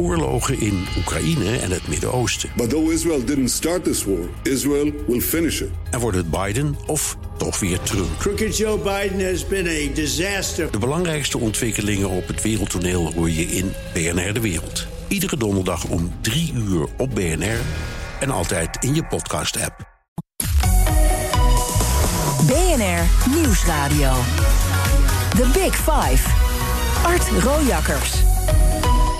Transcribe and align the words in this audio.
oorlogen 0.00 0.60
in 0.60 0.86
Oekraïne 0.98 1.58
en 1.58 1.70
het 1.70 1.88
Midden-Oosten. 1.88 2.50
But 2.56 2.70
though 2.70 2.92
Israel 2.92 3.24
didn't 3.24 3.50
start 3.50 3.84
this 3.84 4.04
war, 4.04 4.28
Israel 4.42 4.92
will 5.06 5.20
finish 5.20 5.60
it. 5.60 5.68
En 5.90 6.00
wordt 6.00 6.16
het 6.16 6.30
Biden 6.30 6.76
of 6.86 7.16
toch 7.36 7.60
weer 7.60 7.80
Trump? 7.80 8.18
Crooked 8.18 8.56
Joe 8.56 8.78
Biden 8.78 9.30
has 9.30 9.46
been 9.46 9.66
a 9.66 9.94
disaster. 9.94 10.70
De 10.70 10.78
belangrijkste 10.78 11.38
ontwikkelingen 11.38 12.08
op 12.08 12.26
het 12.26 12.42
wereldtoneel 12.42 13.12
hoor 13.12 13.30
je 13.30 13.42
in 13.42 13.72
BNR 13.92 14.32
De 14.32 14.40
Wereld. 14.40 14.86
Iedere 15.08 15.36
donderdag 15.36 15.84
om 15.84 16.12
3 16.20 16.52
uur 16.54 16.86
op 16.96 17.14
BNR 17.14 17.60
en 18.20 18.30
altijd 18.30 18.84
in 18.84 18.94
je 18.94 19.04
podcast-app. 19.04 19.88
BNR 22.46 23.34
Nieuwsradio. 23.34 24.12
The 25.36 25.50
Big 25.52 25.76
Five. 25.76 26.28
Art 27.02 27.28
Rojakkers. 27.42 28.12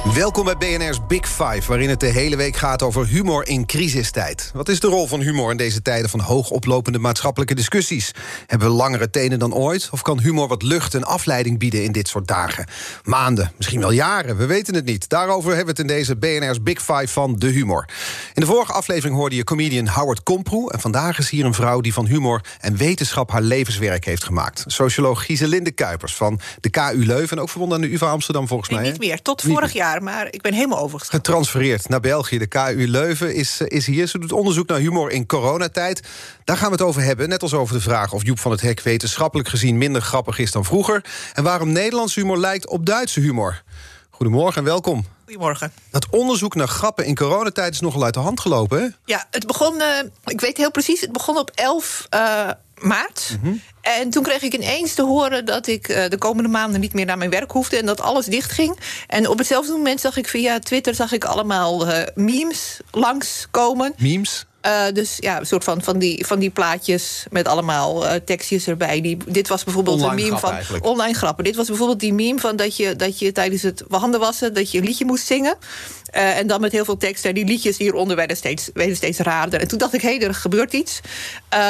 Welkom 0.05 0.45
bij 0.45 0.57
BNR's 0.57 0.99
Big 1.09 1.29
Five, 1.29 1.63
waarin 1.67 1.89
het 1.89 2.01
de 2.01 2.07
hele 2.07 2.37
week 2.37 2.57
gaat 2.57 2.83
over 2.83 3.07
humor 3.07 3.47
in 3.49 3.67
crisistijd. 3.67 4.51
Wat 4.55 4.69
is 4.69 4.81
de 4.81 4.87
rol 4.87 5.07
van 5.07 5.21
humor 5.21 5.51
in 5.51 5.57
deze 5.57 5.83
tijden 5.83 6.11
van 6.11 6.21
hoogoplopende 6.21 6.99
maatschappelijke 6.99 7.55
discussies? 7.55 8.13
Hebben 8.47 8.69
we 8.69 8.75
langere 8.75 9.11
tenen 9.11 9.39
dan 9.39 9.55
ooit? 9.55 9.89
Of 9.93 10.03
kan 10.03 10.21
humor 10.21 10.49
wat 10.49 10.63
lucht 10.63 10.95
en 10.95 11.05
afleiding 11.05 11.59
bieden 11.59 11.85
in 11.85 11.93
dit 11.93 12.09
soort 12.09 12.27
dagen? 12.29 12.67
Maanden, 13.05 13.53
misschien 13.57 13.81
wel 13.81 13.91
jaren, 13.91 14.37
we 14.37 14.47
weten 14.47 14.75
het 14.75 14.85
niet. 14.85 15.09
Daarover 15.09 15.55
hebben 15.57 15.75
we 15.75 15.81
het 15.83 15.91
in 15.91 15.97
deze 15.97 16.17
BNR's 16.17 16.63
Big 16.63 16.79
Five 16.79 17.09
van 17.09 17.37
de 17.39 17.47
humor. 17.49 17.89
In 18.35 18.41
de 18.41 18.47
vorige 18.47 18.73
aflevering 18.73 19.17
hoorde 19.17 19.37
je 19.37 19.45
comedian 19.45 19.89
Howard 19.89 20.23
Komproe... 20.23 20.73
en 20.73 20.81
vandaag 20.81 21.19
is 21.19 21.31
hier 21.31 21.45
een 21.45 21.55
vrouw 21.55 21.81
die 21.81 21.93
van 21.93 22.07
humor 22.07 22.41
en 22.61 22.77
wetenschap 22.77 23.31
haar 23.31 23.43
levenswerk 23.43 24.05
heeft 24.05 24.25
gemaakt. 24.25 24.65
Socioloog 24.67 25.25
Giselinde 25.25 25.71
Kuipers 25.71 26.15
van 26.15 26.41
de 26.61 26.71
KU 26.71 27.07
Leuven... 27.07 27.37
en 27.37 27.43
ook 27.43 27.51
verbonden 27.51 27.77
aan 27.79 27.85
de 27.85 27.93
UvA 27.93 28.11
Amsterdam 28.11 28.49
volgens 28.49 28.71
Nee, 28.71 28.81
mij. 28.81 28.91
niet 28.91 29.01
meer. 29.01 29.23
Tot 29.23 29.43
vorig 29.43 29.75
meer. 29.75 29.83
Jaar, 29.91 30.03
maar 30.03 30.27
ik 30.31 30.43
ben 30.43 30.53
helemaal 30.53 30.79
overgestapt. 30.79 31.27
Getransfereerd 31.27 31.89
naar 31.89 32.01
België. 32.01 32.39
De 32.39 32.47
KU 32.47 32.87
Leuven 32.87 33.35
is, 33.35 33.61
eh, 33.61 33.67
is 33.77 33.87
hier. 33.87 34.07
Ze 34.07 34.19
doet 34.19 34.33
onderzoek 34.33 34.69
naar 34.69 34.79
humor 34.79 35.11
in 35.11 35.27
coronatijd. 35.27 36.03
Daar 36.45 36.57
gaan 36.57 36.67
we 36.67 36.73
het 36.73 36.83
over 36.83 37.03
hebben. 37.03 37.29
Net 37.29 37.43
als 37.43 37.55
over 37.55 37.75
de 37.75 37.81
vraag 37.81 38.13
of 38.13 38.25
Joep 38.25 38.39
van 38.39 38.51
het 38.51 38.61
Hek 38.61 38.81
wetenschappelijk 38.81 39.49
gezien 39.49 39.79
minder 39.79 40.03
grappig 40.03 40.39
is 40.39 40.53
dan 40.53 40.65
vroeger. 40.65 41.05
En 41.33 41.43
waarom 41.43 41.73
Nederlands 41.73 42.15
humor 42.15 42.39
lijkt 42.39 42.69
op 42.69 42.87
Duitse 42.87 43.21
humor. 43.21 43.63
Goedemorgen 44.11 44.59
en 44.59 44.65
welkom. 44.65 45.05
Goedemorgen. 45.25 45.73
Dat 45.91 46.07
onderzoek 46.11 46.55
naar 46.55 46.69
grappen 46.69 47.05
in 47.05 47.15
coronatijd 47.15 47.73
is 47.73 47.81
nogal 47.81 48.05
uit 48.05 48.15
de 48.15 48.21
hand 48.21 48.41
gelopen, 48.41 48.81
hè? 48.81 48.89
Ja, 49.05 49.27
het 49.31 49.47
begon, 49.47 49.81
eh, 49.81 50.03
ik 50.25 50.41
weet 50.41 50.57
heel 50.57 50.71
precies, 50.71 51.01
het 51.01 51.13
begon 51.13 51.39
op 51.39 51.51
11 51.55 52.07
eh, 52.09 52.51
maart. 52.81 53.39
En 53.81 54.11
toen 54.11 54.23
kreeg 54.23 54.43
ik 54.43 54.55
ineens 54.55 54.95
te 54.95 55.03
horen 55.03 55.45
dat 55.45 55.67
ik 55.67 55.89
eh, 55.89 56.09
de 56.09 56.19
komende 56.19 56.49
maanden 56.49 56.81
niet 56.81 56.93
meer 56.93 57.07
naar 57.07 57.19
mijn 57.19 57.31
werk 57.31 57.51
hoefde 57.51 57.77
en 57.77 57.87
dat 57.87 58.01
alles 58.01 58.27
dichtging. 58.27 58.79
En 59.07 59.29
op 59.29 59.39
hetzelfde 59.39 59.73
moment 59.73 60.01
zag 60.01 60.17
ik 60.17 60.29
via 60.29 60.59
Twitter 60.59 60.95
zag 60.95 61.13
ik 61.13 61.25
allemaal 61.25 61.89
eh, 61.89 62.07
memes 62.15 62.81
langskomen. 62.91 63.95
Memes. 63.97 64.47
Eh, 64.61 64.85
dus 64.93 65.17
ja, 65.21 65.39
een 65.39 65.47
soort 65.47 65.65
van, 65.65 65.83
van, 65.83 65.99
die, 65.99 66.27
van 66.27 66.39
die 66.39 66.51
plaatjes 66.51 67.25
met 67.31 67.49
allemaal 67.49 68.07
eh, 68.07 68.21
tekstjes 68.25 68.67
erbij. 68.67 69.01
Die, 69.01 69.17
dit 69.27 69.49
was 69.49 69.65
bijvoorbeeld 69.65 70.01
Online 70.01 70.21
een 70.21 70.27
meme 70.27 70.39
van 70.39 70.53
eigenlijk. 70.53 70.85
online 70.85 71.15
grappen. 71.15 71.45
Dit 71.45 71.57
was 71.57 71.67
bijvoorbeeld 71.67 72.01
die 72.01 72.13
meme 72.13 72.39
van 72.39 72.57
dat 72.57 72.77
je, 72.77 72.97
dat 72.97 73.19
je 73.19 73.33
tijdens 73.33 73.63
het 73.63 73.85
handen 73.91 74.21
wassen... 74.21 74.55
dat 74.55 74.71
je 74.71 74.79
een 74.79 74.85
liedje 74.85 75.05
moest 75.05 75.27
zingen. 75.27 75.57
Eh, 76.05 76.39
en 76.39 76.47
dan 76.47 76.61
met 76.61 76.73
heel 76.73 76.85
veel 76.85 76.97
tekst. 76.97 77.25
En 77.25 77.35
die 77.35 77.45
liedjes 77.45 77.79
hieronder 77.79 78.17
werden 78.17 78.37
steeds, 78.37 78.71
werden 78.75 78.97
steeds 78.97 79.19
raarder. 79.19 79.61
En 79.61 79.69
toen 79.69 79.79
dacht 79.79 79.95
ik, 79.95 80.03
hé, 80.03 80.11
er 80.11 80.35
gebeurt 80.35 80.73
iets. 80.73 81.01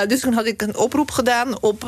Dus 0.07 0.21
toen 0.21 0.33
had 0.33 0.47
ik 0.47 0.63
een 0.63 0.77
oproep 0.77 1.11
gedaan 1.11 1.63
op... 1.63 1.85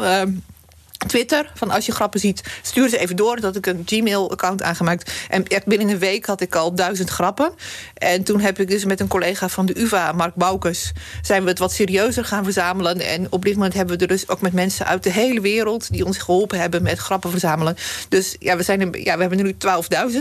Twitter, 1.06 1.50
van 1.54 1.70
als 1.70 1.86
je 1.86 1.92
grappen 1.92 2.20
ziet, 2.20 2.42
stuur 2.62 2.88
ze 2.88 2.98
even 2.98 3.16
door. 3.16 3.40
Dat 3.40 3.56
ik 3.56 3.66
een 3.66 3.82
Gmail-account 3.86 4.62
aangemaakt. 4.62 5.10
En 5.28 5.46
echt 5.46 5.66
binnen 5.66 5.88
een 5.88 5.98
week 5.98 6.26
had 6.26 6.40
ik 6.40 6.54
al 6.54 6.74
duizend 6.74 7.10
grappen. 7.10 7.52
En 7.94 8.22
toen 8.22 8.40
heb 8.40 8.58
ik 8.60 8.68
dus 8.68 8.84
met 8.84 9.00
een 9.00 9.08
collega 9.08 9.48
van 9.48 9.66
de 9.66 9.80
UvA, 9.80 10.12
Mark 10.12 10.34
Boukes... 10.34 10.92
zijn 11.22 11.42
we 11.42 11.48
het 11.48 11.58
wat 11.58 11.72
serieuzer 11.72 12.24
gaan 12.24 12.44
verzamelen. 12.44 13.00
En 13.00 13.26
op 13.30 13.44
dit 13.44 13.54
moment 13.54 13.74
hebben 13.74 13.96
we 13.96 14.02
er 14.02 14.08
dus 14.08 14.28
ook 14.28 14.40
met 14.40 14.52
mensen 14.52 14.86
uit 14.86 15.02
de 15.02 15.10
hele 15.10 15.40
wereld... 15.40 15.92
die 15.92 16.04
ons 16.04 16.18
geholpen 16.18 16.58
hebben 16.60 16.82
met 16.82 16.98
grappen 16.98 17.30
verzamelen. 17.30 17.76
Dus 18.08 18.36
ja, 18.38 18.56
we, 18.56 18.62
zijn 18.62 18.80
een, 18.80 18.94
ja, 19.02 19.14
we 19.14 19.20
hebben 19.20 19.42
nu 19.44 19.52
12.000. 19.52 19.58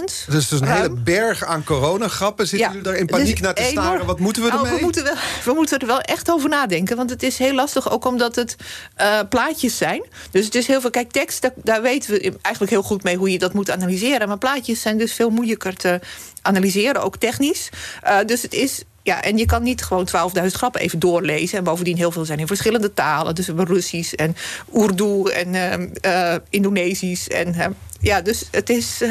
Dus 0.02 0.26
dus 0.28 0.52
een 0.52 0.68
Ruim. 0.68 0.82
hele 0.82 0.94
berg 0.94 1.46
aan 1.46 1.64
coronagrappen. 1.64 2.48
Zitten 2.48 2.68
jullie 2.70 2.84
daar 2.84 2.96
in 2.96 3.06
paniek 3.06 3.40
naar 3.42 3.54
te 3.54 3.62
enorm. 3.62 3.86
staren? 3.86 4.06
Wat 4.06 4.20
moeten 4.20 4.44
we 4.44 4.48
Nou, 4.50 4.60
ermee? 4.64 4.78
we, 4.78 4.84
moeten 4.84 5.04
wel, 5.04 5.14
we 5.46 5.54
moeten 5.54 5.80
er 5.80 5.88
wel 5.88 6.02
echt 6.02 6.32
over 6.32 6.50
nadenken. 6.50 6.98
Want 6.98 7.10
het 7.10 7.24
is 7.24 7.38
heel 7.38 7.54
lastig, 7.54 7.92
ook 7.92 8.06
omdat 8.06 8.36
het 8.36 8.56
eh, 8.96 9.20
plaatjes 9.30 9.78
zijn. 9.78 10.04
Dus 10.32 10.46
het 10.46 10.56
is 10.56 10.68
heel 10.72 10.82
veel... 10.82 10.90
Kijk, 10.90 11.12
tekst, 11.12 11.50
daar, 11.56 11.82
weten 11.82 12.12
we 12.12 12.20
eigenlijk 12.42 12.74
heel 12.74 12.84
goed 12.84 13.04
mee... 13.04 13.18
hoe 13.18 13.32
je 13.32 13.40
dat 13.40 13.54
moet 13.54 13.72
analyseren. 13.72 14.28
Maar 14.28 14.38
plaatjes 14.38 14.82
zijn 14.82 14.98
dus 14.98 15.14
veel 15.14 15.30
moeilijker 15.30 15.76
te 15.76 16.00
analyseren, 16.42 17.04
ook 17.04 17.18
technisch. 17.18 17.70
Eh, 18.02 18.18
dus 18.26 18.42
het 18.42 18.54
is... 18.54 18.84
Ja, 19.04 19.22
en 19.24 19.38
je 19.38 19.46
kan 19.46 19.64
niet 19.64 19.84
gewoon 19.84 20.08
12.000 20.08 20.46
grappen 20.46 20.82
even 20.82 21.00
doorlezen. 21.00 21.58
En 21.58 21.64
bovendien 21.64 21.98
heel 21.98 22.12
veel 22.12 22.26
zijn 22.26 22.40
in 22.40 22.48
verschillende 22.48 22.94
talen. 22.94 23.36
Dus 23.36 23.46
we 23.48 23.54
hebben 23.56 23.76
Russisch 23.76 24.14
en 24.14 24.36
Urdu 24.76 25.24
en 25.24 25.56
eh, 25.56 26.34
eh, 26.34 26.42
Indonesisch. 26.50 27.28
En, 27.28 27.54
eh, 27.54 27.66
ja, 28.00 28.22
dus 28.22 28.48
het 28.52 28.70
is... 28.70 29.02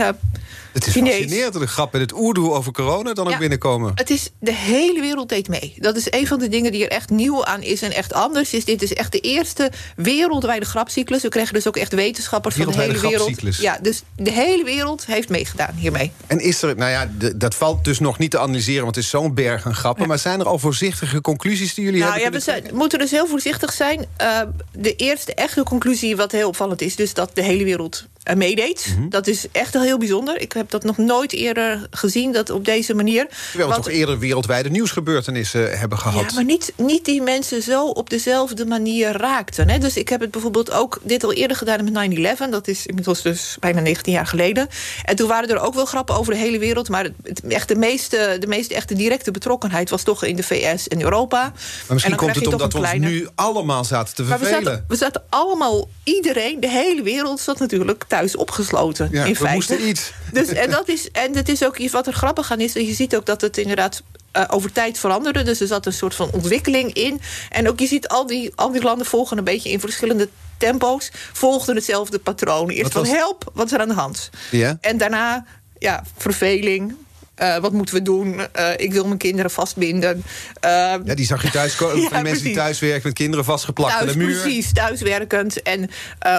Het 0.72 0.86
is 0.86 0.92
Chinees. 0.92 1.14
fascinerend 1.14 1.52
dat 1.52 1.62
de 1.62 1.68
grappen 1.68 2.00
in 2.00 2.06
het 2.06 2.14
oerdoe 2.16 2.52
over 2.52 2.72
corona 2.72 3.12
dan 3.12 3.24
ook 3.26 3.32
Ja. 3.32 3.38
binnenkomen. 3.38 3.92
Het 3.94 4.10
is, 4.10 4.30
de 4.40 4.52
hele 4.54 5.00
wereld 5.00 5.28
deed 5.28 5.48
mee. 5.48 5.74
Dat 5.78 5.96
is 5.96 6.06
een 6.10 6.26
van 6.26 6.38
de 6.38 6.48
dingen 6.48 6.72
die 6.72 6.84
er 6.84 6.90
echt 6.90 7.10
nieuw 7.10 7.44
aan 7.44 7.62
is 7.62 7.82
en 7.82 7.92
echt 7.92 8.12
anders 8.12 8.52
is. 8.54 8.64
Dit 8.64 8.82
is 8.82 8.92
echt 8.94 9.12
de 9.12 9.20
eerste 9.20 9.70
wereldwijde 9.96 10.64
grapcyclus. 10.66 11.22
We 11.22 11.28
kregen 11.28 11.54
dus 11.54 11.66
ook 11.68 11.76
echt 11.76 11.92
wetenschappers 11.94 12.54
van 12.54 12.66
de 12.66 12.72
hele 12.80 12.92
wereld. 12.92 13.12
grapcyclus. 13.14 13.56
Ja, 13.58 13.78
dus 13.82 14.02
de 14.16 14.30
hele 14.32 14.64
wereld 14.64 15.06
heeft 15.06 15.28
meegedaan 15.28 15.74
hiermee. 15.76 16.12
En 16.26 16.40
is 16.40 16.62
er, 16.62 16.76
nou 16.76 16.90
ja, 16.90 17.10
dat 17.36 17.54
valt 17.54 17.84
dus 17.84 17.98
nog 17.98 18.18
niet 18.18 18.30
te 18.30 18.38
analyseren, 18.38 18.82
want 18.82 18.94
het 18.94 19.04
is 19.04 19.10
zo'n 19.10 19.34
berg 19.34 19.66
aan 19.66 19.74
grappen. 19.74 20.08
Maar 20.08 20.18
zijn 20.18 20.40
er 20.40 20.46
al 20.46 20.58
voorzichtige 20.58 21.20
conclusies 21.20 21.74
die 21.74 21.84
jullie 21.84 22.00
Nou 22.00 22.14
ja, 22.16 22.22
hebben? 22.22 22.40
we 22.40 22.46
kunnen 22.46 22.64
zijn, 22.66 22.76
moeten 22.76 22.98
dus 22.98 23.10
heel 23.10 23.26
voorzichtig 23.26 23.72
zijn. 23.72 24.06
Eh, 24.16 24.40
de 24.72 24.96
eerste 24.96 25.34
echte 25.34 25.62
conclusie, 25.62 26.16
wat 26.16 26.32
heel 26.32 26.48
opvallend 26.48 26.80
is, 26.80 26.96
dus 26.96 27.14
dat 27.14 27.30
de 27.34 27.42
hele 27.42 27.64
wereld 27.64 28.06
eh, 28.30 28.36
meedeed. 28.36 28.94
Mhm. 28.96 29.08
Dat 29.08 29.26
is 29.26 29.46
echt 29.52 29.74
heel 29.74 29.98
bijzonder. 29.98 30.40
Ik 30.40 30.52
heb 30.52 30.70
dat 30.70 30.84
nog 30.84 30.96
nooit 30.96 31.32
eerder 31.32 31.86
gezien, 31.90 32.32
dat 32.32 32.50
op 32.50 32.64
deze 32.64 32.94
manier. 32.94 33.26
Terwijl 33.28 33.68
we 33.68 33.74
Want- 33.74 33.84
toch 33.84 33.92
eerder 33.92 34.18
wereldwijde 34.18 34.70
nieuwsgebeurtenissen 34.70 35.78
hebben 35.78 35.98
gehad. 35.98 36.28
Ja, 36.28 36.34
maar 36.34 36.44
niet, 36.44 36.72
niet 36.76 37.04
die 37.04 37.22
mensen 37.22 37.62
zo 37.62 37.86
op 37.86 38.10
dezelfde 38.10 38.66
manier 38.66 39.12
raakten. 39.16 39.68
Hè? 39.68 39.78
Dus 39.78 39.96
ik 39.96 40.08
heb 40.08 40.20
het 40.20 40.30
bijvoorbeeld 40.30 40.70
ook 40.70 40.98
dit 41.02 41.24
al 41.24 41.32
eerder 41.32 41.56
gedaan 41.56 41.84
met 41.84 41.92
9-11. 41.92 42.50
Dat 42.50 42.68
is 42.68 42.86
inmiddels 42.86 43.22
dus 43.22 43.56
bijna 43.60 43.80
19 43.80 44.12
jaar 44.12 44.26
geleden. 44.26 44.68
En 45.04 45.16
toen 45.16 45.28
waren 45.28 45.48
er 45.48 45.60
ook 45.60 45.74
wel 45.74 45.84
grappen 45.84 46.14
over 46.16 46.32
de 46.32 46.38
hele 46.38 46.58
wereld. 46.58 46.88
Maar 46.88 47.04
het, 47.22 47.40
echt 47.48 47.68
de, 47.68 47.76
meeste, 47.76 48.36
de 48.40 48.46
meeste 48.46 48.74
echte 48.74 48.94
directe 48.94 49.30
betrokkenheid 49.30 49.90
was 49.90 50.02
toch 50.02 50.24
in 50.24 50.36
de 50.36 50.42
VS 50.42 50.88
en 50.88 51.02
Europa. 51.02 51.40
maar 51.40 51.52
misschien 51.88 52.16
komt 52.16 52.34
het 52.34 52.46
omdat 52.46 52.72
we 52.72 52.78
ons 52.78 52.92
nu 52.92 53.28
allemaal 53.34 53.84
zaten 53.84 54.14
te 54.14 54.22
maar 54.22 54.38
we 54.38 54.44
vervelen. 54.44 54.72
zaten, 54.72 54.84
we 54.88 54.96
zaten 54.96 55.22
allemaal, 55.28 55.88
iedereen, 56.04 56.60
de 56.60 56.68
hele 56.68 57.02
wereld 57.02 57.40
zat 57.40 57.58
natuurlijk 57.58 58.04
thuis 58.08 58.19
opgesloten. 58.36 59.08
Ja, 59.12 59.24
in 59.24 59.30
we 59.30 59.36
feite. 59.36 59.54
moesten 59.54 59.88
iets. 59.88 60.12
Dus, 60.32 60.48
en, 60.48 60.70
dat 60.70 60.88
is, 60.88 61.10
en 61.10 61.36
het 61.36 61.48
is 61.48 61.64
ook 61.64 61.76
iets 61.76 61.92
wat 61.92 62.06
er 62.06 62.12
grappig 62.12 62.52
aan 62.52 62.60
is. 62.60 62.72
dat 62.72 62.86
Je 62.86 62.94
ziet 62.94 63.16
ook 63.16 63.26
dat 63.26 63.40
het 63.40 63.58
inderdaad 63.58 64.02
eh, 64.32 64.44
over 64.48 64.72
tijd 64.72 64.98
veranderde. 64.98 65.42
Dus 65.42 65.60
er 65.60 65.66
zat 65.66 65.86
een 65.86 65.92
soort 65.92 66.14
van 66.14 66.30
ontwikkeling 66.32 66.92
in. 66.92 67.20
En 67.50 67.68
ook 67.68 67.78
je 67.80 67.86
ziet 67.86 68.08
al 68.08 68.26
die, 68.26 68.52
al 68.54 68.72
die 68.72 68.82
landen 68.82 69.06
volgen 69.06 69.38
een 69.38 69.44
beetje 69.44 69.70
in 69.70 69.80
verschillende 69.80 70.28
tempo's. 70.58 71.10
Volgden 71.32 71.74
hetzelfde 71.74 72.18
patroon. 72.18 72.68
Eerst 72.68 72.82
Wat 72.82 72.92
van 72.92 73.02
was- 73.02 73.10
help, 73.10 73.50
wat 73.54 73.66
is 73.66 73.72
er 73.72 73.80
aan 73.80 73.88
de 73.88 73.94
hand? 73.94 74.30
Ja? 74.50 74.78
En 74.80 74.98
daarna, 74.98 75.44
ja, 75.78 76.04
verveling. 76.16 76.94
Eh, 77.40 77.56
wat 77.56 77.72
moeten 77.72 77.94
we 77.94 78.02
doen? 78.02 78.40
Eh, 78.52 78.68
ik 78.76 78.92
wil 78.92 79.04
mijn 79.06 79.18
kinderen 79.18 79.50
vastbinden. 79.50 80.24
Eh, 80.60 80.70
Ja, 81.04 81.14
die 81.14 81.26
zag 81.26 81.42
je 81.42 81.50
thuis 81.50 81.76
komen. 81.76 82.00
Ja, 82.10 82.20
mensen 82.20 82.22
die 82.22 82.32
precies. 82.32 82.54
thuis 82.54 82.78
werken 82.78 83.02
met 83.02 83.12
kinderen 83.12 83.44
vastgeplakt 83.44 84.00
aan 84.00 84.06
de 84.06 84.16
muur. 84.16 84.40
precies, 84.40 84.72
thuiswerkend. 84.72 85.62
En 85.62 85.90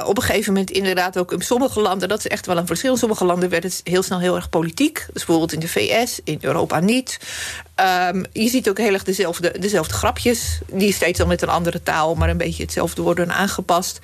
op 0.05 0.17
een 0.17 0.23
gegeven 0.23 0.53
moment 0.53 0.71
inderdaad 0.71 1.17
ook 1.17 1.31
in 1.31 1.41
sommige 1.41 1.81
landen... 1.81 2.09
dat 2.09 2.19
is 2.19 2.27
echt 2.27 2.45
wel 2.45 2.57
een 2.57 2.65
verschil. 2.67 2.91
In 2.91 2.97
sommige 2.97 3.25
landen 3.25 3.49
werd 3.49 3.63
het 3.63 3.81
heel 3.83 4.03
snel 4.03 4.19
heel 4.19 4.35
erg 4.35 4.49
politiek. 4.49 4.93
Dus 5.13 5.25
bijvoorbeeld 5.25 5.53
in 5.53 5.59
de 5.59 5.67
VS, 5.67 6.19
in 6.23 6.37
Europa 6.41 6.79
niet. 6.79 7.19
Ehm, 7.75 8.23
je 8.31 8.49
ziet 8.49 8.69
ook 8.69 8.77
heel 8.77 8.93
erg 8.93 9.03
dezelfde, 9.03 9.55
dezelfde 9.59 9.93
grapjes... 9.93 10.59
die 10.71 10.93
steeds 10.93 11.19
al 11.19 11.27
met 11.27 11.41
een 11.41 11.49
andere 11.49 11.83
taal... 11.83 12.15
maar 12.15 12.29
een 12.29 12.37
beetje 12.37 12.63
hetzelfde 12.63 13.01
worden 13.01 13.31
aangepast. 13.33 13.99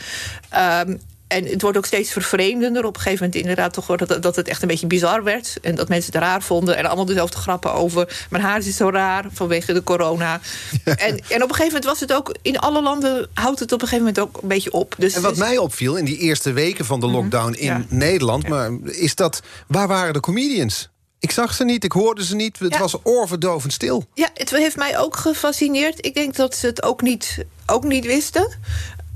Ehm, 0.49 0.95
en 1.27 1.45
het 1.45 1.61
wordt 1.61 1.77
ook 1.77 1.85
steeds 1.85 2.11
vervreemdender. 2.11 2.85
Op 2.85 2.95
een 2.95 3.01
gegeven 3.01 3.25
moment 3.25 3.41
inderdaad 3.41 3.73
toch 3.73 3.85
dat, 3.95 4.21
dat 4.23 4.35
het 4.35 4.47
echt 4.47 4.61
een 4.61 4.67
beetje 4.67 4.87
bizar 4.87 5.23
werd. 5.23 5.57
En 5.61 5.75
dat 5.75 5.89
mensen 5.89 6.13
het 6.13 6.21
raar 6.21 6.41
vonden. 6.41 6.77
En 6.77 6.85
allemaal 6.85 7.05
dezelfde 7.05 7.37
grappen 7.37 7.73
over... 7.73 8.25
mijn 8.29 8.43
haar 8.43 8.57
is 8.57 8.75
zo 8.75 8.89
raar 8.89 9.25
vanwege 9.33 9.73
de 9.73 9.83
corona. 9.83 10.39
En, 10.83 10.95
en 10.97 11.43
op 11.43 11.49
een 11.49 11.55
gegeven 11.55 11.65
moment 11.65 11.85
was 11.85 11.99
het 11.99 12.13
ook... 12.13 12.35
in 12.41 12.59
alle 12.59 12.81
landen 12.81 13.29
houdt 13.33 13.59
het 13.59 13.71
op 13.71 13.81
een 13.81 13.87
gegeven 13.87 14.13
moment 14.13 14.35
ook 14.35 14.41
een 14.41 14.47
beetje 14.47 14.71
op. 14.71 14.95
Dus 14.97 15.13
En 15.13 15.21
wat 15.21 15.37
mij 15.37 15.57
opviel 15.57 15.95
in 15.95 16.05
die 16.05 16.17
eerste 16.17 16.51
weken 16.51 16.85
van 16.85 16.99
de 16.99 17.07
lockdown 17.07 17.53
in 17.53 17.65
Ja. 17.65 17.85
Nederland... 17.89 18.47
Maar 18.47 18.71
is 18.83 19.15
dat, 19.15 19.41
waar 19.67 19.87
waren 19.87 20.13
de 20.13 20.19
comedians? 20.19 20.89
Ik 21.19 21.31
zag 21.31 21.53
ze 21.53 21.63
niet, 21.63 21.83
ik 21.83 21.91
hoorde 21.91 22.25
ze 22.25 22.35
niet. 22.35 22.59
Het 22.59 22.73
Ja. 22.73 22.79
was 22.79 22.95
oorverdovend 23.03 23.73
stil. 23.73 24.05
Ja, 24.13 24.29
het 24.33 24.49
heeft 24.49 24.75
mij 24.75 24.99
ook 24.99 25.15
gefascineerd. 25.17 26.05
Ik 26.05 26.13
denk 26.13 26.35
dat 26.35 26.55
ze 26.55 26.65
het 26.65 26.83
ook 26.83 27.01
niet, 27.01 27.45
ook 27.65 27.83
niet 27.83 28.05
wisten. 28.05 28.57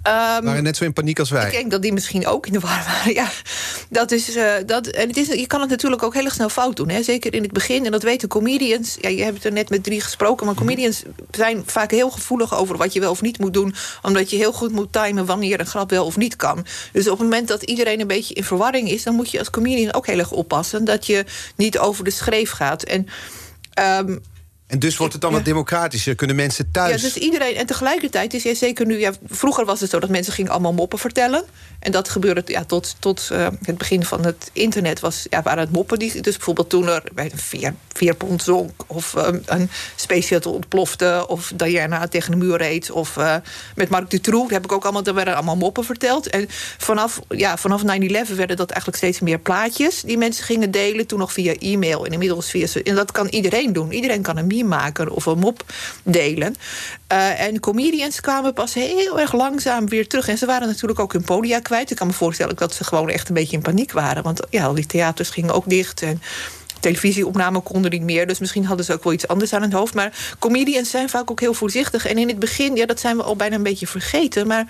Ehm, 0.02 0.44
waren 0.44 0.64
net 0.64 0.78
zo 0.78 0.84
in 0.84 0.94
paniek 0.94 1.20
als 1.20 1.30
wij. 1.30 1.46
Ik 1.46 1.52
denk 1.52 1.72
dat 1.72 1.82
die 1.82 1.94
misschien 1.94 2.28
ook 2.28 2.46
in 2.48 2.54
de 2.54 2.60
war 2.60 2.84
waren. 2.88 3.14
Ja, 3.22 3.30
dat 3.90 4.12
is, 4.12 4.36
uh, 4.36 4.54
dat, 4.66 4.88
en 4.88 5.08
het 5.08 5.18
is, 5.18 5.28
je 5.28 5.48
kan 5.48 5.62
het 5.62 5.70
natuurlijk 5.70 6.04
ook 6.04 6.14
heel 6.14 6.26
erg 6.26 6.34
snel 6.34 6.50
fout 6.50 6.76
doen. 6.76 6.90
Hè? 6.90 7.04
Zeker 7.04 7.34
in 7.34 7.42
het 7.42 7.52
begin. 7.52 7.86
En 7.86 7.92
dat 7.92 8.04
weten 8.04 8.28
comedians. 8.28 8.98
Ja, 9.02 9.10
je 9.10 9.24
hebt 9.24 9.46
er 9.46 9.52
net 9.52 9.70
met 9.70 9.84
drie 9.84 10.02
gesproken. 10.02 10.46
Maar 10.46 10.56
comedians 10.56 11.04
zijn 11.32 11.64
vaak 11.66 11.92
heel 11.92 12.10
gevoelig 12.10 12.56
over 12.56 12.78
wat 12.78 12.94
je 12.94 13.00
wel 13.00 13.12
of 13.12 13.22
niet 13.22 13.40
moet 13.40 13.54
doen. 13.54 13.76
Omdat 14.02 14.30
je 14.30 14.38
heel 14.38 14.54
goed 14.54 14.72
moet 14.72 14.94
timen 14.94 15.26
wanneer 15.26 15.60
een 15.60 15.66
grap 15.66 15.90
wel 15.90 16.06
of 16.06 16.18
niet 16.18 16.36
kan. 16.36 16.66
Dus 16.92 17.08
op 17.08 17.18
het 17.20 17.30
moment 17.30 17.48
dat 17.48 17.64
iedereen 17.64 18.00
een 18.00 18.08
beetje 18.08 18.34
in 18.34 18.44
verwarring 18.44 18.90
is... 18.90 19.04
dan 19.04 19.16
moet 19.16 19.32
je 19.32 19.40
als 19.40 19.50
comedian 19.50 19.94
ook 19.94 20.08
heel 20.08 20.20
erg 20.20 20.32
oppassen. 20.32 20.86
Dat 20.86 21.06
je 21.06 21.26
niet 21.56 21.80
over 21.80 22.04
de 22.04 22.12
schreef 22.12 22.52
gaat. 22.52 22.84
En 22.84 23.08
um, 24.08 24.22
en 24.72 24.80
dus 24.80 24.98
wordt 24.98 25.14
het 25.14 25.22
dan 25.22 25.32
wat 25.32 25.46
democratischer? 25.46 26.16
Kunnen 26.16 26.36
mensen 26.36 26.72
thuis... 26.72 27.02
Ja, 27.02 27.08
dus 27.08 27.18
iedereen... 27.18 27.56
En 27.56 27.66
tegelijkertijd 27.66 28.34
is 28.34 28.44
ja, 28.44 28.54
zeker 28.54 28.86
nu... 28.86 29.00
Ja, 29.00 29.12
vroeger 29.26 29.66
was 29.66 29.80
het 29.80 29.90
zo 29.90 30.00
dat 30.00 30.10
mensen 30.10 30.34
gingen 30.34 30.52
allemaal 30.52 30.74
moppen 30.74 31.00
vertellen. 31.00 31.44
En 31.80 31.92
dat 31.92 32.10
gebeurde 32.10 32.44
ja, 32.46 32.64
tot, 32.64 32.96
tot 33.00 33.30
uh, 33.32 33.48
het 33.62 33.78
begin 33.78 34.06
van 34.06 34.26
het 34.26 34.50
internet. 34.54 35.00
Was, 35.00 35.26
ja, 35.30 35.42
waren 35.42 35.60
het 35.60 35.72
moppen. 35.72 36.00
Die, 36.00 36.22
dus 36.22 36.36
bijvoorbeeld 36.36 36.70
toen 36.70 36.88
er 36.88 37.04
bij 37.14 37.32
een 37.32 37.38
veer, 37.38 37.74
veerpont 37.94 38.44
zonk... 38.44 38.72
of 38.88 39.14
um, 39.16 39.42
een 39.46 39.70
space 39.96 40.22
shuttle 40.28 40.52
ontplofte... 40.52 41.26
of 41.28 41.52
Diana 41.56 42.08
tegen 42.08 42.32
de 42.32 42.38
muur 42.38 42.58
reed... 42.58 42.92
of 42.92 43.18
uh, 43.18 43.36
met 43.76 43.90
Mark 43.90 44.10
Dutroux 44.10 44.52
heb 44.52 44.64
ik 44.64 44.72
ook 44.72 44.84
allemaal... 44.84 45.06
er 45.06 45.14
werden 45.14 45.36
allemaal 45.36 45.58
moppen 45.58 45.84
verteld. 45.84 46.28
En 46.28 46.46
vanaf, 46.78 47.20
ja, 47.30 47.58
vanaf 47.58 47.82
9-11 47.82 47.86
werden 48.36 48.58
dat 48.58 48.70
eigenlijk 48.70 48.98
steeds 48.98 49.20
meer 49.20 49.40
plaatjes... 49.40 50.02
die 50.02 50.18
mensen 50.18 50.44
gingen 50.44 50.72
delen. 50.72 51.08
Toen 51.08 51.20
nog 51.20 51.34
via 51.34 51.54
e-mail 51.60 52.06
en 52.06 52.12
inmiddels 52.12 52.50
via... 52.50 52.68
En 52.84 52.96
dat 52.96 53.12
kan 53.12 53.28
iedereen 53.28 53.74
doen. 53.74 53.92
Iedereen 53.92 54.22
kan 54.22 54.38
een 54.38 54.48
meme 54.48 54.60
of 55.10 55.26
een 55.26 55.40
mop 55.40 55.66
delen. 56.04 56.56
Uh, 57.12 57.42
en 57.42 57.60
comedians 57.60 58.20
kwamen 58.20 58.54
pas 58.54 58.74
heel 58.74 59.20
erg 59.20 59.34
langzaam 59.34 59.90
weer 59.90 60.08
terug. 60.08 60.28
En 60.28 60.38
ze 60.38 60.46
waren 60.46 60.68
natuurlijk 60.68 61.00
ook 61.00 61.14
hun 61.14 61.24
podia 61.24 61.60
kwijt. 61.60 61.92
Ik 61.92 61.98
kan 61.98 62.08
me 62.08 62.14
voorstellen 62.14 62.56
dat 62.56 62.74
ze 62.74 62.84
gewoon 62.84 63.10
echt 63.10 63.28
een 63.28 63.34
beetje 63.34 63.56
in 63.56 63.64
paniek 63.64 63.92
waren. 63.92 64.24
Want 64.24 64.40
ja, 64.50 64.66
al 64.66 64.74
die 64.74 64.86
theaters 64.86 65.30
gingen 65.30 65.54
ook 65.54 65.70
dicht. 65.70 66.02
En 66.02 66.22
televisieopnamen 66.80 67.64
konden 67.64 67.92
niet 67.92 68.02
meer. 68.02 68.28
Dus 68.28 68.40
misschien 68.40 68.66
hadden 68.66 68.86
ze 68.86 68.94
ook 68.94 69.04
wel 69.04 69.14
iets 69.14 69.28
anders 69.28 69.54
aan 69.54 69.62
het 69.62 69.74
hoofd. 69.74 69.94
Maar 69.94 70.36
comedians 70.40 70.90
zijn 70.90 71.10
vaak 71.10 71.32
ook 71.32 71.40
heel 71.40 71.54
voorzichtig. 71.54 72.06
En 72.06 72.18
in 72.18 72.28
het 72.28 72.40
begin, 72.40 72.76
ja, 72.76 72.86
dat 72.86 73.00
zijn 73.00 73.18
we 73.18 73.24
al 73.24 73.36
bijna 73.36 73.56
een 73.56 73.64
beetje 73.64 73.88
vergeten. 73.88 74.48
Maar 74.48 74.66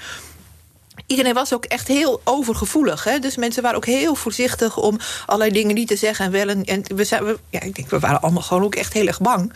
iedereen 1.06 1.34
was 1.34 1.54
ook 1.54 1.66
echt 1.66 1.88
heel 1.88 2.22
overgevoelig. 2.24 3.04
Hè? 3.04 3.20
Dus 3.20 3.36
mensen 3.36 3.64
waren 3.64 3.78
ook 3.78 3.86
heel 3.86 4.16
voorzichtig 4.16 4.78
om 4.78 4.98
allerlei 5.26 5.52
dingen 5.52 5.76
niet 5.76 5.88
te 5.88 5.96
zeggen. 5.96 6.26
En 6.26 6.32
wel 6.32 6.48
en, 6.48 6.64
en 6.64 6.84
we, 6.96 7.04
zijn, 7.04 7.26
we, 7.26 7.40
ja, 7.50 7.62
ik 7.62 7.76
denk, 7.76 7.90
we 7.90 8.00
waren 8.00 8.22
allemaal 8.22 8.42
gewoon 8.42 8.64
ook 8.64 8.76
echt 8.76 8.94
heel 8.94 9.08
erg 9.08 9.22
bang. 9.22 9.54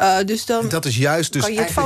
Uh, 0.00 0.16
dus 0.24 0.46
dan 0.46 0.62
en 0.62 0.68
dat 0.68 0.84
is 0.84 0.96
juist 0.96 1.32
dus 1.32 1.44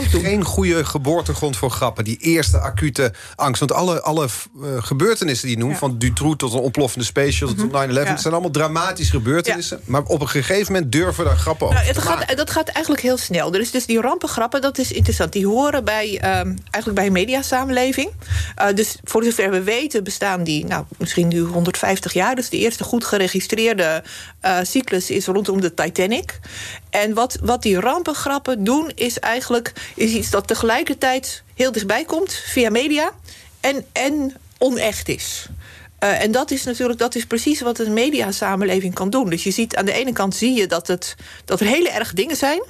geen 0.09 0.45
goede 0.45 0.85
geboortegrond 0.85 1.57
voor 1.57 1.71
grappen. 1.71 2.05
Die 2.05 2.17
eerste 2.19 2.59
acute 2.59 3.13
angst. 3.35 3.61
Want 3.61 3.73
alle, 3.73 4.01
alle 4.03 4.29
uh, 4.57 4.83
gebeurtenissen 4.83 5.47
die 5.47 5.57
je 5.57 5.63
noemt... 5.63 5.75
Ja. 5.75 5.79
van 5.79 5.99
Dutroux 5.99 6.37
tot 6.37 6.53
een 6.53 6.61
ontploffende 6.61 7.09
mm 7.15 7.31
-hmm. 7.31 7.71
tot 7.71 7.89
9-11... 7.89 7.93
Ja. 7.93 8.17
zijn 8.17 8.33
allemaal 8.33 8.51
dramatische 8.51 9.13
gebeurtenissen. 9.13 9.77
Ja. 9.77 9.85
Maar 9.87 10.03
op 10.03 10.21
een 10.21 10.29
gegeven 10.29 10.73
moment 10.73 10.93
durven 10.93 11.25
daar 11.25 11.37
grappen 11.37 11.67
over 11.67 11.79
nou, 11.79 11.89
het 11.89 12.03
gaat, 12.03 12.37
Dat 12.37 12.51
gaat 12.51 12.69
eigenlijk 12.69 13.05
heel 13.05 13.17
snel. 13.17 13.51
Dus, 13.51 13.71
dus 13.71 13.87
die 13.87 14.01
rampengrappen, 14.01 14.61
dat 14.61 14.79
is 14.79 14.93
interessant. 14.93 15.33
Die 15.33 15.47
horen 15.47 15.85
bij, 15.85 16.13
um, 16.15 16.57
eigenlijk 16.71 16.95
bij 16.95 17.07
een 17.07 17.13
mediasamenleving. 17.13 18.11
Uh, 18.59 18.67
dus 18.75 18.97
voor 19.05 19.25
zover 19.25 19.51
we 19.51 19.63
weten 19.63 20.05
bestaan 20.05 20.45
die 20.45 20.65
nou, 20.65 20.85
misschien 20.99 21.29
nu 21.29 21.41
150 21.41 22.13
jaar. 22.13 22.35
Dus 22.35 22.49
de 22.49 22.59
eerste 22.59 22.85
goed 22.85 23.05
geregistreerde 23.05 24.03
cyclus 24.63 25.11
is 25.11 25.27
rondom 25.27 25.61
de 25.61 25.75
Titanic. 25.75 26.41
En 26.91 27.15
wat, 27.15 27.39
wat 27.43 27.63
die 27.63 27.81
rampengrappen 28.01 28.65
doen, 28.65 28.93
is 28.95 29.19
eigenlijk 29.19 29.73
is 29.95 30.13
iets 30.13 30.31
dat 30.31 30.47
tegelijkertijd 30.47 31.43
heel 31.55 31.73
dichtbij 31.73 32.05
komt 32.05 32.33
via 32.33 32.71
media 32.71 33.13
en, 33.61 33.87
en 33.93 34.37
onecht 34.59 35.09
is. 35.09 35.47
Uh, 36.05 36.23
en 36.23 36.33
dat 36.33 36.51
is 36.51 36.65
natuurlijk 36.65 36.99
dat 36.99 37.15
is 37.15 37.27
precies 37.27 37.61
wat 37.61 37.79
een 37.79 37.93
mediasamenleving 37.93 38.95
kan 38.95 39.11
doen. 39.11 39.31
Dus 39.31 39.45
je 39.45 39.51
ziet 39.51 39.77
aan 39.77 39.85
de 39.85 39.93
ene 39.93 40.13
kant 40.13 40.35
zie 40.35 40.55
je 40.55 40.67
dat, 40.67 40.87
het, 40.87 41.17
dat 41.45 41.61
er 41.61 41.67
hele 41.67 41.91
erg 41.91 42.13
dingen 42.13 42.37
zijn. 42.37 42.63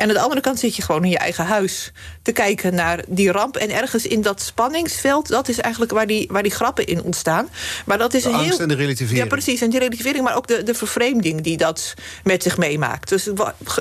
En 0.00 0.08
aan 0.08 0.14
de 0.14 0.20
andere 0.20 0.40
kant 0.40 0.58
zit 0.58 0.76
je 0.76 0.82
gewoon 0.82 1.04
in 1.04 1.10
je 1.10 1.18
eigen 1.18 1.44
huis 1.44 1.92
te 2.22 2.32
kijken 2.32 2.74
naar 2.74 3.04
die 3.08 3.32
ramp. 3.32 3.56
En 3.56 3.70
ergens 3.70 4.06
in 4.06 4.22
dat 4.22 4.40
spanningsveld, 4.40 5.28
dat 5.28 5.48
is 5.48 5.58
eigenlijk 5.58 5.92
waar 5.92 6.06
die, 6.06 6.28
waar 6.30 6.42
die 6.42 6.52
grappen 6.52 6.86
in 6.86 7.02
ontstaan. 7.02 7.48
Maar 7.86 7.98
dat 7.98 8.14
is 8.14 8.22
de 8.22 8.28
een 8.28 8.34
angst 8.34 8.50
heel, 8.50 8.58
en 8.58 8.68
de 8.68 8.74
relativering. 8.74 9.18
Ja, 9.18 9.26
precies. 9.26 9.60
En 9.60 9.70
die 9.70 9.78
relativering, 9.78 10.24
maar 10.24 10.36
ook 10.36 10.46
de, 10.46 10.62
de 10.62 10.74
vervreemding 10.74 11.40
die 11.40 11.56
dat 11.56 11.94
met 12.24 12.42
zich 12.42 12.56
meemaakt. 12.56 13.08
Dus 13.08 13.28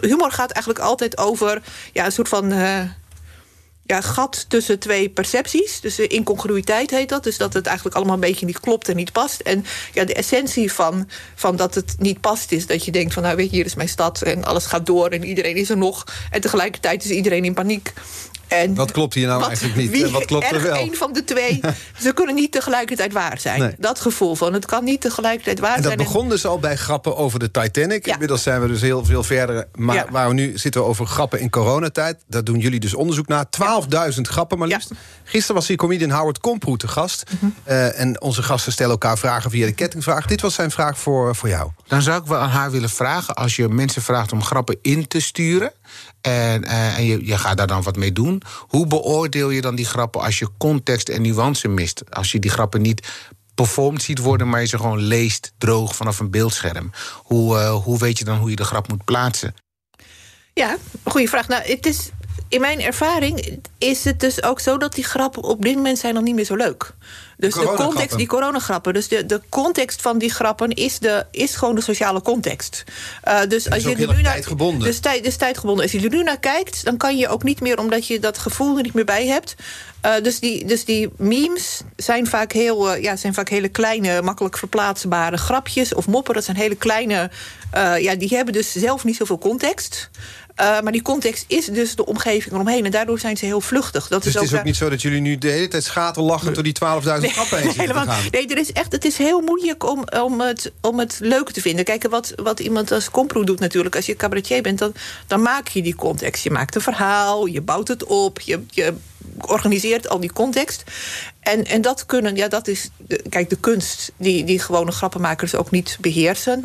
humor 0.01 0.31
gaat 0.31 0.51
eigenlijk 0.51 0.85
altijd 0.85 1.17
over 1.17 1.61
ja, 1.93 2.05
een 2.05 2.11
soort 2.11 2.29
van. 2.29 2.53
Uh, 2.53 2.81
ja, 3.89 4.01
gat 4.01 4.45
tussen 4.47 4.79
twee 4.79 5.09
percepties. 5.09 5.79
Dus 5.81 5.99
incongruïteit 5.99 6.89
heet 6.89 7.09
dat. 7.09 7.23
Dus 7.23 7.37
dat 7.37 7.53
het 7.53 7.65
eigenlijk 7.65 7.95
allemaal 7.95 8.13
een 8.13 8.19
beetje 8.19 8.45
niet 8.45 8.59
klopt 8.59 8.89
en 8.89 8.95
niet 8.95 9.11
past. 9.11 9.39
En 9.39 9.65
ja, 9.93 10.05
de 10.05 10.13
essentie 10.13 10.73
van, 10.73 11.09
van 11.35 11.55
dat 11.55 11.75
het 11.75 11.95
niet 11.97 12.21
past 12.21 12.51
is 12.51 12.67
dat 12.67 12.85
je 12.85 12.91
denkt 12.91 13.13
van... 13.13 13.23
nou 13.23 13.35
weet 13.35 13.49
je, 13.49 13.55
hier 13.55 13.65
is 13.65 13.75
mijn 13.75 13.89
stad 13.89 14.21
en 14.21 14.43
alles 14.43 14.65
gaat 14.65 14.85
door 14.85 15.09
en 15.09 15.23
iedereen 15.23 15.55
is 15.55 15.69
er 15.69 15.77
nog. 15.77 16.03
En 16.31 16.41
tegelijkertijd 16.41 17.03
is 17.03 17.09
iedereen 17.09 17.45
in 17.45 17.53
paniek. 17.53 17.93
En 18.49 18.75
wat 18.75 18.91
klopt 18.91 19.13
hier 19.13 19.27
nou 19.27 19.39
wat, 19.39 19.47
eigenlijk 19.47 19.77
niet? 19.77 19.89
Wie, 19.89 20.07
wat 20.07 20.25
klopt 20.25 20.51
er 20.51 20.61
wel? 20.61 20.75
Een 20.75 20.95
van 20.95 21.13
de 21.13 21.23
twee. 21.23 21.59
ze 22.03 22.13
kunnen 22.13 22.35
niet 22.35 22.51
tegelijkertijd 22.51 23.13
waar 23.13 23.39
zijn. 23.39 23.59
Nee. 23.59 23.75
Dat 23.77 23.99
gevoel 23.99 24.35
van 24.35 24.53
het 24.53 24.65
kan 24.65 24.83
niet 24.83 25.01
tegelijkertijd 25.01 25.59
waar 25.59 25.75
en 25.75 25.81
dat 25.81 25.91
zijn. 25.91 25.97
begon 25.97 26.29
dus 26.29 26.45
al 26.45 26.59
bij 26.59 26.75
grappen 26.75 27.17
over 27.17 27.39
de 27.39 27.51
Titanic. 27.51 28.05
Ja. 28.05 28.13
Inmiddels 28.13 28.43
zijn 28.43 28.61
we 28.61 28.67
dus 28.67 28.81
heel 28.81 29.05
veel 29.05 29.23
verder. 29.23 29.67
Maar 29.75 29.95
ja. 29.95 30.05
waar 30.09 30.27
we 30.27 30.33
nu 30.33 30.57
zitten 30.57 30.81
we 30.81 30.87
over 30.87 31.05
grappen 31.05 31.39
in 31.39 31.49
coronatijd. 31.49 32.17
Daar 32.27 32.43
doen 32.43 32.59
jullie 32.59 32.79
dus 32.79 32.93
onderzoek 32.93 33.27
naar. 33.27 33.45
12.000 34.15 34.21
grappen 34.21 34.57
maar 34.57 34.67
liefst. 34.67 34.91
Gisteren 35.23 35.55
was 35.55 35.67
hier 35.67 35.77
comedian 35.77 36.11
Howard 36.11 36.39
Komproe 36.39 36.77
te 36.77 36.87
gast. 36.87 37.23
Mm 37.29 37.37
-hmm. 37.39 37.55
uh, 37.67 37.99
en 37.99 38.21
onze 38.21 38.43
gasten 38.43 38.71
stellen 38.71 38.91
elkaar 38.91 39.17
vragen 39.17 39.51
via 39.51 39.65
de 39.65 39.71
kettingvraag. 39.71 40.25
Dit 40.25 40.41
was 40.41 40.53
zijn 40.53 40.71
vraag 40.71 40.99
voor, 40.99 41.35
voor 41.35 41.49
jou. 41.49 41.71
Dan 41.87 42.01
zou 42.01 42.21
ik 42.21 42.27
wel 42.27 42.39
aan 42.39 42.49
haar 42.49 42.71
willen 42.71 42.89
vragen... 42.89 43.35
als 43.35 43.55
je 43.55 43.67
mensen 43.67 44.01
vraagt 44.01 44.31
om 44.31 44.43
grappen 44.43 44.77
in 44.81 45.07
te 45.07 45.19
sturen... 45.19 45.71
En, 46.21 46.63
uh, 46.63 46.97
en 46.97 47.03
je, 47.03 47.25
je, 47.25 47.37
gaat 47.37 47.57
daar 47.57 47.67
dan 47.67 47.83
wat 47.83 47.95
mee 47.95 48.11
doen. 48.11 48.41
Hoe 48.57 48.87
beoordeel 48.87 49.49
je 49.49 49.61
dan 49.61 49.75
die 49.75 49.85
grappen 49.85 50.21
als 50.21 50.39
je 50.39 50.49
context 50.57 51.09
en 51.09 51.21
nuance 51.21 51.67
mist? 51.67 52.03
Als 52.09 52.31
je 52.31 52.39
die 52.39 52.51
grappen 52.51 52.81
niet 52.81 53.07
performed 53.55 54.01
ziet 54.01 54.19
worden, 54.19 54.49
maar 54.49 54.61
je 54.61 54.67
ze 54.67 54.77
gewoon 54.77 55.01
leest 55.01 55.53
droog 55.57 55.95
vanaf 55.95 56.19
een 56.19 56.31
beeldscherm. 56.31 56.91
Hoe, 57.15 57.55
uh, 57.55 57.73
hoe 57.73 57.97
weet 57.97 58.17
je 58.17 58.25
dan 58.25 58.37
hoe 58.37 58.49
je 58.49 58.55
de 58.55 58.63
grap 58.63 58.87
moet 58.87 59.05
plaatsen? 59.05 59.55
Ja, 60.53 60.77
goede 61.03 61.27
vraag. 61.27 61.47
Nou, 61.47 61.63
het 61.63 61.85
is, 61.85 62.09
in 62.49 62.61
mijn 62.61 62.81
ervaring 62.81 63.59
is 63.77 64.03
het 64.03 64.19
dus 64.19 64.43
ook 64.43 64.59
zo 64.59 64.77
dat 64.77 64.93
die 64.93 65.03
grappen 65.03 65.43
op 65.43 65.61
dit 65.61 65.75
moment 65.75 65.99
zijn 65.99 66.13
nog 66.13 66.23
niet 66.23 66.35
meer 66.35 66.45
zo 66.45 66.55
leuk. 66.55 66.93
Dus 67.37 67.53
de 67.53 67.73
context, 67.75 68.17
die 68.17 68.27
coronagrappen. 68.27 68.93
Dus 68.93 69.07
de, 69.07 69.25
de 69.25 69.41
context 69.49 70.01
van 70.01 70.17
die 70.17 70.29
grappen 70.29 70.69
is, 70.69 70.99
de, 70.99 71.25
is 71.31 71.55
gewoon 71.55 71.75
de 71.75 71.81
sociale 71.81 72.21
context. 72.21 72.83
Uh, 73.27 73.39
dus 73.47 73.69
als 73.69 73.83
je 73.83 73.89
er 73.89 73.97
nu 73.97 74.05
naar, 74.05 74.33
tijdgebonden. 74.33 74.87
Dus, 74.87 74.99
tijd, 74.99 75.23
dus 75.23 75.35
tijdgebonden. 75.35 75.83
Als 75.83 75.91
je 75.91 76.01
er 76.01 76.09
nu 76.09 76.23
naar 76.23 76.39
kijkt, 76.39 76.85
dan 76.85 76.97
kan 76.97 77.17
je 77.17 77.27
ook 77.27 77.43
niet 77.43 77.61
meer, 77.61 77.79
omdat 77.79 78.07
je 78.07 78.19
dat 78.19 78.37
gevoel 78.37 78.77
er 78.77 78.83
niet 78.83 78.93
meer 78.93 79.05
bij 79.05 79.27
hebt. 79.27 79.55
Uh, 80.05 80.13
dus, 80.21 80.39
die, 80.39 80.65
dus 80.65 80.85
die 80.85 81.09
memes 81.17 81.81
zijn 81.95 82.27
vaak, 82.27 82.51
heel, 82.51 82.95
uh, 82.95 83.03
ja, 83.03 83.15
zijn 83.15 83.33
vaak 83.33 83.49
hele 83.49 83.69
kleine, 83.69 84.21
makkelijk 84.21 84.57
verplaatsbare 84.57 85.37
grapjes 85.37 85.93
of 85.93 86.07
moppen. 86.07 86.33
Dat 86.33 86.43
zijn 86.43 86.57
hele 86.57 86.75
kleine. 86.75 87.29
ja, 87.99 88.15
die 88.15 88.29
hebben 88.29 88.53
dus 88.53 88.71
zelf 88.71 89.03
niet 89.03 89.15
zoveel 89.15 89.37
context. 89.37 90.09
Uh, 90.59 90.81
maar 90.81 90.91
die 90.91 91.01
context 91.01 91.45
is 91.47 91.65
dus 91.65 91.95
de 91.95 92.05
omgeving 92.05 92.53
eromheen. 92.53 92.85
En 92.85 92.91
daardoor 92.91 93.19
zijn 93.19 93.37
ze 93.37 93.45
heel 93.45 93.61
vluchtig. 93.61 94.07
Dat 94.07 94.23
dus 94.23 94.35
is 94.35 94.41
het 94.41 94.51
is 94.51 94.57
ook, 94.57 94.63
niet 94.63 94.75
zo 94.75 94.89
dat 94.89 95.01
jullie 95.01 95.21
nu 95.21 95.37
de 95.37 95.49
hele 95.49 95.67
tijd 95.67 95.83
schaterlachend... 95.83 96.55
door 96.55 96.63
die 96.63 96.75
12.000 96.83 97.05
nee, 97.19 97.29
grappen 97.29 97.59
heen 97.59 97.71
helemaal, 97.75 98.05
gaan? 98.05 98.23
Nee, 98.31 98.47
er 98.47 98.57
is 98.57 98.71
echt, 98.71 98.91
het 98.91 99.05
is 99.05 99.17
heel 99.17 99.41
moeilijk 99.41 99.89
om, 99.89 100.03
om, 100.23 100.41
het, 100.41 100.71
om 100.81 100.99
het 100.99 101.17
leuk 101.21 101.51
te 101.51 101.61
vinden. 101.61 101.85
Kijk, 101.85 102.07
wat, 102.09 102.33
wat 102.35 102.59
iemand 102.59 102.91
als 102.91 103.11
Compro 103.11 103.43
doet 103.43 103.59
natuurlijk... 103.59 103.95
als 103.95 104.05
je 104.05 104.15
cabaretier 104.15 104.61
bent, 104.61 104.79
dan, 104.79 104.93
dan 105.27 105.41
maak 105.41 105.67
je 105.67 105.81
die 105.81 105.95
context. 105.95 106.43
Je 106.43 106.51
maakt 106.51 106.75
een 106.75 106.81
verhaal, 106.81 107.45
je 107.45 107.61
bouwt 107.61 107.87
het 107.87 108.03
op... 108.03 108.39
je, 108.39 108.63
je 108.69 108.93
organiseert 109.37 110.09
al 110.09 110.19
die 110.19 110.33
context. 110.33 110.83
En, 111.39 111.65
en 111.65 111.81
dat 111.81 112.05
kunnen, 112.05 112.35
ja, 112.35 112.47
dat 112.47 112.67
is. 112.67 112.89
De, 112.97 113.23
kijk, 113.29 113.49
de 113.49 113.59
kunst 113.59 114.11
die, 114.17 114.43
die 114.43 114.59
gewone 114.59 114.91
grappenmakers 114.91 115.55
ook 115.55 115.71
niet 115.71 115.97
beheersen. 116.01 116.63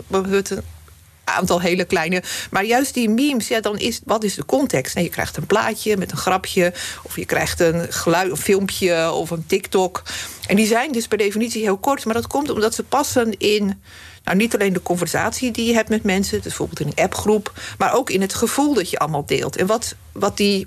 Aantal 1.24 1.60
hele 1.60 1.84
kleine. 1.84 2.22
Maar 2.50 2.64
juist 2.64 2.94
die 2.94 3.08
memes, 3.08 3.48
ja, 3.48 3.60
dan 3.60 3.78
is 3.78 4.00
wat 4.04 4.24
is 4.24 4.34
de 4.34 4.44
context? 4.44 4.94
Nou, 4.94 5.06
je 5.06 5.12
krijgt 5.12 5.36
een 5.36 5.46
plaatje 5.46 5.96
met 5.96 6.10
een 6.10 6.16
grapje, 6.16 6.72
of 7.02 7.16
je 7.16 7.24
krijgt 7.24 7.60
een 7.60 7.92
geluid, 7.92 8.38
filmpje 8.38 9.10
of 9.12 9.30
een 9.30 9.46
TikTok. 9.46 10.02
En 10.46 10.56
die 10.56 10.66
zijn 10.66 10.92
dus 10.92 11.06
per 11.06 11.18
definitie 11.18 11.62
heel 11.62 11.78
kort, 11.78 12.04
maar 12.04 12.14
dat 12.14 12.26
komt 12.26 12.50
omdat 12.50 12.74
ze 12.74 12.82
passen 12.82 13.38
in. 13.38 13.82
Nou, 14.24 14.36
niet 14.36 14.54
alleen 14.54 14.72
de 14.72 14.82
conversatie 14.82 15.50
die 15.50 15.66
je 15.66 15.74
hebt 15.74 15.88
met 15.88 16.02
mensen, 16.02 16.32
dus 16.32 16.42
bijvoorbeeld 16.42 16.80
in 16.80 16.86
een 16.86 17.04
appgroep, 17.04 17.52
maar 17.78 17.94
ook 17.94 18.10
in 18.10 18.20
het 18.20 18.34
gevoel 18.34 18.74
dat 18.74 18.90
je 18.90 18.98
allemaal 18.98 19.26
deelt. 19.26 19.56
En 19.56 19.66
wat, 19.66 19.94
wat 20.12 20.36
die 20.36 20.66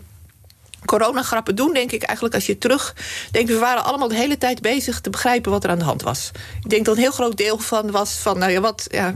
coronagrappen 0.85 1.55
doen, 1.55 1.73
denk 1.73 1.91
ik 1.91 2.03
eigenlijk 2.03 2.35
als 2.35 2.45
je 2.45 2.57
terug 2.57 2.95
denkt, 3.31 3.49
we 3.49 3.57
waren 3.57 3.83
allemaal 3.83 4.07
de 4.07 4.15
hele 4.15 4.37
tijd 4.37 4.61
bezig 4.61 5.01
te 5.01 5.09
begrijpen 5.09 5.51
wat 5.51 5.63
er 5.63 5.69
aan 5.69 5.79
de 5.79 5.83
hand 5.85 6.01
was. 6.01 6.31
Ik 6.63 6.69
denk 6.69 6.85
dat 6.85 6.95
een 6.95 7.01
heel 7.01 7.11
groot 7.11 7.37
deel 7.37 7.57
van 7.57 7.91
was 7.91 8.13
van, 8.13 8.37
nou 8.37 8.51
ja, 8.51 8.59
wat, 8.59 8.87
ja, 8.91 9.15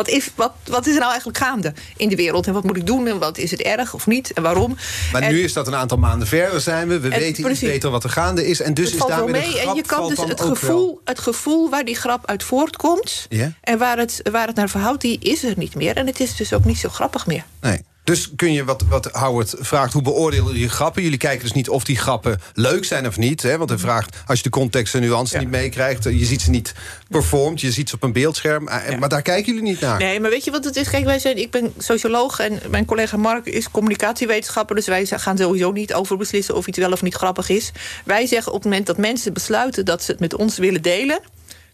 Wat 0.00 0.08
is, 0.08 0.30
wat, 0.34 0.52
wat 0.64 0.86
is 0.86 0.92
er 0.92 0.98
nou 0.98 1.10
eigenlijk 1.10 1.38
gaande 1.38 1.72
in 1.96 2.08
de 2.08 2.16
wereld? 2.16 2.46
En 2.46 2.52
wat 2.52 2.64
moet 2.64 2.76
ik 2.76 2.86
doen? 2.86 3.06
En 3.06 3.18
wat 3.18 3.38
is 3.38 3.50
het 3.50 3.62
erg 3.62 3.94
of 3.94 4.06
niet? 4.06 4.32
En 4.32 4.42
waarom? 4.42 4.76
Maar 5.12 5.22
En- 5.22 5.32
nu 5.32 5.42
is 5.42 5.52
dat 5.52 5.66
een 5.66 5.74
aantal 5.74 5.98
maanden 5.98 6.28
verder 6.28 6.60
zijn 6.60 6.88
we. 6.88 7.00
We 7.00 7.08
En 7.08 7.18
weten 7.18 7.42
precies. 7.42 7.62
iets 7.62 7.72
beter 7.72 7.90
wat 7.90 8.04
er 8.04 8.10
gaande 8.10 8.46
is. 8.46 8.60
En 8.60 8.74
dus 8.74 8.84
het 8.84 8.94
is 8.94 9.00
valt 9.00 9.10
daarmee 9.10 9.32
mee. 9.32 9.50
grap 9.50 9.68
En 9.68 9.74
je 9.74 9.82
kan 9.82 10.08
dus 10.08 10.18
het 10.18 10.40
gevoel, 10.40 11.00
het 11.04 11.18
gevoel 11.18 11.70
waar 11.70 11.84
die 11.84 11.96
grap 11.96 12.26
uit 12.26 12.42
voortkomt... 12.42 13.26
En 13.60 13.78
waar 13.78 13.98
het, 13.98 14.20
waar 14.30 14.46
het 14.46 14.56
naar 14.56 14.68
verhoudt, 14.68 15.00
die 15.00 15.18
is 15.18 15.44
er 15.44 15.54
niet 15.56 15.74
meer. 15.74 15.96
En 15.96 16.06
het 16.06 16.20
is 16.20 16.36
dus 16.36 16.52
ook 16.52 16.64
niet 16.64 16.78
zo 16.78 16.88
grappig 16.88 17.26
meer. 17.26 17.44
Nee. 17.60 17.84
Dus 18.04 18.30
kun 18.36 18.52
je, 18.52 18.64
wat, 18.64 18.82
wat 18.88 19.06
Howard 19.12 19.54
vraagt, 19.58 19.92
hoe 19.92 20.02
beoordelen 20.02 20.52
jullie 20.52 20.68
grappen? 20.68 21.02
Jullie 21.02 21.18
kijken 21.18 21.42
dus 21.42 21.52
niet 21.52 21.68
of 21.68 21.84
die 21.84 21.96
grappen 21.96 22.40
leuk 22.54 22.84
zijn 22.84 23.06
of 23.06 23.16
niet. 23.16 23.42
Hè? 23.42 23.58
Want 23.58 23.70
hij 23.70 23.78
vraagt, 23.78 24.16
als 24.26 24.36
je 24.38 24.44
de 24.44 24.50
context 24.50 24.94
en 24.94 25.00
nuance 25.00 25.34
Ja. 25.34 25.40
niet 25.40 25.50
meekrijgt... 25.50 26.06
eh, 26.06 26.18
je 26.18 26.24
ziet 26.24 26.42
ze 26.42 26.50
niet 26.50 26.74
performed, 27.08 27.60
je 27.60 27.72
ziet 27.72 27.88
ze 27.88 27.94
op 27.94 28.02
een 28.02 28.12
beeldscherm. 28.12 28.68
eh, 28.68 28.98
Maar 28.98 29.08
daar 29.08 29.22
kijken 29.22 29.52
jullie 29.54 29.68
niet 29.70 29.80
naar. 29.80 29.98
Nee, 29.98 30.20
maar 30.20 30.30
weet 30.30 30.44
je 30.44 30.50
wat 30.50 30.64
het 30.64 30.76
is? 30.76 30.88
Kijk, 30.90 31.04
wij 31.04 31.18
zijn, 31.18 31.36
ik 31.38 31.50
ben 31.50 31.72
socioloog 31.78 32.38
en 32.38 32.60
mijn 32.70 32.84
collega 32.84 33.16
Mark 33.16 33.46
is 33.46 33.70
communicatiewetenschapper. 33.70 34.76
Dus 34.76 34.86
wij 34.86 35.06
gaan 35.06 35.38
sowieso 35.38 35.72
niet 35.72 35.94
over 35.94 36.16
beslissen 36.16 36.54
of 36.56 36.66
iets 36.66 36.78
wel 36.78 36.92
of 36.92 37.02
niet 37.02 37.14
grappig 37.14 37.48
is. 37.48 37.72
Wij 38.04 38.26
zeggen 38.26 38.52
op 38.52 38.58
het 38.58 38.68
moment 38.68 38.86
dat 38.86 38.96
mensen 38.98 39.32
besluiten 39.32 39.84
dat 39.84 40.02
ze 40.02 40.10
het 40.10 40.20
met 40.20 40.34
ons 40.34 40.58
willen 40.58 40.82
delen. 40.82 41.20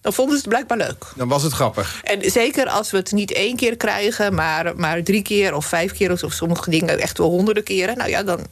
Dan 0.06 0.14
vonden 0.14 0.34
ze 0.36 0.40
het 0.40 0.48
blijkbaar 0.48 0.78
leuk. 0.88 1.04
Dan 1.16 1.28
was 1.28 1.42
het 1.42 1.52
grappig. 1.52 2.00
En 2.02 2.30
zeker 2.30 2.68
als 2.68 2.90
we 2.90 2.96
het 2.96 3.12
niet 3.12 3.32
één 3.32 3.56
keer 3.56 3.76
krijgen, 3.76 4.34
maar, 4.34 4.76
maar 4.76 5.02
drie 5.02 5.22
keer 5.22 5.54
of 5.54 5.66
vijf 5.66 5.92
keer, 5.92 6.12
of 6.12 6.32
sommige 6.32 6.70
dingen 6.70 6.98
echt 6.98 7.18
wel 7.18 7.28
honderden 7.28 7.62
keren. 7.62 7.96
Nou 7.96 8.10
ja, 8.10 8.22
dan, 8.22 8.46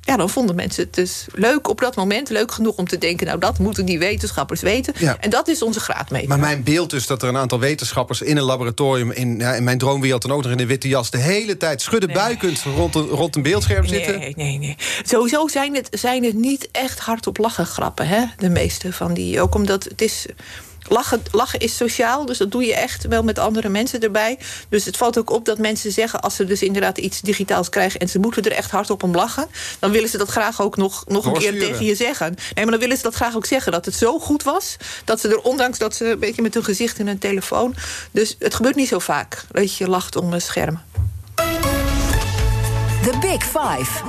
ja, 0.00 0.16
dan 0.16 0.30
vonden 0.30 0.56
mensen 0.56 0.84
het 0.84 0.94
dus 0.94 1.26
leuk 1.32 1.68
op 1.68 1.80
dat 1.80 1.96
moment. 1.96 2.28
Leuk 2.28 2.52
genoeg 2.52 2.76
om 2.76 2.88
te 2.88 2.98
denken, 2.98 3.26
nou 3.26 3.38
dat 3.38 3.58
moeten 3.58 3.84
die 3.84 3.98
wetenschappers 3.98 4.60
weten. 4.60 4.94
Ja. 4.98 5.16
En 5.20 5.30
dat 5.30 5.48
is 5.48 5.62
onze 5.62 5.80
graadmeter. 5.80 6.28
Maar 6.28 6.38
mijn 6.38 6.62
beeld 6.62 6.92
is 6.92 7.06
dat 7.06 7.22
er 7.22 7.28
een 7.28 7.36
aantal 7.36 7.58
wetenschappers 7.58 8.22
in 8.22 8.36
een 8.36 8.42
laboratorium... 8.42 9.10
in, 9.10 9.38
ja, 9.38 9.54
in 9.54 9.64
mijn 9.64 9.78
droomwereld 9.78 10.22
dan 10.22 10.32
ook 10.32 10.42
nog 10.42 10.52
in 10.52 10.60
een 10.60 10.66
witte 10.66 10.88
jas... 10.88 11.10
de 11.10 11.18
hele 11.18 11.56
tijd 11.56 11.82
schudden 11.82 12.12
buikend 12.12 12.62
rond 12.76 12.94
een, 12.94 13.06
rond 13.06 13.36
een 13.36 13.42
beeldscherm 13.42 13.86
zitten. 13.86 14.18
Nee, 14.18 14.34
nee, 14.36 14.58
nee. 14.58 14.76
Sowieso 15.02 15.48
zijn 15.48 15.74
het, 15.74 15.88
zijn 15.90 16.24
het 16.24 16.34
niet 16.34 16.68
echt 16.72 16.98
hardop 16.98 17.38
lachen 17.38 17.66
grappen, 17.66 18.06
hè? 18.06 18.24
De 18.36 18.48
meeste 18.48 18.92
van 18.92 19.14
die. 19.14 19.40
Ook 19.40 19.54
omdat 19.54 19.84
het 19.84 20.00
is. 20.00 20.26
Lachen, 20.88 21.22
lachen 21.30 21.58
is 21.58 21.76
sociaal, 21.76 22.26
dus 22.26 22.38
dat 22.38 22.50
doe 22.50 22.64
je 22.64 22.74
echt 22.74 23.06
wel 23.06 23.22
met 23.22 23.38
andere 23.38 23.68
mensen 23.68 24.00
erbij. 24.00 24.38
Dus 24.68 24.84
het 24.84 24.96
valt 24.96 25.18
ook 25.18 25.30
op 25.30 25.44
dat 25.44 25.58
mensen 25.58 25.92
zeggen... 25.92 26.20
als 26.20 26.36
ze 26.36 26.44
dus 26.44 26.62
inderdaad 26.62 26.98
iets 26.98 27.20
digitaals 27.20 27.68
krijgen... 27.68 28.00
en 28.00 28.08
ze 28.08 28.18
moeten 28.18 28.42
er 28.42 28.52
echt 28.52 28.70
hard 28.70 28.90
op 28.90 29.02
om 29.02 29.14
lachen... 29.14 29.46
dan 29.78 29.90
willen 29.90 30.08
ze 30.08 30.18
dat 30.18 30.28
graag 30.28 30.60
ook 30.60 30.76
nog, 30.76 31.04
nog 31.06 31.26
een 31.26 31.32
keer 31.32 31.58
tegen 31.58 31.84
je 31.84 31.94
zeggen. 31.94 32.34
Nee, 32.54 32.64
maar 32.64 32.72
dan 32.72 32.80
willen 32.80 32.96
ze 32.96 33.02
dat 33.02 33.14
graag 33.14 33.36
ook 33.36 33.46
zeggen. 33.46 33.72
Dat 33.72 33.84
het 33.84 33.94
zo 33.94 34.18
goed 34.18 34.42
was, 34.42 34.76
dat 35.04 35.20
ze 35.20 35.28
er 35.28 35.40
ondanks 35.40 35.78
dat 35.78 35.94
ze 35.94 36.10
een 36.10 36.18
beetje 36.18 36.42
met 36.42 36.54
hun 36.54 36.64
gezicht 36.64 36.98
in 36.98 37.06
hun 37.06 37.18
telefoon... 37.18 37.74
dus 38.10 38.36
het 38.38 38.54
gebeurt 38.54 38.76
niet 38.76 38.88
zo 38.88 38.98
vaak 38.98 39.44
dat 39.50 39.76
je 39.76 39.88
lacht 39.88 40.16
om 40.16 40.32
een 40.32 40.40
scherm. 40.40 40.80
The 43.02 43.18
Big 43.20 43.42
Five. 43.42 44.02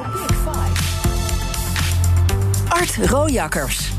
Art 2.70 2.96
Rojakkers. 3.10 3.92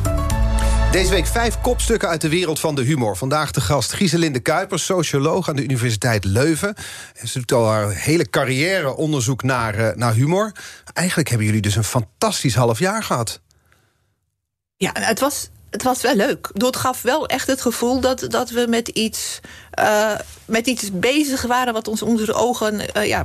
Deze 0.93 1.11
week 1.11 1.27
vijf 1.27 1.61
kopstukken 1.61 2.09
uit 2.09 2.21
de 2.21 2.29
wereld 2.29 2.61
van 2.61 2.75
de 2.75 2.83
humor. 2.83 3.17
Vandaag 3.17 3.51
de 3.51 3.61
gast 3.61 3.93
Gieselinde 3.93 4.41
Kuipers, 4.41 4.85
socioloog 4.85 5.49
aan 5.49 5.57
de 5.57 5.63
Universiteit 5.63 6.25
Leuven. 6.25 6.75
En 7.15 7.29
Ze 7.29 7.39
doet 7.39 7.53
al 7.53 7.67
haar 7.67 7.91
hele 7.91 8.31
carrière 8.31 8.97
onderzoek 8.97 9.43
naar, 9.43 9.75
eh, 9.75 9.97
naar 9.97 10.15
humor. 10.15 10.53
Eigenlijk 10.93 11.29
hebben 11.29 11.47
jullie 11.47 11.63
dus 11.63 11.77
een 11.77 11.85
fantastisch 11.85 12.55
half 12.55 12.79
jaar 12.79 13.03
gehad. 13.03 13.41
Ja, 14.77 14.91
het 14.93 15.21
was, 15.21 15.49
het 15.71 15.83
was 15.83 16.01
wel 16.01 16.17
leuk. 16.17 16.51
Het 16.53 16.77
gaf 16.77 17.03
wel 17.03 17.27
echt 17.27 17.47
het 17.47 17.61
gevoel 17.61 18.01
dat, 18.01 18.25
dat 18.29 18.51
we 18.51 18.67
met 18.69 18.89
iets, 18.89 19.41
eh, 19.71 20.15
met 20.45 20.67
iets 20.67 20.91
bezig 20.93 21.43
waren... 21.43 21.73
wat 21.73 21.89
ons 21.89 22.03
onder 22.03 22.27
de 22.27 22.35
ogen 22.35 22.95
eh, 22.95 23.09
ja, 23.09 23.25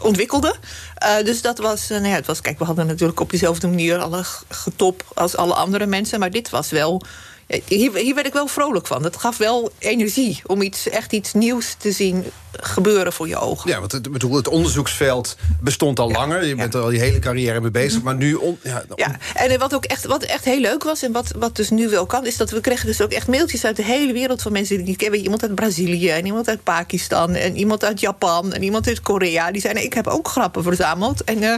ontwikkelde. 0.00 0.54
Eh, 0.94 1.24
dus 1.24 1.42
dat 1.42 1.58
was, 1.58 1.90
eh, 1.90 1.96
nou 1.96 2.08
ja, 2.08 2.14
het 2.14 2.26
was... 2.26 2.40
Kijk, 2.40 2.58
we 2.58 2.64
hadden 2.64 2.86
natuurlijk 2.86 3.20
op 3.20 3.30
dezelfde 3.30 3.68
manier 3.68 3.98
alle 3.98 4.24
getop 4.48 5.04
als 5.14 5.36
alle 5.36 5.54
andere 5.54 5.86
mensen... 5.86 6.18
maar 6.20 6.30
dit 6.30 6.50
was 6.50 6.70
wel... 6.70 7.02
Hier, 7.46 7.94
hier 7.94 8.14
werd 8.14 8.26
ik 8.26 8.32
wel 8.32 8.46
vrolijk 8.46 8.86
van. 8.86 9.04
Het 9.04 9.16
gaf 9.16 9.36
wel 9.36 9.72
energie 9.78 10.40
om 10.46 10.62
iets, 10.62 10.88
echt 10.88 11.12
iets 11.12 11.32
nieuws 11.32 11.74
te 11.78 11.92
zien 11.92 12.24
gebeuren 12.52 13.12
voor 13.12 13.28
je 13.28 13.36
ogen. 13.36 13.70
Ja, 13.70 13.80
want 13.80 13.92
het, 13.92 14.12
bedoel, 14.12 14.36
het 14.36 14.48
onderzoeksveld 14.48 15.36
bestond 15.60 15.98
al 15.98 16.10
langer. 16.10 16.44
Je 16.44 16.54
bent 16.54 16.74
er 16.74 16.80
al 16.80 16.90
je 16.90 16.98
hele 16.98 17.18
carrière 17.18 17.60
mee 17.60 17.70
bezig. 17.70 18.02
Maar 18.02 18.14
nu... 18.14 18.34
On, 18.34 18.58
ja, 18.62 18.84
Ja, 18.94 19.16
en 19.34 19.50
eh, 19.50 19.58
wat 19.58 19.74
ook 19.74 19.84
echt, 19.84 20.06
wat 20.06 20.22
echt 20.22 20.44
heel 20.44 20.60
leuk 20.60 20.84
was 20.84 21.02
en 21.02 21.12
wat, 21.12 21.32
wat 21.36 21.56
dus 21.56 21.70
nu 21.70 21.88
wel 21.88 22.06
kan, 22.06 22.26
is 22.26 22.36
dat 22.36 22.50
we 22.50 22.60
kregen 22.60 22.86
dus 22.86 23.00
ook 23.00 23.12
echt 23.12 23.28
mailtjes 23.28 23.64
uit 23.64 23.76
de 23.76 23.84
hele 23.84 24.12
wereld 24.12 24.42
van 24.42 24.52
mensen 24.52 24.74
die 24.74 24.82
ik 24.82 24.90
niet 24.90 24.98
kennen. 24.98 25.20
Iemand 25.20 25.42
uit 25.42 25.54
Brazilië 25.54 26.08
en 26.08 26.26
iemand 26.26 26.48
uit 26.48 26.62
Pakistan 26.62 27.34
en 27.34 27.56
iemand 27.56 27.84
uit 27.84 28.00
Japan 28.00 28.52
en 28.52 28.62
iemand 28.62 28.86
uit 28.86 29.00
Korea. 29.00 29.50
Die 29.50 29.60
zeiden: 29.60 29.84
Ik 29.84 29.94
heb 29.94 30.06
ook 30.06 30.28
grappen 30.28 30.62
verzameld. 30.62 31.24
En 31.24 31.42
eh, 31.42 31.54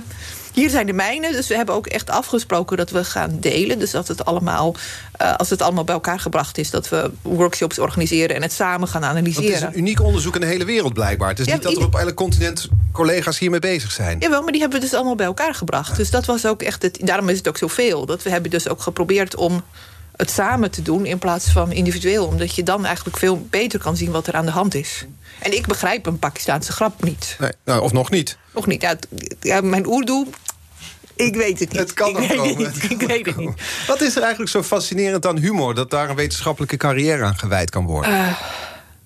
hier 0.57 0.71
zijn 0.71 0.87
de 0.87 0.93
mijne. 0.93 1.33
Dus 1.33 1.49
we 1.49 1.55
hebben 1.55 1.75
ook 1.75 1.87
echt 1.87 2.11
afgesproken 2.11 2.77
dat 2.77 2.91
we 2.91 3.05
gaan 3.05 3.37
delen. 3.41 3.79
Dus 3.79 3.91
dat 3.91 4.09
het 4.09 4.25
allemaal, 4.25 4.75
eh, 5.13 5.35
als 5.35 5.51
het 5.51 5.63
allemaal 5.63 5.85
bij 5.85 5.95
elkaar 5.95 6.21
gebracht 6.21 6.59
is, 6.59 6.71
dat 6.71 6.89
we 6.89 7.11
workshops 7.23 7.79
organiseren 7.79 8.37
en 8.37 8.43
het 8.43 8.53
samen 8.53 8.89
gaan 8.89 9.01
Want 9.01 9.17
het 9.17 9.27
is 9.27 9.37
analyseren. 9.37 9.69
een 9.69 9.79
uniek 9.79 10.01
onderzoek 10.03 10.35
in 10.35 10.41
de 10.41 10.47
hele 10.47 10.65
wereld 10.65 10.93
blijkbaar. 10.93 11.29
Het 11.29 11.39
is 11.39 11.47
Ja, 11.47 11.55
niet 11.55 11.63
dat 11.63 11.77
er 11.77 11.85
op 11.85 11.95
elk 11.95 12.15
continent 12.15 12.69
collega's 12.93 13.39
hiermee 13.39 13.61
bezig 13.61 13.93
zijn. 13.93 14.19
Jawel, 14.19 14.43
maar 14.43 14.53
die 14.53 14.61
hebben 14.61 14.79
we 14.81 14.85
dus 14.85 14.95
allemaal 14.95 15.15
bij 15.15 15.27
elkaar 15.27 15.55
gebracht. 15.55 15.97
Dus 15.97 16.11
dat 16.11 16.25
was 16.25 16.47
ook 16.47 16.63
echt 16.63 16.83
het. 16.83 16.99
Daarom 17.03 17.29
is 17.29 17.37
het 17.39 17.49
ook 17.49 17.59
zoveel. 17.59 18.07
Dat 18.07 18.23
we 18.23 18.31
hebben 18.31 18.51
dus 18.51 18.69
ook 18.69 18.81
geprobeerd 18.83 19.35
om 19.37 19.63
het 20.17 20.31
samen 20.31 20.71
te 20.71 20.83
doen 20.83 21.07
in 21.07 21.19
plaats 21.19 21.49
van 21.51 21.73
individueel. 21.73 22.27
Omdat 22.27 22.55
je 22.55 22.63
dan 22.63 22.85
eigenlijk 22.87 23.17
veel 23.17 23.47
beter 23.51 23.79
kan 23.79 23.97
zien 23.97 24.11
wat 24.11 24.27
er 24.27 24.35
aan 24.35 24.45
de 24.47 24.51
hand 24.53 24.75
is. 24.75 25.05
En 25.39 25.57
ik 25.57 25.67
begrijp 25.67 26.07
een 26.07 26.19
Pakistaanse 26.19 26.73
grap 26.73 27.03
niet. 27.05 27.37
Nee, 27.41 27.51
nou, 27.65 27.83
of 27.83 27.93
nog 27.93 28.11
niet. 28.11 28.37
Nog 28.55 28.67
niet. 28.67 28.97
Ja, 29.41 29.61
mijn 29.61 29.87
Oerdoe. 29.87 30.27
Ik 31.17 31.35
weet 31.37 31.61
het 31.61 31.73
niet. 31.73 31.81
Het 31.81 31.93
kan 31.93 32.15
weet 32.15 32.37
komen. 32.37 32.65
Het. 32.65 32.91
Ik 32.91 33.01
weet 33.01 33.27
het 33.27 33.37
niet. 33.37 33.63
Wat 33.87 34.01
is 34.01 34.17
er 34.17 34.23
eigenlijk 34.23 34.51
zo 34.51 34.63
fascinerend 34.63 35.27
aan 35.27 35.39
humor... 35.39 35.75
dat 35.75 35.91
daar 35.91 36.11
een 36.11 36.17
wetenschappelijke 36.17 36.77
carrière 36.77 37.25
aan 37.25 37.39
gewijd 37.39 37.71
kan 37.71 37.85
worden? 37.85 38.37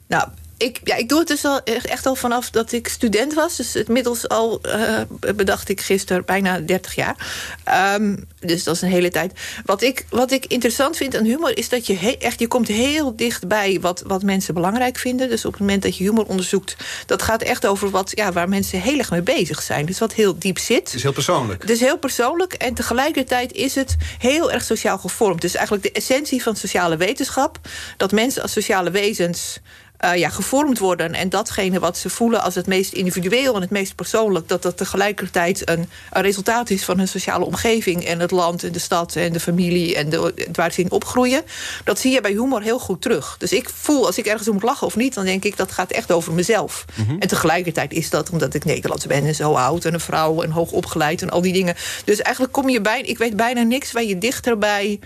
Nou, 0.06 0.28
ik, 0.62 0.80
ja, 0.84 0.96
ik 0.96 1.08
doe 1.08 1.18
het 1.18 1.28
dus 1.28 1.44
al 1.44 1.60
echt 1.64 2.06
al 2.06 2.14
vanaf 2.14 2.50
dat 2.50 2.72
ik 2.72 2.88
student 2.88 3.34
was. 3.34 3.56
Dus 3.56 3.76
inmiddels 3.76 4.28
al 4.28 4.60
eh, 4.60 5.00
bedacht 5.34 5.68
ik 5.68 5.80
gisteren 5.80 6.24
bijna 6.24 6.58
30 6.58 6.94
jaar. 6.94 7.16
Ehm, 7.64 8.16
dus 8.40 8.64
dat 8.64 8.74
is 8.74 8.82
een 8.82 8.88
hele 8.88 9.10
tijd. 9.10 9.32
Wat 9.64 9.82
ik, 9.82 10.06
wat 10.10 10.30
ik 10.30 10.46
interessant 10.46 10.96
vind 10.96 11.16
aan 11.16 11.24
humor 11.24 11.56
is 11.58 11.68
dat 11.68 11.86
je 11.86 11.96
he- 11.96 12.16
echt 12.18 12.40
je 12.40 12.46
komt 12.48 12.68
heel 12.68 13.16
dichtbij 13.16 13.78
wat, 13.80 14.02
wat 14.06 14.22
mensen 14.22 14.54
belangrijk 14.54 14.98
vinden. 14.98 15.28
Dus 15.28 15.44
op 15.44 15.52
het 15.52 15.60
moment 15.60 15.82
dat 15.82 15.96
je 15.96 16.04
humor 16.04 16.24
onderzoekt, 16.26 16.76
dat 17.06 17.22
gaat 17.22 17.42
echt 17.42 17.66
over 17.66 17.90
wat, 17.90 18.12
ja, 18.14 18.32
waar 18.32 18.48
mensen 18.48 18.80
heel 18.80 18.98
erg 18.98 19.10
mee 19.10 19.22
bezig 19.22 19.62
zijn. 19.62 19.86
Dus 19.86 19.98
wat 19.98 20.12
heel 20.12 20.38
diep 20.38 20.58
zit. 20.58 20.84
Het 20.84 20.94
is 20.94 21.02
heel 21.02 21.12
persoonlijk. 21.12 21.62
Het 21.62 21.70
is 21.70 21.80
heel 21.80 21.98
persoonlijk 21.98 22.52
en 22.52 22.74
tegelijkertijd 22.74 23.52
is 23.52 23.74
het 23.74 23.96
heel 24.18 24.52
erg 24.52 24.64
sociaal 24.64 24.98
gevormd. 24.98 25.40
Dus 25.40 25.54
eigenlijk 25.54 25.84
de 25.86 25.92
essentie 25.92 26.42
van 26.42 26.56
sociale 26.56 26.96
wetenschap: 26.96 27.58
dat 27.96 28.12
mensen 28.12 28.42
als 28.42 28.52
sociale 28.52 28.90
wezens. 28.90 29.58
Eh, 30.00 30.16
ja, 30.16 30.28
gevormd 30.28 30.78
worden. 30.78 31.14
En 31.14 31.28
datgene 31.28 31.78
wat 31.78 31.98
ze 31.98 32.10
voelen 32.10 32.42
als 32.42 32.54
het 32.54 32.66
meest 32.66 32.92
individueel 32.92 33.54
en 33.54 33.60
het 33.60 33.70
meest 33.70 33.94
persoonlijk, 33.94 34.48
dat 34.48 34.62
dat 34.62 34.76
tegelijkertijd 34.76 35.68
een, 35.68 35.88
een 36.10 36.22
resultaat 36.22 36.70
is 36.70 36.84
van 36.84 36.98
hun 36.98 37.08
sociale 37.08 37.44
omgeving 37.44 38.04
en 38.04 38.20
het 38.20 38.30
land 38.30 38.64
en 38.64 38.72
de 38.72 38.78
stad 38.78 39.16
en 39.16 39.32
de 39.32 39.40
familie 39.40 39.96
en 39.96 40.10
de, 40.10 40.34
waar 40.52 40.72
ze 40.72 40.80
in 40.80 40.90
opgroeien. 40.90 41.42
Dat 41.84 41.98
zie 41.98 42.12
je 42.12 42.20
bij 42.20 42.30
humor 42.30 42.62
heel 42.62 42.78
goed 42.78 43.02
terug. 43.02 43.36
Dus 43.38 43.52
ik 43.52 43.68
voel 43.68 44.06
als 44.06 44.18
ik 44.18 44.26
ergens 44.26 44.48
om 44.48 44.54
moet 44.54 44.62
lachen 44.62 44.86
of 44.86 44.96
niet, 44.96 45.14
dan 45.14 45.24
denk 45.24 45.44
ik 45.44 45.56
dat 45.56 45.72
gaat 45.72 45.90
echt 45.90 46.12
over 46.12 46.32
mezelf. 46.32 46.84
En 47.18 47.28
tegelijkertijd 47.28 47.92
is 47.92 48.10
dat 48.10 48.30
omdat 48.30 48.54
ik 48.54 48.64
Nederlands 48.64 49.06
ben 49.06 49.26
en 49.26 49.34
zo 49.34 49.54
oud 49.54 49.84
en 49.84 49.94
een 49.94 50.00
vrouw 50.00 50.42
en 50.42 50.50
hoog 50.50 50.70
opgeleid 50.70 51.22
en 51.22 51.30
al 51.30 51.40
die 51.40 51.52
dingen. 51.52 51.74
Dus 52.04 52.20
eigenlijk 52.20 52.54
kom 52.54 52.68
je 52.68 52.80
bij, 52.80 53.00
ik 53.00 53.18
weet 53.18 53.36
bijna 53.36 53.62
niks 53.62 53.92
waar 53.92 54.04
je 54.04 54.18
dichter 54.18 54.58
bij 54.58 54.98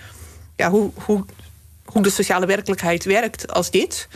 ja, 0.57 0.71
hoe, 0.71 0.91
hoe, 0.95 1.25
hoe 1.85 2.03
de 2.03 2.11
sociale 2.11 2.47
werkelijkheid 2.47 3.05
werkt 3.05 3.53
als 3.53 3.71
dit. 3.71 4.09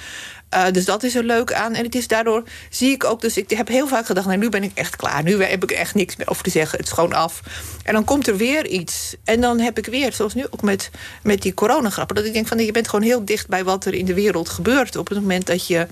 Eh, 0.49 0.65
dus 0.73 0.85
dat 0.85 1.03
is 1.03 1.15
er 1.15 1.25
leuk 1.25 1.53
aan. 1.53 1.75
En 1.75 1.85
het 1.85 1.95
is 1.95 2.09
daardoor, 2.09 2.43
zie 2.71 2.91
ik 2.91 3.05
ook, 3.05 3.21
dus 3.21 3.37
ik 3.37 3.51
heb 3.51 3.69
heel 3.69 3.89
vaak 3.89 4.07
gedacht, 4.07 4.27
nou 4.27 4.39
nu 4.39 4.49
ben 4.49 4.63
ik 4.63 4.71
echt 4.75 4.97
klaar. 4.97 5.23
Nu 5.23 5.43
heb 5.43 5.63
ik 5.63 5.71
echt 5.71 5.95
niks 5.95 6.17
meer 6.17 6.29
over 6.29 6.43
te 6.43 6.51
zeggen. 6.51 6.79
Het 6.79 6.87
is 6.87 6.93
gewoon 6.93 7.13
af. 7.13 7.41
En 7.83 7.93
dan 7.93 8.05
komt 8.05 8.27
er 8.27 8.37
weer 8.37 8.67
iets. 8.67 9.15
En 9.25 9.41
dan 9.41 9.61
heb 9.61 9.79
ik 9.79 9.87
weer, 9.87 10.13
zoals 10.13 10.35
nu 10.35 10.47
ook 10.51 10.63
met, 10.63 10.91
met 11.23 11.43
die 11.43 11.55
coronagrappen, 11.55 12.17
dat 12.17 12.25
ik 12.25 12.33
denk 12.33 12.47
van 12.47 12.59
je 12.59 12.73
bent 12.73 12.89
gewoon 12.89 13.05
heel 13.05 13.25
dicht 13.25 13.49
bij 13.49 13.65
wat 13.65 13.85
er 13.85 13.95
in 13.95 14.05
de 14.05 14.15
wereld 14.15 14.49
gebeurt. 14.49 14.97
Op 14.97 15.09
het 15.09 15.21
moment 15.21 15.47
dat 15.47 15.67
je 15.67 15.87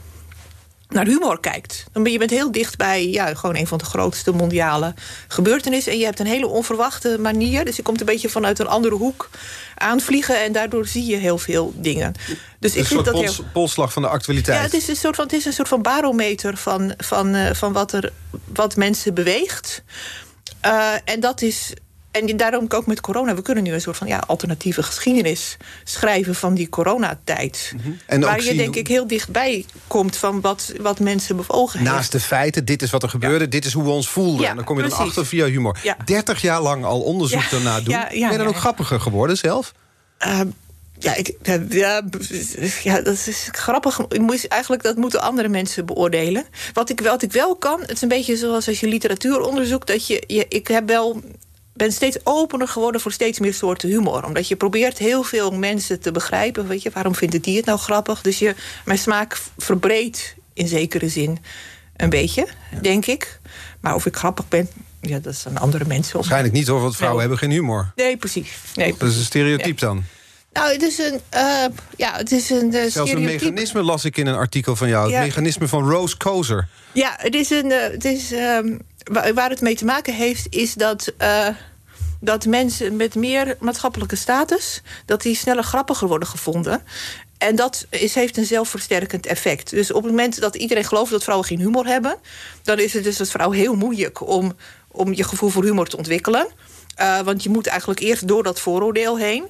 naar 0.88 1.07
humor 1.07 1.40
kijkt. 1.40 1.85
Dan 1.93 2.02
ben 2.02 2.12
je 2.12 2.19
bent 2.19 2.31
heel 2.31 2.52
dicht 2.52 2.76
bij 2.76 3.09
ja, 3.11 3.35
gewoon 3.35 3.57
een 3.57 3.66
van 3.66 3.78
de 3.78 3.85
grootste 3.85 4.33
mondiale 4.33 4.95
gebeurtenissen. 5.28 5.93
En 5.93 5.99
je 5.99 6.05
hebt 6.05 6.21
een 6.21 6.26
hele 6.26 6.47
onverwachte 6.47 7.19
manier. 7.21 7.64
Dus 7.64 7.76
je 7.76 7.83
komt 7.83 8.00
een 8.00 8.07
beetje 8.07 8.28
vanuit 8.28 8.59
een 8.59 8.66
andere 8.66 8.95
hoek 8.95 9.31
aanvliegen. 9.75 10.43
En 10.43 10.52
daardoor 10.52 10.87
zie 10.87 11.07
je 11.07 11.16
heel 11.16 11.38
veel 11.38 11.73
dingen. 11.76 12.14
Dus 12.59 12.75
een 12.75 12.81
ik 12.81 12.87
vind 12.87 13.05
dat 13.05 13.14
pols- 13.14 13.37
heel. 13.37 13.47
polsslag 13.52 13.93
van 13.93 14.02
de 14.02 14.09
actualiteit. 14.09 14.59
Ja, 14.59 14.64
het 14.64 14.75
is 14.75 14.88
een 14.88 14.97
soort 14.97 15.16
van, 15.16 15.25
het 15.25 15.35
is 15.35 15.45
een 15.45 15.52
soort 15.52 15.69
van 15.69 15.83
barometer 15.83 16.57
van, 16.57 16.95
van, 16.97 17.35
eh, 17.35 17.55
van 17.55 17.73
wat, 17.73 17.93
er, 17.93 18.12
wat 18.55 18.76
mensen 18.76 19.14
beweegt. 19.14 19.83
Eh, 20.61 20.93
en 21.05 21.21
dat 21.21 21.43
is. 21.43 21.73
En 22.16 22.37
daarom 22.37 22.64
ook 22.68 22.87
met 22.87 23.00
corona, 23.00 23.35
we 23.35 23.42
kunnen 23.42 23.64
nu 23.64 23.73
een 23.73 23.80
soort 23.80 23.96
van 23.96 24.06
ja, 24.06 24.23
alternatieve 24.26 24.82
geschiedenis 24.82 25.56
schrijven 25.85 26.35
van 26.35 26.54
die 26.54 26.68
coronatijd. 26.68 27.73
En 28.06 28.25
ook 28.25 28.30
waar 28.30 28.42
je 28.44 28.54
denk 28.54 28.68
hoe- 28.68 28.76
ik 28.78 28.88
heel 28.88 29.06
dichtbij 29.06 29.64
komt 29.87 30.16
van 30.16 30.40
wat, 30.40 30.73
wat 30.80 31.00
mensen 31.00 31.37
bewogen 31.37 31.78
heeft. 31.78 31.90
Naast 31.90 32.12
de 32.12 32.20
feiten, 32.20 32.64
dit 32.64 32.82
is 32.82 32.90
wat 32.90 33.02
er 33.02 33.08
gebeurde, 33.08 33.49
dit 33.49 33.64
is 33.64 33.73
hoe 33.73 33.85
we 33.85 33.90
ons 33.90 34.08
voelden. 34.08 34.42
Ja, 34.42 34.50
en 34.50 34.56
dan 34.56 34.64
kom 34.64 34.76
je 34.76 34.82
dan 34.82 34.90
precies. 34.90 35.08
achter 35.08 35.26
via 35.26 35.46
humor. 35.46 35.78
Ja. 35.82 35.96
30 36.04 36.40
jaar 36.40 36.61
lang 36.62 36.85
al 36.85 37.00
onderzoek 37.00 37.50
daarna 37.50 37.80
doen. 37.80 37.94
ben 38.08 38.18
je 38.30 38.38
dan 38.38 38.46
ook 38.46 38.56
grappiger 38.56 39.00
geworden 39.00 39.37
zelf? 39.37 39.73
Ehm, 40.18 40.46
ja, 40.99 41.14
ik, 41.14 41.32
ja, 41.70 42.02
ja, 42.82 43.00
dat 43.00 43.26
is 43.26 43.49
grappig. 43.52 43.99
Moet- 44.18 44.49
Eigenlijk, 44.49 44.82
dat 44.82 44.96
moeten 44.96 45.20
andere 45.23 45.49
mensen 45.49 45.87
beoordelen. 45.87 46.44
Wat 46.73 46.90
ik, 46.90 47.00
wat 47.00 47.23
ik 47.23 47.32
wel 47.32 47.56
kan, 47.56 47.80
het 47.80 47.90
is 47.90 48.02
een 48.02 48.08
beetje 48.08 48.37
zoals 48.37 48.68
als 48.68 48.80
je 48.80 48.87
literatuur 48.88 49.40
onderzoekt... 49.40 49.87
dat 49.87 50.06
je, 50.06 50.23
je 50.26 50.46
ik 50.49 50.68
heb 50.68 50.88
wel 50.88 51.23
ben 51.76 51.92
steeds 51.92 52.16
opener 52.25 52.68
geworden 52.68 53.00
voor 53.00 53.12
steeds 53.12 53.38
meer 53.38 53.54
soorten 53.54 53.88
humor. 53.88 54.25
Omdat 54.25 54.49
je 54.49 54.56
probeert 54.56 54.99
heel 54.99 55.23
veel 55.23 55.50
mensen 55.50 56.00
te 56.00 56.12
begrijpen. 56.12 56.68
Weet 56.68 56.83
je, 56.83 56.90
waarom 56.95 57.14
vindt 57.14 57.42
die 57.45 57.56
het 57.56 57.66
nou 57.66 57.78
grappig? 57.78 58.21
Dus 58.21 58.38
je, 58.38 58.54
mijn 58.85 58.99
smaak 58.99 59.38
verbreedt 59.59 60.35
in 60.54 60.68
zekere 60.68 61.09
zin 61.09 61.38
een 61.97 62.11
beetje, 62.11 62.47
denk 62.83 63.06
ik. 63.06 63.40
Maar 63.80 63.95
of 63.95 64.06
ik 64.06 64.16
grappig 64.16 64.49
ben, 64.49 64.68
ja, 65.00 65.18
dat 65.18 65.33
is 65.33 65.47
aan 65.47 65.59
andere 65.59 65.85
mensen. 65.85 66.14
Waarschijnlijk 66.16 66.54
niet 66.54 66.66
hoor, 66.66 66.80
want 66.80 66.97
vrouwen 66.97 67.21
Nee. 67.21 67.28
hebben 67.28 67.49
geen 67.49 67.59
humor. 67.59 67.92
Nee, 67.97 68.16
precies. 68.16 68.50
Nee, 68.75 68.95
Dat 68.99 69.09
is 69.09 69.16
een 69.16 69.25
stereotype 69.25 69.80
dan. 69.80 70.04
nou, 70.52 70.73
het 70.73 70.83
is 70.83 70.99
een, 70.99 71.21
eh, 71.28 71.64
ja, 71.97 72.16
het 72.16 72.33
is 72.33 72.50
een 72.50 72.75
eh, 72.75 72.90
Zelfs 72.90 73.11
een 73.12 73.25
mechanisme 73.25 73.83
las 73.83 74.04
ik 74.04 74.16
in 74.16 74.26
een 74.26 74.35
artikel 74.35 74.76
van 74.76 74.88
jou. 74.88 75.12
Het 75.12 75.25
mechanisme 75.25 75.68
van 75.68 75.90
Rose 75.90 76.16
Kozer. 76.16 76.68
Ja, 76.92 77.14
het 77.16 77.35
is 77.35 77.50
een. 77.50 77.71
eh, 77.73 77.90
het 77.90 78.04
is, 78.04 78.33
ehm, 78.33 78.78
waar 79.35 79.51
het 79.51 79.61
mee 79.61 79.77
te 79.77 79.85
maken 79.85 80.15
heeft, 80.15 80.47
is 80.51 80.75
dat. 80.75 81.13
eh, 81.17 81.49
dat 82.21 82.47
mensen 82.47 82.97
met 82.97 83.15
meer 83.15 83.57
maatschappelijke 83.61 84.17
status. 84.17 84.83
dat 85.05 85.23
die 85.23 85.37
sneller 85.37 85.65
grappiger 85.65 86.09
worden 86.09 86.29
gevonden. 86.29 86.83
En 87.39 87.57
dat 87.57 87.87
is, 87.91 88.15
heeft 88.15 88.37
een 88.37 88.47
zelfversterkend 88.47 89.27
effect. 89.27 89.71
Dus 89.71 89.93
op 89.93 90.03
het 90.03 90.11
moment 90.11 90.41
dat 90.41 90.57
iedereen 90.57 90.85
gelooft 90.85 91.11
dat 91.11 91.23
vrouwen 91.23 91.47
geen 91.49 91.61
humor 91.61 91.87
hebben. 91.87 92.17
dan 92.63 92.79
is 92.79 92.93
het 92.93 93.05
dus 93.05 93.21
als 93.21 93.31
vrouw 93.31 93.51
heel 93.51 93.75
moeilijk 93.75 94.29
om, 94.29 94.57
om 94.89 95.13
je 95.13 95.25
gevoel 95.25 95.49
voor 95.49 95.65
humor 95.65 95.87
te 95.87 95.97
ontwikkelen. 95.97 96.47
Eh, 96.95 97.21
want 97.21 97.43
je 97.43 97.49
moet 97.49 97.67
eigenlijk 97.67 98.01
eerst 98.01 98.29
door 98.29 98.43
dat 98.43 98.61
vooroordeel 98.61 99.19
heen. 99.19 99.45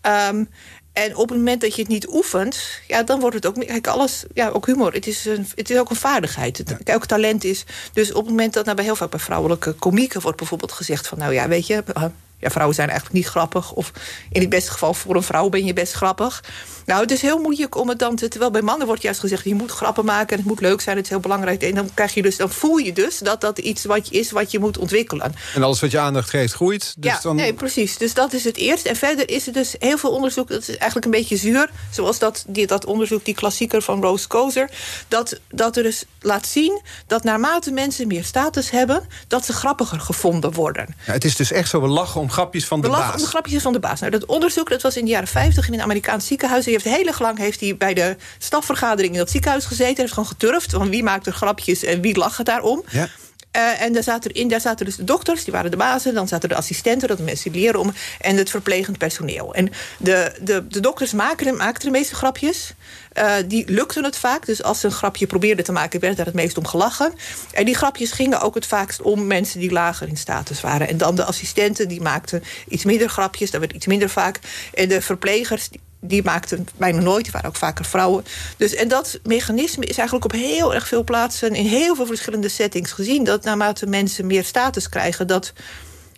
Ehm, 0.00 0.44
en 0.92 1.16
op 1.16 1.28
het 1.28 1.38
moment 1.38 1.60
dat 1.60 1.74
je 1.74 1.80
het 1.80 1.90
niet 1.90 2.08
oefent, 2.08 2.58
ja, 2.86 3.02
dan 3.02 3.20
wordt 3.20 3.36
het 3.36 3.46
ook. 3.46 3.66
Kijk, 3.66 3.86
alles, 3.86 4.24
ja, 4.34 4.48
ook 4.48 4.66
humor. 4.66 4.92
Het 4.92 5.06
is, 5.06 5.24
een, 5.24 5.46
het 5.54 5.70
is 5.70 5.78
ook 5.78 5.90
een 5.90 5.96
vaardigheid. 5.96 6.58
Het, 6.58 6.82
Elk 6.82 7.06
talent 7.06 7.44
is. 7.44 7.64
Dus 7.92 8.10
op 8.10 8.20
het 8.20 8.28
moment 8.28 8.52
dat 8.52 8.64
nou 8.64 8.76
bij 8.76 8.84
heel 8.84 8.96
vaak 8.96 9.10
bij 9.10 9.20
vrouwelijke 9.20 9.72
komieken 9.72 10.20
wordt 10.20 10.38
bijvoorbeeld 10.38 10.72
gezegd 10.72 11.08
van, 11.08 11.18
nou 11.18 11.32
ja, 11.32 11.48
weet 11.48 11.66
je. 11.66 11.82
eh, 11.94 12.04
ja, 12.38 12.50
vrouwen 12.50 12.74
zijn 12.74 12.88
eigenlijk 12.88 13.18
niet 13.18 13.28
grappig. 13.28 13.72
Of 13.72 13.92
in 14.30 14.40
het 14.40 14.50
beste 14.50 14.70
geval 14.70 14.94
voor 14.94 15.16
een 15.16 15.22
vrouw 15.22 15.48
ben 15.48 15.64
je 15.64 15.72
best 15.72 15.92
grappig. 15.92 16.44
Nou, 16.90 17.02
het 17.02 17.10
is 17.10 17.22
heel 17.22 17.38
moeilijk 17.38 17.76
om 17.76 17.88
het 17.88 17.98
dan 17.98 18.16
te. 18.16 18.28
Terwijl 18.28 18.50
bij 18.50 18.62
mannen 18.62 18.86
wordt 18.86 19.02
juist 19.02 19.20
gezegd: 19.20 19.44
je 19.44 19.54
moet 19.54 19.70
grappen 19.70 20.04
maken 20.04 20.30
en 20.30 20.36
het 20.36 20.46
moet 20.46 20.60
leuk 20.60 20.80
zijn, 20.80 20.96
het 20.96 21.04
is 21.04 21.10
heel 21.10 21.20
belangrijk. 21.20 21.62
En 21.62 21.74
dan 21.74 21.90
krijg 21.94 22.14
je 22.14 22.22
dus, 22.22 22.36
dan 22.36 22.50
voel 22.50 22.76
je 22.76 22.92
dus 22.92 23.18
dat 23.18 23.40
dat 23.40 23.58
iets 23.58 23.84
wat 23.84 24.08
je 24.08 24.18
is 24.18 24.30
wat 24.30 24.50
je 24.50 24.58
moet 24.58 24.78
ontwikkelen. 24.78 25.34
En 25.54 25.62
alles 25.62 25.80
wat 25.80 25.90
je 25.90 25.98
aandacht 25.98 26.30
geeft 26.30 26.52
groeit. 26.52 26.94
Dus 26.98 27.12
ja, 27.12 27.18
dan... 27.22 27.36
nee, 27.36 27.54
precies. 27.54 27.96
Dus 27.98 28.14
dat 28.14 28.32
is 28.32 28.44
het 28.44 28.56
eerste. 28.56 28.88
En 28.88 28.96
verder 28.96 29.28
is 29.30 29.46
er 29.46 29.52
dus 29.52 29.74
heel 29.78 29.98
veel 29.98 30.10
onderzoek. 30.10 30.48
Dat 30.48 30.60
is 30.60 30.68
eigenlijk 30.68 31.04
een 31.04 31.10
beetje 31.10 31.36
zuur. 31.36 31.70
Zoals 31.90 32.18
dat, 32.18 32.44
die, 32.46 32.66
dat 32.66 32.84
onderzoek, 32.84 33.24
die 33.24 33.34
klassieker 33.34 33.82
van 33.82 34.02
Rose 34.02 34.26
Kozer. 34.26 34.70
Dat, 35.08 35.40
dat 35.48 35.76
er 35.76 35.82
dus 35.82 36.04
laat 36.20 36.46
zien 36.46 36.80
dat 37.06 37.24
naarmate 37.24 37.70
mensen 37.70 38.06
meer 38.06 38.24
status 38.24 38.70
hebben, 38.70 39.06
dat 39.28 39.44
ze 39.44 39.52
grappiger 39.52 40.00
gevonden 40.00 40.52
worden. 40.52 40.94
Ja, 41.06 41.12
het 41.12 41.24
is 41.24 41.36
dus 41.36 41.52
echt 41.52 41.68
zo, 41.68 41.80
we 41.80 41.88
lachen 41.88 42.20
om 42.20 42.30
grapjes 42.30 42.64
van 42.64 42.80
de 42.80 42.86
We 42.86 42.92
lachen 42.92 43.10
baas. 43.12 43.22
om 43.22 43.28
grapjes 43.28 43.62
van 43.62 43.72
de 43.72 43.80
baas. 43.80 44.00
Nou, 44.00 44.12
dat 44.12 44.26
onderzoek 44.26 44.68
dat 44.70 44.82
was 44.82 44.96
in 44.96 45.04
de 45.04 45.10
jaren 45.10 45.28
50 45.28 45.66
in 45.66 45.74
een 45.74 45.82
Amerikaans 45.82 46.26
ziekenhuis. 46.26 46.66
Heeft 46.82 46.96
heel 46.96 47.14
lang 47.18 47.38
heeft 47.38 47.60
hij 47.60 47.76
bij 47.76 47.94
de 47.94 48.16
stafvergadering 48.38 49.12
in 49.12 49.18
dat 49.18 49.30
ziekenhuis 49.30 49.64
gezeten. 49.64 49.94
Hij 49.94 50.02
heeft 50.02 50.12
gewoon 50.12 50.28
geturfd 50.28 50.70
van 50.70 50.90
wie 50.90 51.02
maakt 51.02 51.26
er 51.26 51.32
grapjes 51.32 51.84
en 51.84 52.00
wie 52.00 52.18
lacht 52.18 52.44
daarom. 52.44 52.84
Ja. 52.90 53.08
Eh, 53.50 53.82
en 53.82 53.92
daar 53.92 54.02
zaten, 54.02 54.32
in, 54.32 54.48
daar 54.48 54.60
zaten 54.60 54.86
dus 54.86 54.96
de 54.96 55.04
dokters, 55.04 55.44
die 55.44 55.52
waren 55.52 55.70
de 55.70 55.76
bazen. 55.76 56.14
Dan 56.14 56.28
zaten 56.28 56.48
de 56.48 56.54
assistenten, 56.54 57.08
dat 57.08 57.16
de 57.16 57.22
mensen 57.22 57.52
die 57.52 57.60
leren 57.62 57.80
om. 57.80 57.92
En 58.20 58.36
het 58.36 58.50
verplegend 58.50 58.98
personeel. 58.98 59.54
En 59.54 59.72
de, 59.98 60.32
de, 60.40 60.66
de 60.66 60.80
dokters 60.80 61.12
maakten, 61.12 61.56
maakten 61.56 61.92
de 61.92 61.98
meeste 61.98 62.14
grapjes. 62.14 62.74
Eh, 63.12 63.34
die 63.46 63.70
lukten 63.70 64.04
het 64.04 64.16
vaak. 64.16 64.46
Dus 64.46 64.62
als 64.62 64.80
ze 64.80 64.86
een 64.86 64.92
grapje 64.92 65.26
probeerden 65.26 65.64
te 65.64 65.72
maken, 65.72 66.00
werd 66.00 66.16
daar 66.16 66.26
het 66.26 66.34
meest 66.34 66.58
om 66.58 66.66
gelachen. 66.66 67.12
En 67.52 67.64
die 67.64 67.76
grapjes 67.76 68.12
gingen 68.12 68.40
ook 68.40 68.54
het 68.54 68.66
vaakst 68.66 69.02
om 69.02 69.26
mensen 69.26 69.60
die 69.60 69.72
lager 69.72 70.08
in 70.08 70.16
status 70.16 70.60
waren. 70.60 70.88
En 70.88 70.96
dan 70.96 71.14
de 71.14 71.24
assistenten, 71.24 71.88
die 71.88 72.00
maakten 72.00 72.42
iets 72.68 72.84
minder 72.84 73.08
grapjes. 73.08 73.50
Dat 73.50 73.60
werd 73.60 73.72
iets 73.72 73.86
minder 73.86 74.08
vaak. 74.08 74.38
En 74.74 74.88
de 74.88 75.00
verplegers, 75.00 75.68
die, 75.68 75.80
die 76.00 76.22
maakten 76.22 76.66
bijna 76.76 77.00
nooit. 77.00 77.22
Die 77.22 77.32
waren 77.32 77.48
ook 77.48 77.56
vaker 77.56 77.84
vrouwen. 77.84 78.24
Dus, 78.56 78.74
en 78.74 78.88
dat 78.88 79.20
mechanisme 79.22 79.86
is 79.86 79.96
eigenlijk 79.96 80.24
op 80.24 80.40
heel 80.40 80.74
erg 80.74 80.88
veel 80.88 81.04
plaatsen... 81.04 81.54
in 81.54 81.66
heel 81.66 81.94
veel 81.94 82.06
verschillende 82.06 82.48
settings 82.48 82.92
gezien. 82.92 83.24
Dat 83.24 83.44
naarmate 83.44 83.86
mensen 83.86 84.26
meer 84.26 84.44
status 84.44 84.88
krijgen... 84.88 85.26
dat 85.26 85.52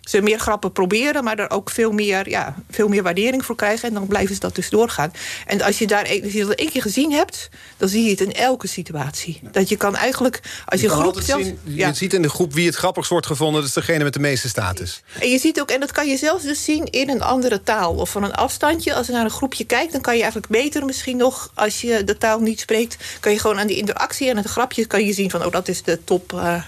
ze 0.03 0.21
meer 0.21 0.39
grappen 0.39 0.71
proberen, 0.71 1.23
maar 1.23 1.39
er 1.39 1.49
ook 1.49 1.69
veel 1.69 1.91
meer, 1.91 2.29
ja, 2.29 2.55
veel 2.69 2.87
meer 2.87 3.03
waardering 3.03 3.45
voor 3.45 3.55
krijgen. 3.55 3.87
En 3.87 3.93
dan 3.93 4.07
blijven 4.07 4.33
ze 4.33 4.41
dat 4.41 4.55
dus 4.55 4.69
doorgaan. 4.69 5.11
En 5.45 5.61
als 5.61 5.79
je, 5.79 5.87
daar, 5.87 6.21
als 6.23 6.33
je 6.33 6.45
dat 6.45 6.55
één 6.55 6.69
keer 6.69 6.81
gezien 6.81 7.11
hebt, 7.11 7.49
dan 7.77 7.89
zie 7.89 8.03
je 8.03 8.09
het 8.09 8.21
in 8.21 8.33
elke 8.33 8.67
situatie. 8.67 9.39
Dat 9.51 9.69
je 9.69 9.77
kan 9.77 9.95
eigenlijk, 9.95 10.39
als 10.65 10.81
je, 10.81 10.89
groep 10.89 11.03
altijd 11.03 11.25
zelfs. 11.25 11.45
zien, 11.45 11.59
je 11.63 11.93
ziet 11.93 12.13
in 12.13 12.21
de 12.21 12.29
groep 12.29 12.53
wie 12.53 12.65
het 12.65 12.75
grappigst 12.75 13.09
wordt 13.09 13.25
gevonden. 13.25 13.59
Dat 13.59 13.69
is 13.69 13.75
degene 13.75 14.03
met 14.03 14.13
de 14.13 14.19
meeste 14.19 14.47
status. 14.47 15.01
En 15.19 15.29
je 15.29 15.39
ziet 15.39 15.61
ook, 15.61 15.69
en 15.69 15.79
dat 15.79 15.91
kan 15.91 16.07
je 16.07 16.17
zelfs 16.17 16.43
dus 16.43 16.63
zien 16.63 16.85
in 16.85 17.09
een 17.09 17.21
andere 17.21 17.63
taal 17.63 17.95
of 17.95 18.09
van 18.09 18.23
een 18.23 18.33
afstandje. 18.33 18.93
Als 18.93 19.07
je 19.07 19.13
naar 19.13 19.25
een 19.25 19.31
groepje 19.31 19.63
kijkt, 19.63 19.91
dan 19.91 20.01
kan 20.01 20.13
je 20.15 20.21
eigenlijk 20.21 20.51
beter 20.51 20.85
misschien 20.85 21.17
nog, 21.17 21.51
als 21.53 21.81
je 21.81 22.03
de 22.03 22.17
taal 22.17 22.39
niet 22.39 22.59
spreekt, 22.59 22.97
kan 23.19 23.31
je 23.31 23.39
gewoon 23.39 23.59
aan 23.59 23.67
die 23.67 23.77
interactie 23.77 24.29
en 24.29 24.37
het 24.37 24.47
grapje 24.47 24.85
kan 24.85 25.05
je 25.05 25.13
zien 25.13 25.29
van, 25.29 25.45
oh, 25.45 25.51
dat 25.51 25.67
is 25.67 25.83
de 25.83 26.03
top. 26.03 26.33
eh, 26.33 26.63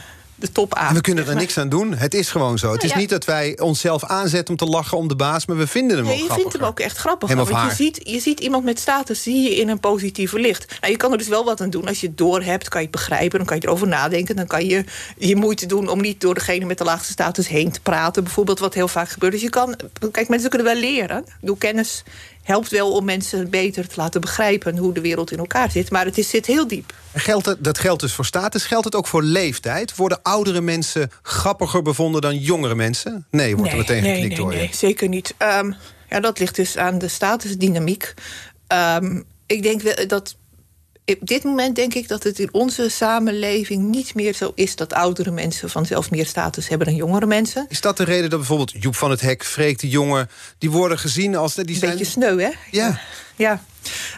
de 0.45 0.51
top 0.51 0.75
aan. 0.75 0.87
En 0.87 0.95
we 0.95 1.01
kunnen 1.01 1.23
er 1.23 1.29
zeg 1.29 1.37
maar. 1.37 1.45
niks 1.45 1.57
aan 1.57 1.69
doen. 1.69 1.93
Het 1.93 2.13
is 2.13 2.29
gewoon 2.29 2.57
zo. 2.57 2.71
Het 2.71 2.83
is 2.83 2.89
Nou 2.89 2.93
ja. 2.93 2.99
niet 2.99 3.09
dat 3.09 3.25
wij 3.25 3.59
onszelf 3.59 4.03
aanzetten 4.03 4.49
om 4.49 4.55
te 4.55 4.65
lachen 4.65 4.97
om 4.97 5.07
de 5.07 5.15
baas, 5.15 5.45
maar 5.45 5.57
we 5.57 5.67
vinden 5.67 5.97
hem 5.97 6.05
Nee, 6.05 6.23
ook 6.23 6.27
je 6.27 6.33
vindt 6.33 6.53
hem 6.53 6.63
ook 6.63 6.79
echt 6.79 6.97
grappig. 6.97 7.29
Hem 7.29 7.37
want 7.37 7.49
je 7.49 7.75
ziet, 7.75 7.99
je 8.03 8.19
ziet 8.19 8.39
iemand 8.39 8.63
met 8.63 8.79
status 8.79 9.23
zie 9.23 9.41
je 9.41 9.55
in 9.55 9.69
een 9.69 9.79
positieve 9.79 10.39
licht. 10.39 10.77
Nou, 10.79 10.91
je 10.91 10.97
kan 10.97 11.11
er 11.11 11.17
dus 11.17 11.27
wel 11.27 11.45
wat 11.45 11.61
aan 11.61 11.69
doen. 11.69 11.87
Als 11.87 12.01
je 12.01 12.07
het 12.07 12.17
doorhebt, 12.17 12.69
kan 12.69 12.81
je 12.81 12.87
het 12.87 12.95
begrijpen. 12.95 13.37
Dan 13.37 13.47
kan 13.47 13.57
je 13.57 13.67
erover 13.67 13.87
nadenken. 13.87 14.35
Dan 14.35 14.47
kan 14.47 14.65
je 14.65 14.83
je 15.17 15.35
moeite 15.35 15.65
doen 15.65 15.87
om 15.87 16.01
niet 16.01 16.21
door 16.21 16.33
degene 16.33 16.65
met 16.65 16.77
de 16.77 16.83
laagste 16.83 17.11
status 17.11 17.47
heen 17.47 17.71
te 17.71 17.81
praten. 17.81 18.23
Bijvoorbeeld 18.23 18.59
wat 18.59 18.73
heel 18.73 18.87
vaak 18.87 19.09
gebeurt. 19.09 19.31
Dus 19.31 19.41
je 19.41 19.49
kan... 19.49 19.75
Kijk, 20.11 20.29
mensen 20.29 20.49
kunnen 20.49 20.67
wel 20.67 20.79
leren. 20.79 21.25
Door 21.41 21.57
kennis 21.57 22.03
helpt 22.45 22.69
wel 22.69 22.91
om 22.91 23.05
mensen 23.05 23.49
beter 23.49 23.87
te 23.87 23.93
laten 23.95 24.21
begrijpen... 24.21 24.77
hoe 24.77 24.93
de 24.93 25.01
wereld 25.01 25.31
in 25.31 25.37
elkaar 25.37 25.71
zit. 25.71 25.91
Maar 25.91 26.05
het 26.05 26.17
is, 26.17 26.29
zit 26.29 26.45
heel 26.45 26.67
diep. 26.67 26.93
Geldt 27.13 27.45
het, 27.45 27.63
dat 27.63 27.79
geldt 27.79 28.01
dus 28.01 28.13
voor 28.13 28.25
status. 28.25 28.65
Geldt 28.65 28.85
het 28.85 28.95
ook 28.95 29.07
voor 29.07 29.23
leeftijd? 29.23 29.95
Worden 29.95 30.19
oudere 30.21 30.61
mensen 30.61 31.11
grappiger 31.21 31.81
bevonden 31.81 32.21
dan 32.21 32.37
jongere 32.37 32.75
mensen? 32.75 33.25
Nee, 33.31 33.55
wordt 33.55 33.71
er 33.71 33.77
meteen 33.77 34.03
nee, 34.03 34.13
geknikt 34.13 34.35
nee, 34.35 34.43
door 34.43 34.51
je. 34.51 34.57
nee, 34.57 34.69
zeker 34.73 35.07
niet. 35.07 35.33
Ehm, 35.37 35.71
ja, 36.09 36.19
dat 36.19 36.39
ligt 36.39 36.55
dus 36.55 36.77
aan 36.77 36.97
de 36.97 37.07
statusdynamiek. 37.07 38.13
Ehm, 38.67 39.21
ik 39.45 39.63
denk 39.63 40.09
dat. 40.09 40.35
Op 41.05 41.27
dit 41.27 41.43
moment 41.43 41.75
denk 41.75 41.93
ik 41.93 42.07
dat 42.07 42.23
het 42.23 42.39
in 42.39 42.49
onze 42.51 42.89
samenleving 42.89 43.83
niet 43.83 44.15
meer 44.15 44.33
zo 44.33 44.51
is 44.55 44.75
dat 44.75 44.93
oudere 44.93 45.31
mensen 45.31 45.69
vanzelf 45.69 46.11
meer 46.11 46.25
status 46.25 46.67
hebben 46.67 46.87
dan 46.87 46.95
jongere 46.95 47.25
mensen. 47.25 47.65
Is 47.69 47.81
dat 47.81 47.97
de 47.97 48.03
reden 48.03 48.29
dat 48.29 48.39
bijvoorbeeld 48.39 48.71
Joep 48.79 48.95
van 48.95 49.09
het 49.09 49.21
Hek, 49.21 49.43
Freek 49.43 49.79
de 49.79 49.89
Jonge... 49.89 50.27
die 50.57 50.71
worden 50.71 50.99
gezien 50.99 51.35
als... 51.35 51.53
Die 51.55 51.67
Een 51.67 51.75
zijn 51.75 51.91
beetje 51.91 52.05
sneu, 52.05 52.41
hè? 52.41 52.49
Ja. 52.71 52.99
Ja. 53.35 53.63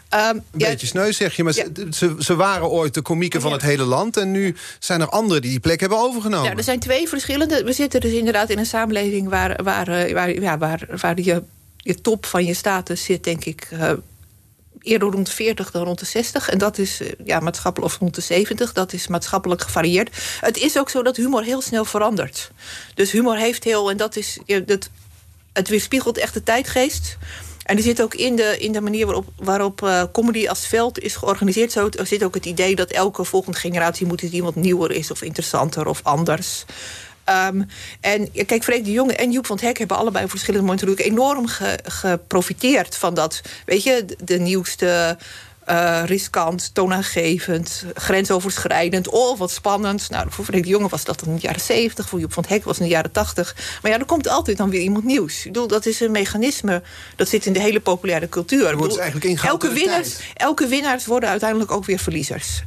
Een 0.09 0.43
ja, 0.57 0.67
beetje 0.69 0.87
sneu, 0.87 1.11
zeg 1.11 1.35
je. 1.35 1.43
Maar 1.43 1.55
Ja. 1.55 1.65
ze, 1.91 2.15
ze, 2.19 2.35
waren 2.35 2.69
ooit 2.69 2.93
de 2.93 3.01
komieken 3.01 3.41
van 3.41 3.51
het 3.51 3.61
hele 3.61 3.83
land... 3.83 4.17
en 4.17 4.31
nu 4.31 4.55
zijn 4.79 5.01
er 5.01 5.09
anderen 5.09 5.41
die 5.41 5.51
die 5.51 5.59
plek 5.59 5.79
hebben 5.79 5.97
overgenomen. 5.99 6.49
Ja, 6.49 6.57
er 6.57 6.63
zijn 6.63 6.79
twee 6.79 7.07
verschillende. 7.07 7.63
We 7.63 7.73
zitten 7.73 8.01
dus 8.01 8.11
inderdaad 8.11 8.49
in 8.49 8.57
een 8.57 8.65
samenleving 8.65 9.29
waar, 9.29 9.63
waar, 9.63 9.87
eh, 9.87 10.13
waar, 10.13 10.33
ja, 10.33 10.57
waar, 10.57 10.87
waar 11.01 11.19
je, 11.21 11.43
je 11.77 12.01
top 12.01 12.25
van 12.25 12.45
je 12.45 12.53
status 12.53 13.03
zit, 13.03 13.23
denk 13.23 13.45
ik. 13.45 13.67
eh, 13.71 13.91
Eerder 14.87 15.11
rond 15.11 15.25
de 15.25 15.31
40 15.31 15.71
dan 15.71 15.83
rond 15.83 15.99
de 15.99 16.05
60. 16.05 16.49
En 16.49 16.57
dat 16.57 16.77
is 16.77 17.01
eh, 17.01 17.11
ja, 17.25 17.39
maatschappelijk, 17.39 17.93
of 17.93 17.99
rond 17.99 18.15
de 18.15 18.21
70. 18.21 18.73
Dat 18.73 18.93
is 18.93 19.07
maatschappelijk 19.07 19.61
gevarieerd. 19.61 20.17
Het 20.39 20.57
is 20.57 20.77
ook 20.77 20.89
zo 20.89 21.03
dat 21.03 21.15
humor 21.15 21.43
heel 21.43 21.61
snel 21.61 21.85
verandert. 21.85 22.51
Dus 22.93 23.11
humor 23.11 23.37
heeft 23.37 23.63
heel. 23.63 23.89
En 23.89 23.97
dat 23.97 24.15
is. 24.15 24.39
dat, 24.65 24.89
het 25.53 25.67
weerspiegelt 25.67 26.17
echt 26.17 26.33
de 26.33 26.43
tijdgeest. 26.43 27.17
En 27.67 27.77
er 27.77 27.83
zit 27.83 28.01
ook 28.01 28.13
in 28.13 28.35
de, 28.35 28.57
in 28.59 28.71
de 28.71 28.81
manier 28.81 29.05
waarop, 29.05 29.27
waarop 29.35 29.83
eh, 29.83 30.03
comedy 30.11 30.47
als 30.47 30.67
veld 30.67 30.99
is 30.99 31.15
georganiseerd... 31.15 31.71
Zo, 31.71 31.89
zit 32.03 32.23
ook 32.23 32.33
het 32.33 32.45
idee 32.45 32.75
dat 32.75 32.91
elke 32.91 33.23
volgende 33.23 33.57
generatie 33.57 34.07
moet 34.07 34.21
eens 34.21 34.31
iemand 34.31 34.55
nieuwer 34.55 34.91
is... 34.91 35.11
of 35.11 35.21
interessanter 35.21 35.87
of 35.87 35.99
anders. 36.03 36.65
Ehm, 37.27 37.61
en 38.01 38.31
kijk, 38.45 38.63
Freek 38.63 38.85
de 38.85 38.91
Jonge 38.91 39.15
en 39.15 39.31
Joep 39.31 39.45
van 39.45 39.55
het 39.55 39.65
Hek 39.65 39.77
hebben 39.77 39.97
allebei 39.97 40.23
op 40.23 40.29
verschillende 40.29 40.65
momenten 40.65 40.87
natuurlijk 40.87 41.15
enorm 41.15 41.47
ge- 41.47 41.79
geprofiteerd 41.83 42.95
van 42.95 43.13
dat. 43.13 43.41
Weet 43.65 43.83
je, 43.83 44.03
de, 44.05 44.17
de 44.23 44.39
nieuwste 44.39 45.17
eh, 45.65 46.01
riskant, 46.05 46.69
toonaangevend, 46.73 47.85
grensoverschrijdend. 47.93 49.07
Oh, 49.09 49.37
wat 49.37 49.51
spannend. 49.51 50.09
Nou, 50.09 50.27
voor 50.29 50.45
Freek 50.45 50.63
de 50.63 50.69
Jonge 50.69 50.87
was 50.87 51.03
dat 51.03 51.21
in 51.25 51.35
de 51.35 51.41
jaren 51.41 51.61
70. 51.61 52.09
Voor 52.09 52.19
Joep 52.19 52.33
van 52.33 52.43
het 52.43 52.51
Hek 52.51 52.63
was 52.63 52.73
het 52.73 52.81
in 52.83 52.89
de 52.89 52.95
jaren 52.95 53.11
80. 53.11 53.55
Maar 53.81 53.91
ja, 53.91 53.99
er 53.99 54.05
komt 54.05 54.27
altijd 54.27 54.57
dan 54.57 54.69
weer 54.69 54.81
iemand 54.81 55.03
nieuws. 55.03 55.37
Ik 55.37 55.43
bedoel, 55.51 55.67
dat 55.67 55.85
is 55.85 55.99
een 55.99 56.11
mechanisme. 56.11 56.81
Dat 57.15 57.29
zit 57.29 57.45
in 57.45 57.53
de 57.53 57.59
hele 57.59 57.79
populaire 57.79 58.29
cultuur. 58.29 58.65
Bedoel, 58.71 58.99
eigenlijk 58.99 59.25
elke, 59.43 59.67
winnaars, 59.73 60.15
elke 60.33 60.67
winnaars 60.67 61.05
worden 61.05 61.29
uiteindelijk 61.29 61.71
ook 61.71 61.85
weer 61.85 61.99
verliezers. 61.99 62.63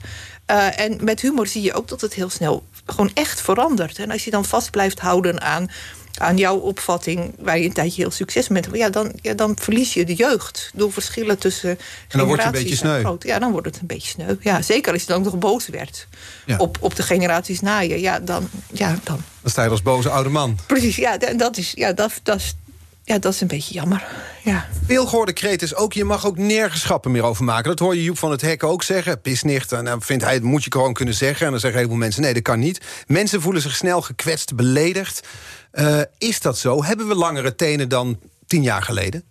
Eh, 0.50 0.84
en 0.84 0.98
met 1.04 1.20
humor 1.20 1.46
zie 1.46 1.62
je 1.62 1.72
ook 1.74 1.88
dat 1.88 2.00
het 2.00 2.14
heel 2.14 2.30
snel 2.30 2.62
gewoon 2.86 3.10
echt 3.14 3.40
verandert. 3.40 3.98
En 3.98 4.10
als 4.10 4.24
je 4.24 4.30
dan 4.30 4.44
vast 4.44 4.70
blijft 4.70 4.98
houden 5.00 5.40
aan, 5.40 5.70
aan 6.18 6.36
jouw 6.36 6.56
opvatting, 6.56 7.34
waar 7.38 7.58
je 7.58 7.64
een 7.64 7.72
tijdje 7.72 8.02
heel 8.02 8.10
succes 8.10 8.48
mee 8.48 8.62
hebt, 8.62 8.76
ja, 8.76 8.88
dan, 8.90 9.12
ja, 9.22 9.34
dan 9.34 9.56
verlies 9.60 9.94
je 9.94 10.04
de 10.04 10.14
jeugd. 10.14 10.70
Door 10.74 10.92
verschillen 10.92 11.38
tussen. 11.38 11.78
dan 12.08 12.26
word 12.26 12.40
je 12.40 12.46
een 12.46 12.52
generaties 12.52 12.62
beetje 12.62 12.76
sneu. 12.76 13.00
groot. 13.00 13.22
Ja, 13.24 13.38
dan 13.38 13.50
wordt 13.52 13.66
het 13.66 13.80
een 13.80 13.86
beetje 13.86 14.08
sneu. 14.08 14.34
Ja, 14.40 14.62
zeker 14.62 14.92
als 14.92 15.00
je 15.02 15.06
dan 15.08 15.22
nog 15.22 15.38
boos 15.38 15.68
werd 15.68 16.06
Ja. 16.46 16.56
op, 16.56 16.76
op 16.80 16.96
de 16.96 17.02
generaties 17.02 17.60
na 17.60 17.78
je. 17.78 18.00
Ja, 18.00 18.20
dan, 18.20 18.48
ja, 18.72 18.98
dan. 19.04 19.20
Dan 19.42 19.50
sta 19.50 19.62
je 19.62 19.70
als 19.70 19.82
boze 19.82 20.08
oude 20.10 20.28
man. 20.30 20.58
Precies, 20.66 20.96
ja, 20.96 21.18
da- 21.18 21.32
dat 21.32 21.56
is, 21.56 21.72
ja, 21.74 21.92
dat, 21.92 22.20
dat, 22.22 22.36
is, 22.36 22.54
ja, 23.10 23.18
dat 23.18 23.32
is 23.32 23.40
een 23.40 23.46
beetje 23.46 23.74
jammer. 23.74 24.06
Ja. 24.44 24.66
Veel 24.86 25.06
gehoorde 25.06 25.32
kreet 25.32 25.62
is 25.62 25.74
ook, 25.74 25.92
je 25.92 26.04
mag 26.04 26.26
ook 26.26 26.38
nergens 26.38 26.84
grappen 26.84 27.10
meer 27.10 27.22
over 27.22 27.44
maken. 27.44 27.68
Dat 27.68 27.78
hoor 27.78 27.96
je 27.96 28.02
Joep 28.02 28.18
van 28.18 28.30
het 28.30 28.40
Hek 28.40 28.64
ook 28.64 28.82
zeggen. 28.82 29.20
Pisnicht, 29.20 29.72
en 29.72 29.84
dan 29.84 30.02
vindt 30.02 30.24
hij, 30.24 30.32
dat 30.32 30.42
moet 30.42 30.64
je 30.64 30.72
gewoon 30.72 30.92
kunnen 30.92 31.14
zeggen. 31.14 31.44
En 31.46 31.50
dan 31.50 31.60
zeggen 31.60 31.80
een 31.80 31.84
heleboel 31.86 32.04
mensen, 32.04 32.22
nee, 32.22 32.34
dat 32.34 32.42
kan 32.42 32.58
niet. 32.58 32.80
Mensen 33.06 33.40
voelen 33.40 33.62
zich 33.62 33.76
snel 33.76 34.02
gekwetst, 34.02 34.56
beledigd. 34.56 35.26
Eh, 35.70 36.00
is 36.18 36.40
dat 36.40 36.58
zo? 36.58 36.84
Hebben 36.84 37.08
we 37.08 37.14
langere 37.14 37.54
tenen 37.54 37.88
dan 37.88 38.18
tien 38.46 38.62
jaar 38.62 38.82
geleden? 38.82 39.24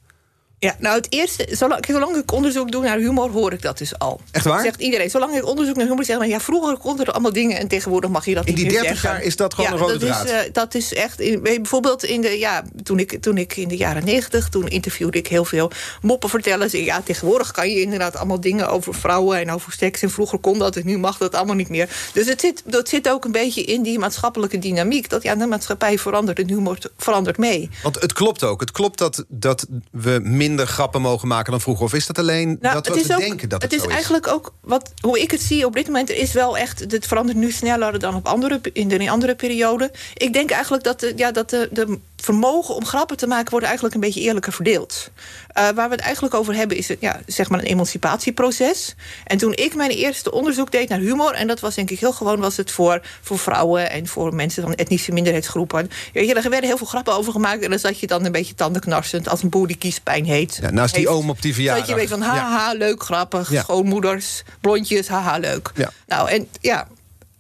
Ja, 0.59 0.75
nou 0.79 0.95
het 0.95 1.07
eerste, 1.09 1.47
zolang, 1.51 2.15
ik 2.15 2.31
onderzoek 2.31 2.71
doe 2.71 2.83
naar 2.83 2.97
humor, 2.97 3.29
hoor 3.29 3.53
ik 3.53 3.61
dat 3.61 3.77
dus 3.77 3.99
al. 3.99 4.19
Echt 4.31 4.45
waar? 4.45 4.63
Zegt 4.63 4.81
iedereen. 4.81 5.09
Zolang 5.09 5.35
ik 5.35 5.45
onderzoek 5.45 5.75
naar 5.75 5.87
humor 5.87 6.05
zeg, 6.05 6.17
maar 6.17 6.27
ja, 6.27 6.39
vroeger 6.39 6.77
konden 6.77 7.05
er 7.05 7.11
allemaal 7.11 7.33
dingen 7.33 7.57
en 7.57 7.67
tegenwoordig 7.67 8.09
mag 8.09 8.25
je 8.25 8.33
dat 8.33 8.45
In 8.45 8.53
niet 8.53 8.63
die 8.63 8.71
meer 8.71 8.81
30 8.81 8.99
zeggen. 8.99 9.19
jaar 9.19 9.27
is 9.27 9.35
dat 9.35 9.53
gewoon 9.53 9.69
ja, 9.69 9.75
een 9.75 9.81
rode 9.81 9.97
dat 9.97 10.09
draad. 10.09 10.25
Is, 10.25 10.31
eh, 10.31 10.39
dat 10.53 10.75
is 10.75 10.93
echt, 10.93 11.19
in- 11.19 11.41
bijvoorbeeld 11.41 12.03
in 12.03 12.21
de, 12.21 12.37
ja, 12.39 12.63
toen 12.83 12.99
ik, 12.99 13.21
toen 13.21 13.37
ik 13.37 13.55
in 13.57 13.67
de 13.67 13.77
jaren 13.77 14.05
90, 14.05 14.49
toen 14.49 14.67
interviewde 14.67 15.17
ik 15.17 15.27
heel 15.27 15.45
veel 15.45 15.71
moppenvertellers. 16.01 16.73
En 16.73 16.83
ja, 16.83 17.01
tegenwoordig 17.01 17.51
kan 17.51 17.69
je 17.69 17.81
inderdaad 17.81 18.15
allemaal 18.15 18.39
dingen 18.41 18.69
over 18.69 18.93
vrouwen 18.93 19.39
en 19.39 19.51
over 19.51 19.71
seks. 19.71 20.01
En 20.01 20.09
vroeger 20.11 20.39
kon 20.39 20.59
dat 20.59 20.75
en 20.75 20.85
nu 20.85 20.97
mag 20.97 21.17
dat 21.17 21.35
allemaal 21.35 21.55
niet 21.55 21.69
meer. 21.69 21.89
Dus 22.13 22.25
het 22.27 22.41
zit, 22.41 22.63
dat 22.65 22.89
zit 22.89 23.09
ook 23.09 23.25
een 23.25 23.31
beetje 23.31 23.63
in 23.63 23.81
die 23.83 23.99
maatschappelijke 23.99 24.59
dynamiek. 24.59 25.09
Dat 25.09 25.23
ja, 25.23 25.35
de 25.35 25.45
maatschappij 25.45 25.97
verandert 25.99 26.39
en 26.39 26.47
humor 26.47 26.77
verandert 26.97 27.37
mee. 27.37 27.69
Want 27.83 28.01
het 28.01 28.13
klopt 28.13 28.43
ook. 28.43 28.59
Het 28.59 28.71
klopt 28.71 28.97
dat, 28.97 29.25
dat 29.27 29.67
we 29.91 30.19
minder 30.23 30.47
grappen 30.57 31.01
mogen 31.01 31.27
maken 31.27 31.51
dan 31.51 31.61
vroeger. 31.61 31.85
Of 31.85 31.93
is 31.93 32.05
dat 32.07 32.17
alleen 32.19 32.57
dat 32.61 32.85
Nou, 32.87 32.99
is 32.99 33.07
we 33.07 33.13
ook- 33.13 33.19
denken 33.19 33.49
dat 33.49 33.61
het, 33.61 33.71
het 33.71 33.81
is 33.81 33.87
is? 33.87 33.93
eigenlijk 33.93 34.27
ook 34.27 34.53
wat, 34.61 34.93
hoe 35.01 35.21
ik 35.21 35.31
het 35.31 35.41
zie 35.41 35.65
op 35.65 35.73
dit 35.75 35.85
moment 35.85 36.09
is 36.09 36.31
wel 36.31 36.57
echt. 36.57 36.79
Het 36.79 37.07
verandert 37.07 37.37
nu 37.37 37.51
sneller 37.51 37.99
dan 37.99 38.15
op 38.15 38.25
andere, 38.27 38.59
in 38.73 38.87
de 38.87 38.95
in 38.97 39.09
andere 39.09 39.35
perioden. 39.35 39.91
Ik 40.13 40.33
denk 40.33 40.49
eigenlijk 40.51 40.83
dat, 40.83 40.99
de, 40.99 41.13
ja, 41.15 41.31
dat 41.31 41.49
de, 41.49 41.69
de 41.71 41.99
vermogen 42.21 42.75
om 42.75 42.85
grappen 42.85 43.17
te 43.17 43.27
maken 43.27 43.49
wordt 43.51 43.65
eigenlijk 43.65 43.95
een 43.95 44.01
beetje 44.01 44.21
eerlijker 44.21 44.53
verdeeld. 44.53 45.09
Eh, 45.47 45.69
waar 45.69 45.89
we 45.89 45.95
het 45.95 46.03
eigenlijk 46.03 46.33
over 46.33 46.55
hebben 46.55 46.77
is 46.77 46.89
ja, 46.99 47.21
zeg 47.25 47.49
maar 47.49 47.59
een 47.59 47.65
emancipatieproces. 47.65 48.95
En 49.25 49.37
toen 49.37 49.53
ik 49.53 49.75
mijn 49.75 49.89
eerste 49.89 50.31
onderzoek 50.31 50.71
deed 50.71 50.89
naar 50.89 50.99
humor, 50.99 51.33
en 51.33 51.47
dat 51.47 51.59
was 51.59 51.75
denk 51.75 51.89
ik 51.89 51.99
heel 51.99 52.13
gewoon, 52.13 52.39
was 52.39 52.57
het 52.57 52.71
voor, 52.71 53.01
voor 53.21 53.39
vrouwen 53.39 53.89
en 53.91 54.07
voor 54.07 54.35
mensen 54.35 54.63
van 54.63 54.75
etnische 54.75 55.11
minderheidsgroepen. 55.11 55.89
Ja, 56.13 56.21
hier, 56.21 56.37
er 56.37 56.49
werden 56.49 56.69
heel 56.69 56.77
veel 56.77 56.87
grappen 56.87 57.13
over 57.13 57.31
gemaakt 57.31 57.63
en 57.63 57.69
dan 57.69 57.79
zat 57.79 57.99
je 57.99 58.07
dan 58.07 58.25
een 58.25 58.31
beetje 58.31 58.55
tandenknarsend 58.55 59.27
als 59.29 59.43
een 59.43 59.49
boer 59.49 59.67
die 59.67 59.77
kiespijn 59.77 60.25
heet. 60.25 60.59
Ja, 60.61 60.69
naast 60.69 60.93
die 60.95 61.07
heeft. 61.07 61.17
oom 61.17 61.29
op 61.29 61.41
die 61.41 61.53
verjaardag. 61.53 61.85
Dat 61.85 61.95
je 61.95 62.01
weet 62.01 62.09
van, 62.09 62.19
Ja. 62.19 62.25
haha, 62.25 62.73
leuk, 62.73 63.03
grappig. 63.03 63.51
Ja. 63.51 63.61
Schoonmoeders, 63.61 64.43
blondjes, 64.61 65.07
haha, 65.07 65.37
leuk. 65.37 65.71
Ja. 65.75 65.91
Nou, 66.07 66.29
en 66.29 66.47
ja, 66.61 66.87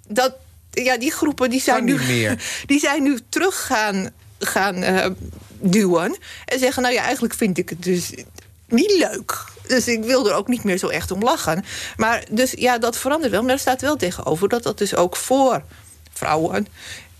dat, 0.07 0.33
ja, 0.71 0.97
die 0.97 1.11
groepen 1.11 1.49
die 1.49 1.61
zijn, 1.61 1.83
nu, 1.83 1.99
meer. 2.07 2.43
die 2.65 2.79
zijn 2.79 3.03
nu 3.03 3.19
terug 3.29 3.71
gaan, 4.39 4.75
eh, 4.75 5.09
duwen. 5.59 6.17
En 6.45 6.59
zeggen, 6.59 6.83
nou 6.83 6.93
ja, 6.93 7.03
eigenlijk 7.03 7.33
vind 7.33 7.57
ik 7.57 7.69
het 7.69 7.83
dus 7.83 8.13
niet 8.67 8.91
leuk. 8.97 9.45
Dus 9.67 9.87
ik 9.87 10.03
wil 10.03 10.29
er 10.29 10.35
ook 10.35 10.47
niet 10.47 10.63
meer 10.63 10.77
zo 10.77 10.87
echt 10.87 11.11
om 11.11 11.23
lachen. 11.23 11.63
Maar 11.97 12.25
dus 12.31 12.51
ja, 12.51 12.77
dat 12.77 12.97
verandert 12.97 13.31
wel. 13.31 13.41
Maar 13.41 13.51
er 13.51 13.59
staat 13.59 13.81
wel 13.81 13.95
tegenover 13.95 14.49
dat 14.49 14.63
dat 14.63 14.77
dus 14.77 14.95
ook 14.95 15.15
voor 15.15 15.63
vrouwen... 16.13 16.67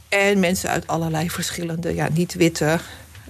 en 0.10 0.40
mensen 0.40 0.70
uit 0.70 0.88
allerlei 0.88 1.30
verschillende, 1.30 1.96
ja, 1.96 2.08
niet-witte 2.14 2.80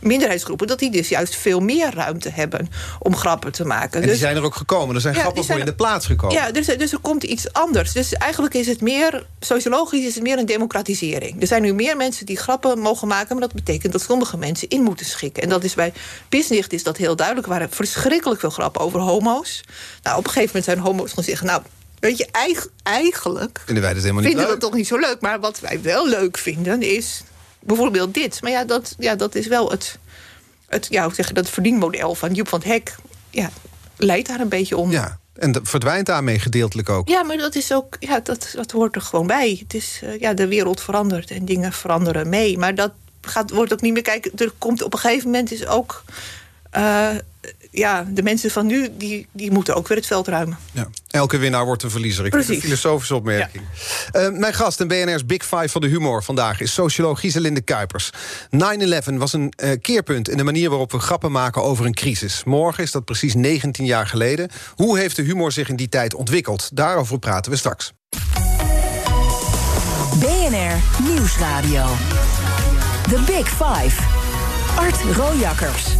minderheidsgroepen... 0.02 0.68
dat 0.68 0.80
die 0.80 0.92
dus 0.92 1.10
juist 1.10 1.36
veel 1.36 1.60
meer 1.60 1.94
ruimte 1.94 2.30
hebben 2.30 2.70
om 3.00 3.16
grappen 3.16 3.52
te 3.52 3.66
maken. 3.66 3.94
En 3.94 4.02
die 4.02 4.10
Dus- 4.10 4.20
zijn 4.20 4.36
er 4.36 4.44
ook 4.44 4.56
gekomen. 4.56 4.96
Er 4.96 5.02
zijn 5.02 5.14
Ja, 5.14 5.20
grappen 5.22 5.44
voor 5.46 5.60
in 5.60 5.66
de 5.66 5.76
plaats 5.76 6.06
gekomen. 6.06 6.36
ja, 6.36 6.52
dus, 6.52 6.66
dus 6.66 6.92
er 6.92 7.00
komt 7.00 7.24
iets 7.24 7.54
anders. 7.54 7.92
Dus 7.92 8.14
eigenlijk 8.14 8.54
is 8.54 8.68
het 8.68 8.82
meer, 8.82 9.26
sociologisch 9.40 10.06
is 10.06 10.14
het 10.16 10.24
meer 10.24 10.38
een 10.38 10.46
democratisering. 10.46 11.42
Er 11.42 11.48
zijn 11.48 11.62
nu 11.62 11.74
meer 11.74 11.98
mensen 11.98 12.26
die 12.26 12.38
grappen 12.38 12.80
mogen 12.80 13.08
maken, 13.08 13.38
maar 13.38 13.48
dat 13.48 13.54
betekent 13.56 13.92
dat 13.92 14.02
sommige 14.02 14.38
mensen 14.38 14.68
in 14.70 14.82
moeten 14.84 15.06
schikken. 15.06 15.44
En 15.44 15.50
dat 15.50 15.64
is 15.64 15.74
bij 15.74 15.94
Pisnicht 16.30 16.74
is 16.74 16.84
dat 16.84 16.98
heel 16.98 17.16
duidelijk. 17.16 17.48
Er 17.48 17.54
waren 17.54 17.70
verschrikkelijk 17.70 18.40
veel 18.40 18.50
grappen 18.50 18.82
over 18.82 19.00
homo's. 19.00 19.62
Nou, 20.04 20.18
op 20.18 20.24
een 20.26 20.32
gegeven 20.32 20.48
moment 20.48 20.66
zijn 20.66 20.80
homo's 20.80 21.14
gaan 21.14 21.24
zeggen, 21.24 21.48
nou, 21.48 21.62
weet 22.00 22.18
je, 22.18 22.28
eig- 22.32 22.68
eigenlijk 22.84 23.62
Vinden 23.66 23.84
wij 23.84 23.94
dat 23.94 24.02
helemaal 24.02 24.24
niet 24.24 24.32
vinden 24.32 24.48
we 24.50 24.52
leuk? 24.54 24.62
het 24.62 24.70
toch 24.72 24.80
niet 24.80 24.88
zo 24.88 24.98
leuk. 24.98 25.18
Maar 25.22 25.40
wat 25.40 25.60
wij 25.60 25.82
wel 25.82 26.08
leuk 26.08 26.38
vinden 26.38 26.82
is 26.82 27.22
bijvoorbeeld 27.60 28.14
dit. 28.14 28.42
Maar 28.42 28.52
ja, 28.52 28.64
dat, 28.64 28.96
ja, 29.00 29.16
dat 29.16 29.36
is 29.36 29.48
wel 29.48 29.70
het, 29.72 29.98
het, 30.68 30.88
ja, 30.90 31.04
hoe 31.04 31.14
zeg 31.14 31.28
je, 31.28 31.34
dat 31.34 31.50
verdienmodel 31.50 32.16
van 32.16 32.34
Joep 32.34 32.48
van 32.48 32.60
het 32.60 32.68
Hek. 32.68 32.96
Ja, 33.30 33.50
leidt 33.98 34.28
daar 34.28 34.40
een 34.40 34.50
beetje 34.50 34.78
om. 34.78 34.92
Ja, 34.92 35.20
en 35.34 35.52
dat 35.52 35.62
verdwijnt 35.70 36.06
daarmee 36.06 36.40
gedeeltelijk 36.40 36.90
ook. 36.90 37.08
Ja, 37.10 37.24
maar 37.24 37.38
dat 37.38 37.56
is 37.56 37.74
ook, 37.74 37.96
ja, 38.00 38.20
dat, 38.20 38.52
dat 38.56 38.72
hoort 38.72 38.96
er 38.96 39.02
gewoon 39.02 39.28
bij. 39.28 39.58
Het 39.60 39.74
is, 39.74 40.00
eh, 40.04 40.20
ja, 40.20 40.34
de 40.34 40.48
wereld 40.48 40.82
verandert 40.82 41.32
en 41.32 41.46
dingen 41.46 41.74
veranderen 41.74 42.30
mee. 42.30 42.58
Maar 42.58 42.76
dat 42.76 42.92
gaat, 43.22 43.52
wordt 43.52 43.74
ook 43.74 43.82
niet 43.82 43.94
meer. 43.94 44.02
Kijk, 44.02 44.32
er 44.36 44.52
komt 44.58 44.82
op 44.82 44.94
een 44.94 45.00
gegeven 45.00 45.26
moment 45.26 45.52
is 45.52 45.68
ook. 45.68 46.04
eh, 46.72 47.10
ja, 47.72 48.06
de 48.10 48.24
mensen 48.24 48.52
van 48.52 48.66
nu, 48.66 48.90
die, 48.98 49.28
die 49.32 49.52
moeten 49.52 49.76
ook 49.76 49.88
weer 49.88 49.98
het 49.98 50.06
veld 50.06 50.28
ruimen. 50.28 50.58
Ja. 50.72 50.88
Elke 51.08 51.38
winnaar 51.38 51.66
wordt 51.66 51.84
een 51.84 51.90
verliezer. 51.90 52.26
Ik 52.26 52.32
vind 52.32 52.44
het 52.44 52.54
een 52.54 52.60
Precies. 52.60 52.80
filosofische 52.80 53.16
opmerking. 53.16 53.64
Eh, 54.12 54.30
mijn 54.30 54.54
gast 54.54 54.80
in 54.80 54.88
BNR's 54.88 55.26
Big 55.26 55.44
Five 55.44 55.70
van 55.70 55.82
de 55.82 55.88
humor 55.88 56.24
vandaag... 56.24 56.62
is 56.62 56.74
socioloog 56.74 57.20
Giselinde 57.20 57.62
Kuipers. 57.62 58.12
9-11 59.14 59.14
was 59.14 59.34
een 59.34 59.54
eh, 59.56 59.72
keerpunt 59.82 60.30
in 60.30 60.38
de 60.38 60.44
manier 60.44 60.70
waarop 60.70 60.92
we 60.92 61.00
grappen 61.00 61.32
maken 61.32 61.64
over 61.64 61.86
een 61.86 61.94
crisis. 61.94 62.44
Morgen 62.44 62.84
is 62.84 62.92
dat 62.92 63.06
precies 63.06 63.36
19 63.36 63.86
jaar 63.86 64.08
geleden. 64.08 64.50
Hoe 64.76 64.98
heeft 64.98 65.16
de 65.16 65.22
humor 65.22 65.52
zich 65.52 65.70
in 65.70 65.76
die 65.76 65.90
tijd 65.90 66.14
ontwikkeld? 66.14 66.70
Daarover 66.74 67.20
praten 67.20 67.52
we 67.52 67.58
straks. 67.58 67.92
BNR 70.20 71.04
Nieuwsradio. 71.04 71.86
The 73.10 73.22
Big 73.26 73.48
Five. 73.48 74.02
Art 74.76 75.16
Rojakkers. 75.16 75.99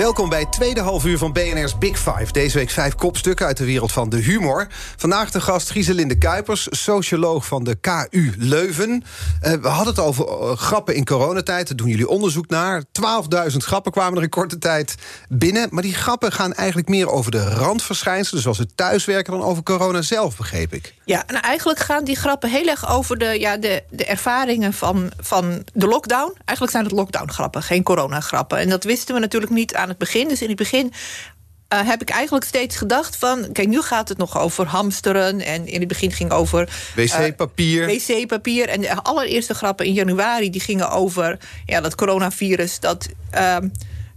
Welkom 0.00 0.28
bij 0.28 0.40
het 0.40 0.52
tweede 0.52 0.80
halfuur 0.80 1.18
van 1.18 1.32
BNR's 1.32 1.78
Big 1.78 1.98
Five. 1.98 2.32
Deze 2.32 2.58
week 2.58 2.70
vijf 2.70 2.94
kopstukken 2.94 3.46
uit 3.46 3.56
de 3.56 3.64
wereld 3.64 3.92
van 3.92 4.08
de 4.08 4.16
humor. 4.16 4.66
Vandaag 4.96 5.30
de 5.30 5.40
gast 5.40 5.70
Giselinde 5.70 6.18
Kuipers, 6.18 6.66
socioloog 6.70 7.46
van 7.46 7.64
de 7.64 7.74
KU 7.74 8.34
Leuven. 8.38 9.04
Eh, 9.40 9.52
we 9.52 9.68
hadden 9.68 9.94
het 9.94 10.04
over 10.04 10.26
eh, 10.28 10.56
grappen 10.56 10.94
in 10.94 11.04
coronatijd. 11.04 11.66
Daar 11.66 11.76
doen 11.76 11.88
jullie 11.88 12.08
onderzoek 12.08 12.48
naar. 12.48 12.82
12.000 13.50 13.56
grappen 13.56 13.92
kwamen 13.92 14.16
er 14.16 14.22
in 14.22 14.28
korte 14.28 14.58
tijd 14.58 14.94
binnen. 15.28 15.68
Maar 15.70 15.82
die 15.82 15.94
grappen 15.94 16.32
gaan 16.32 16.54
eigenlijk 16.54 16.88
meer 16.88 17.08
over 17.08 17.30
de 17.30 17.48
randverschijnselen... 17.48 18.42
zoals 18.42 18.58
het 18.58 18.76
thuiswerken 18.76 19.32
dan 19.32 19.42
over 19.42 19.62
corona 19.62 20.02
zelf, 20.02 20.36
begreep 20.36 20.72
ik. 20.72 20.94
Ja, 21.04 21.22
en 21.26 21.42
eigenlijk 21.42 21.78
gaan 21.78 22.04
die 22.04 22.16
grappen 22.16 22.50
heel 22.50 22.66
erg 22.66 22.90
over 22.90 23.18
de, 23.18 23.40
ja, 23.40 23.56
de, 23.56 23.82
de 23.90 24.04
ervaringen 24.04 24.72
van, 24.72 25.12
van 25.18 25.64
de 25.72 25.86
lockdown. 25.86 26.32
Eigenlijk 26.36 26.70
zijn 26.70 26.84
het 26.84 26.92
lockdown-grappen, 26.92 27.62
geen 27.62 27.82
corona-grappen. 27.82 28.58
En 28.58 28.68
dat 28.68 28.84
wisten 28.84 29.14
we 29.14 29.20
natuurlijk 29.20 29.52
niet 29.52 29.74
aan 29.74 29.89
het 29.90 29.98
begin. 29.98 30.28
Dus 30.28 30.42
in 30.42 30.48
het 30.48 30.56
begin 30.56 30.92
eh, 31.70 31.86
heb 31.86 32.02
ik 32.02 32.10
eigenlijk 32.10 32.44
steeds 32.44 32.76
gedacht 32.76 33.16
van... 33.16 33.52
kijk, 33.52 33.68
nu 33.68 33.80
gaat 33.80 34.08
het 34.08 34.18
nog 34.18 34.38
over 34.38 34.66
hamsteren. 34.66 35.40
En 35.40 35.66
in 35.66 35.78
het 35.78 35.88
begin 35.88 36.12
ging 36.12 36.30
over... 36.30 36.68
eh, 36.96 37.04
Wc-papier. 37.26 37.86
wc-papier. 37.86 38.68
En 38.68 38.80
de 38.80 38.94
allereerste 38.94 39.54
grappen 39.54 39.86
in 39.86 39.92
januari... 39.92 40.50
die 40.50 40.60
gingen 40.60 40.90
over 40.90 41.38
ja, 41.66 41.80
dat 41.80 41.94
coronavirus... 41.94 42.80
dat 42.80 43.08
ehm, 43.30 43.68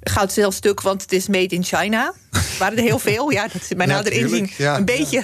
gaat 0.01 0.33
zelfs 0.33 0.57
stuk, 0.57 0.81
want 0.81 1.01
het 1.01 1.11
is 1.11 1.27
made 1.27 1.55
in 1.55 1.63
China. 1.63 2.13
Waren 2.59 2.77
er 2.77 2.83
heel 2.83 2.99
veel. 2.99 3.29
Ja, 3.31 3.47
dat 3.47 3.61
is 3.61 3.67
Ja, 3.69 3.85
nader 3.85 4.11
inzien 4.11 4.51
Ja, 4.57 4.77
een 4.77 4.85
beetje... 4.85 5.23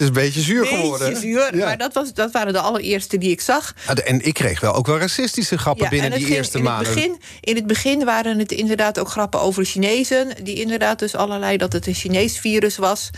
is 0.00 0.06
een 0.06 0.12
beetje 0.12 0.40
zuur 0.40 0.66
geworden. 0.66 1.08
Beetje 1.08 1.28
zuur, 1.28 1.56
Ja. 1.56 1.64
maar 1.64 1.78
dat, 1.78 1.94
was, 1.94 2.14
dat 2.14 2.32
waren 2.32 2.52
de 2.52 2.58
allereerste 2.60 3.18
die 3.18 3.30
ik 3.30 3.40
zag. 3.40 3.74
De- 3.94 4.02
En 4.02 4.26
ik 4.26 4.34
kreeg 4.34 4.60
wel 4.60 4.72
ook 4.74 4.86
wel 4.86 4.98
racistische 4.98 5.58
grappen 5.58 5.88
binnen 5.88 6.10
die 6.10 6.20
ging- 6.24 6.36
eerste 6.36 6.58
in 6.58 6.64
maanden. 6.64 6.86
Het 6.86 6.94
begin, 6.94 7.20
in 7.40 7.54
het 7.56 7.66
begin 7.66 8.04
waren 8.04 8.38
het 8.38 8.52
inderdaad 8.52 8.98
ook 8.98 9.08
grappen 9.08 9.40
over 9.40 9.64
Chinezen. 9.64 10.28
Die 10.42 10.60
inderdaad 10.60 10.98
dus 10.98 11.14
allerlei, 11.14 11.56
dat 11.56 11.72
het 11.72 11.86
een 11.86 11.94
Chinees 11.94 12.38
virus 12.38 12.76
was. 12.76 13.10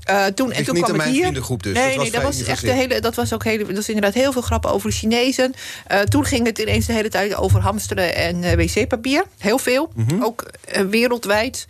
Eh, 0.00 0.24
toen, 0.26 0.52
en 0.52 0.64
toen 0.64 0.74
niet 0.74 0.84
kwam 0.84 0.98
het 1.00 1.08
hier. 1.08 1.32
dus. 1.32 1.72
Nee, 1.72 1.74
Dat 1.74 1.94
was 1.94 2.02
nee, 2.02 2.10
dat 2.10 2.22
was 2.22 2.42
echt 2.42 2.60
de 2.60 2.72
hele. 2.72 3.00
Dat 3.00 3.14
was 3.14 3.32
ook 3.32 3.44
hele. 3.44 3.64
Dat 3.66 3.76
was 3.76 3.88
inderdaad 3.88 4.14
heel 4.14 4.32
veel 4.32 4.42
grappen 4.42 4.70
over 4.70 4.92
Chinezen. 4.92 5.54
Eh, 5.86 6.00
toen 6.00 6.24
ging 6.24 6.46
het 6.46 6.58
ineens 6.58 6.86
de 6.86 6.92
hele 6.92 7.08
tijd 7.08 7.34
over 7.34 7.60
hamsteren 7.60 8.14
en 8.14 8.42
eh, 8.44 8.52
wc-papier. 8.56 9.24
Heel 9.38 9.58
veel. 9.58 9.90
Mhm. 9.94 10.22
Ook 10.22 10.50
wereldwijd. 10.90 11.66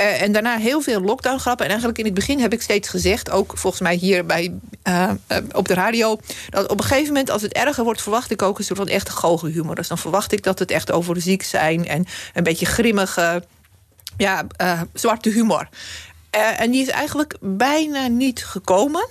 Eh, 0.00 0.22
en 0.22 0.32
daarna 0.32 0.56
heel 0.56 0.80
veel 0.80 1.00
lockdown-grappen. 1.00 1.64
En 1.64 1.70
eigenlijk 1.70 1.98
in 1.98 2.04
het 2.04 2.14
begin 2.14 2.40
heb 2.40 2.52
ik 2.52 2.62
steeds 2.62 2.88
gezegd, 2.88 3.30
ook 3.30 3.52
volgens 3.58 3.82
mij 3.82 3.94
hier 3.94 4.26
bij, 4.26 4.54
eh, 4.82 5.10
eh, 5.26 5.36
op 5.52 5.68
de 5.68 5.74
radio, 5.74 6.18
dat 6.50 6.68
op 6.68 6.78
een 6.78 6.84
gegeven 6.84 7.06
moment, 7.06 7.30
als 7.30 7.42
het 7.42 7.52
erger 7.52 7.84
wordt, 7.84 8.02
verwacht 8.02 8.30
ik 8.30 8.42
ook 8.42 8.58
een 8.58 8.64
soort 8.64 8.78
van 8.78 8.88
echte 8.88 9.10
goochelhumor. 9.10 9.74
Dus 9.74 9.88
dan 9.88 9.98
verwacht 9.98 10.32
ik 10.32 10.42
dat 10.42 10.58
het 10.58 10.70
echt 10.70 10.92
over 10.92 11.20
ziek 11.20 11.42
zijn 11.42 11.86
en 11.86 12.06
een 12.34 12.42
beetje 12.42 12.66
grimmige, 12.66 13.44
ja, 14.16 14.46
zwarte 14.92 15.30
humor. 15.30 15.68
En 16.30 16.70
die 16.70 16.82
is 16.82 16.88
eigenlijk 16.88 17.36
bijna 17.40 18.06
niet 18.06 18.44
gekomen. 18.44 19.08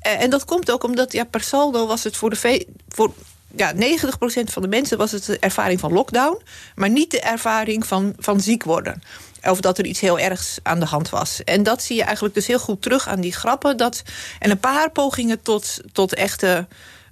En 0.00 0.30
dat 0.30 0.44
komt 0.44 0.70
ook 0.70 0.84
omdat, 0.84 1.12
ja, 1.12 1.24
per 1.24 1.42
saldo 1.42 1.86
was 1.86 2.04
het 2.04 2.16
voor 2.16 2.30
de. 2.30 2.66
Voor, 2.88 3.12
ja, 3.56 3.72
90% 3.74 4.52
van 4.52 4.62
de 4.62 4.68
mensen 4.68 4.98
was 4.98 5.12
het 5.12 5.24
de 5.24 5.38
ervaring 5.38 5.80
van 5.80 5.92
lockdown, 5.92 6.42
maar 6.74 6.90
niet 6.90 7.10
de 7.10 7.20
ervaring 7.20 7.86
van, 7.86 8.14
van 8.18 8.40
ziek 8.40 8.64
worden. 8.64 9.02
Of 9.42 9.60
dat 9.60 9.78
er 9.78 9.86
iets 9.86 10.00
heel 10.00 10.18
ergs 10.18 10.58
aan 10.62 10.80
de 10.80 10.86
hand 10.86 11.10
was. 11.10 11.44
En 11.44 11.62
dat 11.62 11.82
zie 11.82 11.96
je 11.96 12.02
eigenlijk 12.02 12.34
dus 12.34 12.46
heel 12.46 12.58
goed 12.58 12.82
terug 12.82 13.08
aan 13.08 13.20
die 13.20 13.32
grappen. 13.32 13.76
Dat, 13.76 14.02
en 14.38 14.50
een 14.50 14.60
paar 14.60 14.90
pogingen 14.90 15.42
tot, 15.42 15.76
tot 15.92 16.14
echte 16.14 16.66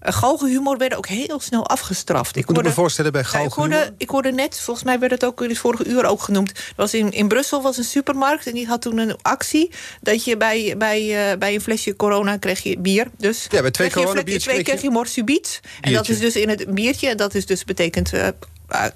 uh, 0.06 0.12
galgenhumor 0.12 0.76
werden 0.78 0.98
ook 0.98 1.06
heel 1.06 1.40
snel 1.40 1.66
afgestraft. 1.66 2.36
Ik 2.36 2.48
moet 2.48 2.62
me 2.62 2.70
voorstellen 2.72 3.12
bij 3.12 3.20
ja, 3.20 3.26
ik, 3.26 3.32
galgenhumor. 3.34 3.76
hoorde, 3.78 3.94
ik 3.98 4.08
hoorde 4.10 4.32
net, 4.32 4.60
volgens 4.60 4.86
mij 4.86 4.98
werd 4.98 5.12
het 5.12 5.24
ook 5.24 5.42
in 5.42 5.48
het 5.48 5.58
vorige 5.58 5.84
uur 5.84 6.04
ook 6.06 6.22
genoemd. 6.22 6.52
Was 6.76 6.94
in, 6.94 7.10
in 7.12 7.28
Brussel 7.28 7.62
was 7.62 7.76
een 7.76 7.84
supermarkt 7.84 8.46
en 8.46 8.54
die 8.54 8.66
had 8.66 8.82
toen 8.82 8.98
een 8.98 9.16
actie. 9.22 9.70
Dat 10.00 10.24
je 10.24 10.36
bij, 10.36 10.74
bij, 10.78 11.30
uh, 11.32 11.38
bij 11.38 11.54
een 11.54 11.60
flesje 11.60 11.96
corona 11.96 12.36
kreeg 12.36 12.62
je 12.62 12.78
bier. 12.78 13.06
Dus 13.18 13.46
Ja, 13.50 13.60
bij 13.60 13.70
twee 13.70 13.88
kreeg 13.90 14.12
je 14.12 14.22
kreeg 14.24 14.40
twee 14.42 14.56
je- 14.56 14.62
kreeg 14.62 14.82
je 14.82 14.90
morsubiet. 14.90 15.60
En 15.80 15.92
dat 15.92 16.08
is 16.08 16.18
dus 16.18 16.36
in 16.36 16.48
het 16.48 16.74
biertje. 16.74 17.08
En 17.08 17.16
dat 17.16 17.34
is 17.34 17.46
dus 17.46 17.64
betekent 17.64 18.12
eh, 18.12 18.28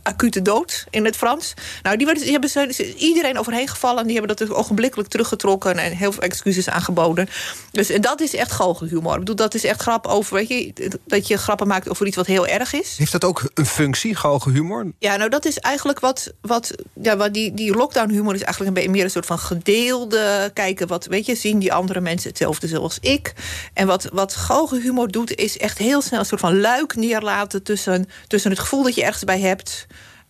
acute 0.02 0.42
dood 0.42 0.86
in 0.90 1.04
het 1.04 1.16
Frans. 1.16 1.54
Nou, 1.82 1.96
die, 1.96 2.06
werden, 2.06 2.24
die 2.24 2.32
hebben 2.32 2.50
ze, 2.74 2.94
iedereen 2.94 3.38
overheen 3.38 3.68
gevallen. 3.68 3.98
En 3.98 4.06
die 4.06 4.16
hebben 4.16 4.36
dat 4.36 4.48
dus 4.48 4.56
ogenblikkelijk 4.56 5.08
teruggetrokken. 5.08 5.78
En 5.78 5.92
heel 5.92 6.12
veel 6.12 6.22
excuses 6.22 6.68
aangeboden. 6.68 7.28
Dus 7.70 7.90
en 7.90 8.00
dat 8.00 8.20
is 8.20 8.34
echt 8.34 8.52
galgenhumor. 8.52 9.12
Ik 9.12 9.18
bedoel, 9.18 9.36
dat 9.36 9.54
is 9.54 9.64
echt 9.64 9.80
grap 9.80 10.06
over, 10.06 10.34
weet 10.34 10.48
je, 10.48 10.90
dat 11.06 11.28
je 11.28 11.36
grappen 11.36 11.66
maakt 11.66 11.88
over 11.88 12.06
iets 12.06 12.16
wat 12.16 12.26
heel 12.26 12.46
erg 12.46 12.72
is. 12.72 12.96
Heeft 12.96 13.12
dat 13.12 13.24
ook 13.24 13.50
een 13.54 13.66
functie, 13.66 14.14
galgenhumor? 14.14 14.92
Ja, 14.98 15.16
nou 15.16 15.30
dat 15.30 15.44
is 15.44 15.58
eigenlijk 15.58 16.00
wat, 16.00 16.32
wat, 16.40 16.74
ja, 17.02 17.16
wat 17.16 17.34
die, 17.34 17.54
die 17.54 17.74
lockdown 17.74 18.10
humor 18.10 18.34
is 18.34 18.42
eigenlijk 18.42 18.68
een 18.68 18.74
beetje 18.74 18.96
meer 18.96 19.04
een 19.04 19.10
soort 19.10 19.26
van 19.26 19.38
gedeelde 19.38 20.50
kijken. 20.54 20.86
Wat 20.86 21.06
weet 21.06 21.26
je, 21.26 21.34
zien 21.34 21.58
die 21.58 21.72
andere 21.72 22.00
mensen 22.00 22.28
hetzelfde 22.28 22.68
zoals 22.68 22.98
ik? 23.00 23.32
En 23.74 23.86
wat, 23.86 24.08
wat 24.12 24.34
galgenhumor 24.34 25.10
doet, 25.10 25.34
is 25.34 25.58
echt 25.58 25.78
heel 25.78 26.02
snel 26.02 26.18
een 26.18 26.26
soort 26.26 26.40
van 26.40 26.60
luik 26.60 26.94
neerlaten 26.96 27.62
tussen, 27.62 28.08
tussen 28.26 28.50
het 28.50 28.60
gevoel 28.60 28.82
dat 28.82 28.94
je 28.94 29.04
ergens 29.04 29.24
bij 29.24 29.40
hebt. 29.40 29.67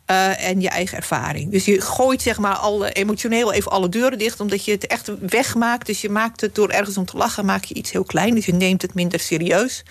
Eh, 0.05 0.48
en 0.48 0.61
je 0.61 0.68
eigen 0.68 0.96
ervaring. 0.96 1.51
Dus 1.51 1.64
je 1.64 1.81
gooit 1.81 2.22
zeg 2.22 2.38
maar 2.38 2.55
alle, 2.55 2.92
emotioneel 2.92 3.53
even 3.53 3.70
alle 3.70 3.88
deuren 3.88 4.18
dicht, 4.18 4.40
omdat 4.40 4.64
je 4.64 4.72
het 4.72 4.87
echt 4.87 5.11
wegmaakt. 5.20 5.87
Dus 5.87 6.01
je 6.01 6.11
maakt 6.11 6.40
het 6.40 6.55
door 6.55 6.68
ergens 6.68 6.96
om 6.96 7.05
te 7.05 7.16
lachen, 7.16 7.44
maak 7.44 7.64
je 7.64 7.74
iets 7.74 7.90
heel 7.90 8.05
klein. 8.05 8.35
Dus 8.35 8.46
je 8.46 8.55
neemt 8.55 8.83
het 8.83 8.94
minder 8.94 9.20
serieus. 9.20 9.83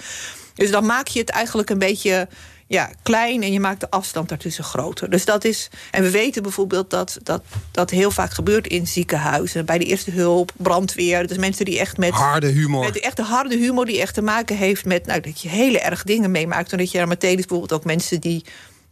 Dus 0.54 0.72
dan 0.72 0.86
maak 0.86 1.08
je 1.08 1.20
het 1.20 1.30
eigenlijk 1.30 1.70
een 1.70 1.80
beetje 1.80 2.28
ja, 2.68 2.90
klein 3.04 3.44
en 3.44 3.52
je 3.52 3.60
maakt 3.60 3.80
de 3.80 3.90
afstand 3.90 4.30
daartussen 4.30 4.64
groter. 4.64 5.10
Dus 5.10 5.26
dat 5.26 5.44
is. 5.44 5.70
En 5.92 6.04
we 6.04 6.12
weten 6.12 6.44
bijvoorbeeld 6.44 6.90
dat 6.90 7.18
dat, 7.24 7.44
dat 7.72 7.90
heel 7.90 8.12
vaak 8.12 8.32
gebeurt 8.32 8.68
in 8.68 8.88
ziekenhuizen, 8.88 9.66
bij 9.66 9.78
de 9.78 9.86
eerste 9.86 10.12
hulp, 10.12 10.52
brandweer. 10.58 11.28
Dus 11.28 11.38
mensen 11.38 11.66
die 11.66 11.80
echt 11.80 11.98
met. 11.98 12.12
Harde 12.12 12.48
humor. 12.48 12.84
Met 12.84 13.00
echt 13.00 13.18
de 13.18 13.24
harde 13.24 13.58
humor 13.58 13.86
die 13.86 14.02
echt 14.02 14.14
te 14.14 14.22
maken 14.22 14.58
heeft 14.58 14.86
met 14.86 15.06
nou, 15.06 15.22
dat 15.22 15.42
je 15.42 15.50
hele 15.50 15.80
erg 15.80 16.04
dingen 16.04 16.32
meemaakt. 16.32 16.72
En 16.72 16.78
dat 16.78 16.92
je 16.92 17.00
er 17.00 17.08
meteen 17.08 17.38
is 17.38 17.46
bijvoorbeeld 17.46 17.74
ook 17.74 17.86
mensen 17.86 18.22
die 18.22 18.44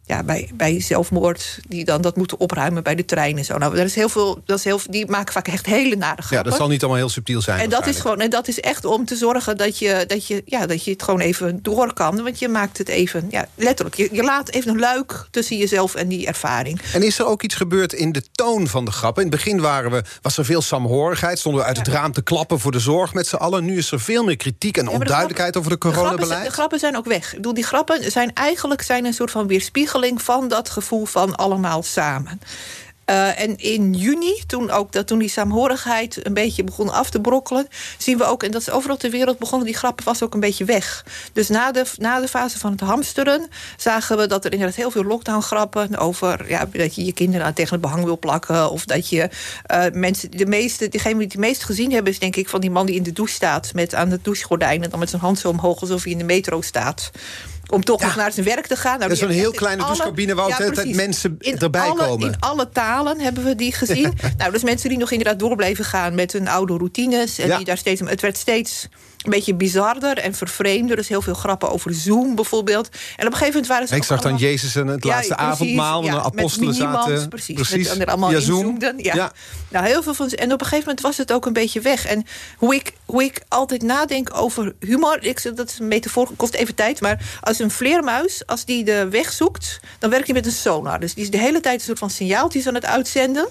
ja, 0.06 0.22
bij, 0.22 0.50
bij 0.54 0.80
zelfmoord, 0.80 1.58
die 1.68 1.84
dan 1.84 2.02
dat 2.02 2.16
moeten 2.16 2.40
opruimen 2.40 2.82
bij 2.82 2.94
de 2.94 3.04
trein 3.04 3.38
en 3.38 3.44
zo. 3.44 3.58
Nou, 3.58 3.78
er 3.78 3.84
is 3.84 3.94
heel 3.94 4.08
veel, 4.08 4.42
dat 4.44 4.58
is 4.58 4.64
heel, 4.64 4.80
die 4.90 5.06
maken 5.06 5.32
vaak 5.32 5.48
echt 5.48 5.66
hele 5.66 5.96
nare 5.96 6.16
grappen. 6.22 6.36
Ja, 6.36 6.42
dat 6.42 6.54
zal 6.56 6.68
niet 6.68 6.80
allemaal 6.80 7.00
heel 7.00 7.08
subtiel 7.08 7.40
zijn. 7.40 7.60
En 7.60 7.70
dat, 7.70 7.86
is 7.86 7.98
gewoon, 8.00 8.20
en 8.20 8.30
dat 8.30 8.48
is 8.48 8.60
echt 8.60 8.84
om 8.84 9.04
te 9.04 9.16
zorgen 9.16 9.56
dat 9.56 9.78
je, 9.78 10.04
dat 10.06 10.26
je, 10.26 10.42
ja, 10.44 10.66
dat 10.66 10.84
je 10.84 10.90
het 10.90 11.02
gewoon 11.02 11.20
even 11.20 11.58
door 11.62 11.92
kan. 11.92 12.22
Want 12.22 12.38
je 12.38 12.48
maakt 12.48 12.78
het 12.78 12.88
even, 12.88 13.26
ja, 13.30 13.48
letterlijk. 13.54 13.96
Je, 13.96 14.08
je 14.12 14.22
laat 14.22 14.50
even 14.50 14.70
een 14.70 14.78
luik 14.78 15.26
tussen 15.30 15.56
jezelf 15.56 15.94
en 15.94 16.08
die 16.08 16.26
ervaring. 16.26 16.80
En 16.92 17.02
is 17.02 17.18
er 17.18 17.26
ook 17.26 17.42
iets 17.42 17.54
gebeurd 17.54 17.92
in 17.92 18.12
de 18.12 18.22
toon 18.32 18.68
van 18.68 18.84
de 18.84 18.90
grappen? 18.90 19.24
In 19.24 19.30
het 19.30 19.36
begin 19.44 19.60
waren 19.60 19.90
we, 19.90 20.02
was 20.22 20.36
er 20.38 20.44
veel 20.44 20.62
saamhorigheid. 20.62 21.38
Stonden 21.38 21.60
we 21.60 21.66
uit 21.66 21.76
het 21.76 21.88
raam 21.88 22.12
te 22.12 22.22
klappen 22.22 22.60
voor 22.60 22.72
de 22.72 22.78
zorg 22.78 23.14
met 23.14 23.26
z'n 23.26 23.36
allen. 23.36 23.64
Nu 23.64 23.76
is 23.76 23.92
er 23.92 24.00
veel 24.00 24.24
meer 24.24 24.36
kritiek 24.36 24.76
en 24.76 24.84
de 24.84 24.90
onduidelijkheid 24.90 25.56
over 25.56 25.70
De 25.70 25.76
grappen, 25.78 26.00
zijn- 26.00 26.10
coronabeleid. 26.10 26.46
de 26.46 26.52
grappen 26.52 26.78
zijn 26.78 26.96
ook 26.96 27.06
weg. 27.06 27.30
Ik 27.30 27.36
bedoel, 27.36 27.54
die 27.54 27.64
grappen 27.64 28.10
zijn 28.10 28.30
eigenlijk 28.34 28.82
zijn 28.82 29.04
een 29.04 29.14
soort 29.14 29.30
van 29.30 29.46
van 30.16 30.48
dat 30.48 30.70
gevoel 30.70 31.04
van 31.04 31.36
allemaal 31.36 31.82
samen. 31.82 32.40
Eh, 33.06 33.40
en 33.40 33.56
in 33.56 33.94
juni, 33.94 34.42
toen, 34.46 34.70
ook, 34.70 34.92
dat, 34.92 35.06
toen 35.06 35.18
die 35.18 35.28
saamhorigheid 35.28 36.26
een 36.26 36.34
beetje 36.34 36.64
begon 36.64 36.92
af 36.92 37.10
te 37.10 37.20
brokkelen, 37.20 37.68
zien 37.98 38.18
we 38.18 38.24
ook, 38.24 38.42
en 38.42 38.50
dat 38.50 38.60
is 38.60 38.70
overal 38.70 38.96
ter 38.96 39.10
wereld 39.10 39.38
begonnen, 39.38 39.66
die 39.66 39.76
grappen 39.76 40.04
was 40.04 40.22
ook 40.22 40.34
een 40.34 40.40
beetje 40.40 40.64
weg. 40.64 41.06
Dus 41.32 41.48
na 41.48 41.72
de, 41.72 41.84
na 41.96 42.20
de 42.20 42.28
fase 42.28 42.58
van 42.58 42.70
het 42.70 42.80
hamsteren 42.80 43.48
zagen 43.76 44.16
we 44.16 44.26
dat 44.26 44.44
er 44.44 44.52
inderdaad 44.52 44.76
heel 44.76 44.90
veel 44.90 45.04
lockdown-grappen 45.04 45.96
over 45.96 46.48
ja, 46.48 46.68
dat 46.72 46.94
je 46.94 47.04
je 47.04 47.12
kinderen 47.12 47.54
tegen 47.54 47.72
het 47.72 47.80
behang 47.80 48.04
wil 48.04 48.18
plakken. 48.18 48.70
Of 48.70 48.84
dat 48.84 49.08
je 49.08 49.28
eh, 49.62 49.84
mensen, 49.92 50.30
de 50.30 50.46
meeste, 50.46 50.88
degene 50.88 51.18
die 51.18 51.26
het 51.26 51.36
meest 51.36 51.64
gezien 51.64 51.92
hebben, 51.92 52.12
is 52.12 52.18
denk 52.18 52.36
ik 52.36 52.48
van 52.48 52.60
die 52.60 52.70
man 52.70 52.86
die 52.86 52.96
in 52.96 53.02
de 53.02 53.12
douche 53.12 53.34
staat 53.34 53.74
met 53.74 53.94
aan 53.94 54.10
het 54.10 54.24
douchegordijn 54.24 54.82
en 54.82 54.90
dan 54.90 54.98
met 54.98 55.10
zijn 55.10 55.22
hand 55.22 55.38
zo 55.38 55.48
omhoog 55.48 55.80
alsof 55.80 56.02
hij 56.02 56.12
in 56.12 56.18
de 56.18 56.24
metro 56.24 56.60
staat. 56.60 57.10
Om 57.68 57.84
toch 57.84 58.00
nog 58.00 58.16
naar 58.16 58.32
zijn 58.32 58.46
werk 58.46 58.66
te 58.66 58.76
gaan. 58.76 58.98
Nou, 58.98 59.10
Dat 59.10 59.18
is 59.18 59.20
heeft 59.20 59.32
heel 59.40 59.50
kleine 59.52 59.82
alle- 59.82 59.90
douchecabine 59.92 60.34
waar 60.34 60.44
ook 60.44 60.50
de 60.56 60.62
hele 60.62 60.74
tijd 60.74 60.86
precies. 60.86 61.06
mensen 61.06 61.36
In 61.38 61.58
erbij 61.58 61.80
alle- 61.88 62.06
komen. 62.06 62.26
In 62.28 62.40
alle 62.40 62.68
talen 62.68 63.20
hebben 63.20 63.44
we 63.44 63.54
die 63.54 63.72
gezien. 63.72 64.12
nou, 64.38 64.52
dus 64.52 64.62
mensen 64.62 64.88
die 64.88 64.98
nog 64.98 65.10
inderdaad 65.10 65.38
door 65.38 65.56
bleven 65.56 65.84
gaan 65.84 66.14
met 66.14 66.32
hun 66.32 66.48
oude 66.48 66.76
routines. 66.76 67.38
En 67.38 67.56
die 67.56 67.64
daar 67.64 67.78
steeds, 67.78 68.00
het 68.04 68.20
werd 68.20 68.36
steeds 68.36 68.88
een 69.26 69.32
beetje 69.32 69.54
bizarder 69.54 70.18
en 70.18 70.34
vervreemder. 70.34 70.96
Dus 70.96 71.08
heel 71.08 71.22
veel 71.22 71.34
grappen 71.34 71.70
over 71.70 71.94
Zoom 71.94 72.34
bijvoorbeeld. 72.34 72.88
En 72.88 73.26
op 73.26 73.32
een 73.32 73.38
gegeven 73.38 73.46
moment 73.46 73.66
waren 73.66 73.88
ze 73.88 73.96
Ik 73.96 74.04
zag 74.04 74.20
dan 74.20 74.36
Jezus 74.36 74.74
en 74.76 74.86
het 74.86 75.04
Ja, 75.04 75.10
laatste 75.10 75.34
precies, 75.34 75.50
avondmaal. 75.52 76.02
ja, 76.04 76.10
de 76.10 76.16
met 76.16 76.24
apostelen 76.24 76.68
minimans, 76.70 77.06
zaten. 77.06 77.28
Precies, 77.28 77.88
Met, 77.88 78.00
er 78.00 78.06
allemaal 78.06 78.30
Ja, 78.30 78.40
Zoom. 78.40 78.60
zoomden, 78.62 78.94
Ja. 78.98 79.14
Ja. 79.14 79.32
Nou, 79.68 79.86
heel 79.86 80.02
veel 80.02 80.14
van 80.14 80.28
En 80.28 80.52
op 80.52 80.60
een 80.60 80.66
gegeven 80.66 80.78
moment 80.78 81.00
was 81.00 81.16
het 81.16 81.32
ook 81.32 81.46
een 81.46 81.52
beetje 81.52 81.80
weg. 81.80 82.06
En 82.06 82.24
hoe 82.56 82.74
ik, 82.74 82.92
hoe 83.06 83.24
ik 83.24 83.40
altijd 83.48 83.82
nadenk 83.82 84.36
over 84.36 84.74
humor... 84.80 85.18
Ik, 85.24 85.38
zeg, 85.38 85.52
dat 85.52 85.68
is 85.70 85.78
een 85.78 85.88
metafoor, 85.88 86.30
kost 86.36 86.54
even 86.54 86.74
tijd... 86.74 87.00
maar 87.00 87.38
als 87.40 87.58
een 87.58 87.70
vleermuis, 87.70 88.42
als 88.46 88.64
die 88.64 88.84
de 88.84 89.08
weg 89.08 89.32
zoekt... 89.32 89.80
dan 89.98 90.10
werkt 90.10 90.26
hij 90.26 90.34
met 90.34 90.46
een 90.46 90.52
sonar. 90.52 91.00
Dus 91.00 91.14
die 91.14 91.24
is 91.24 91.30
de 91.30 91.38
hele 91.38 91.60
tijd 91.60 91.78
een 91.78 91.84
soort 91.86 91.98
van 91.98 92.10
signaaltjes 92.10 92.66
aan 92.66 92.74
het 92.74 92.84
uitzenden... 92.86 93.48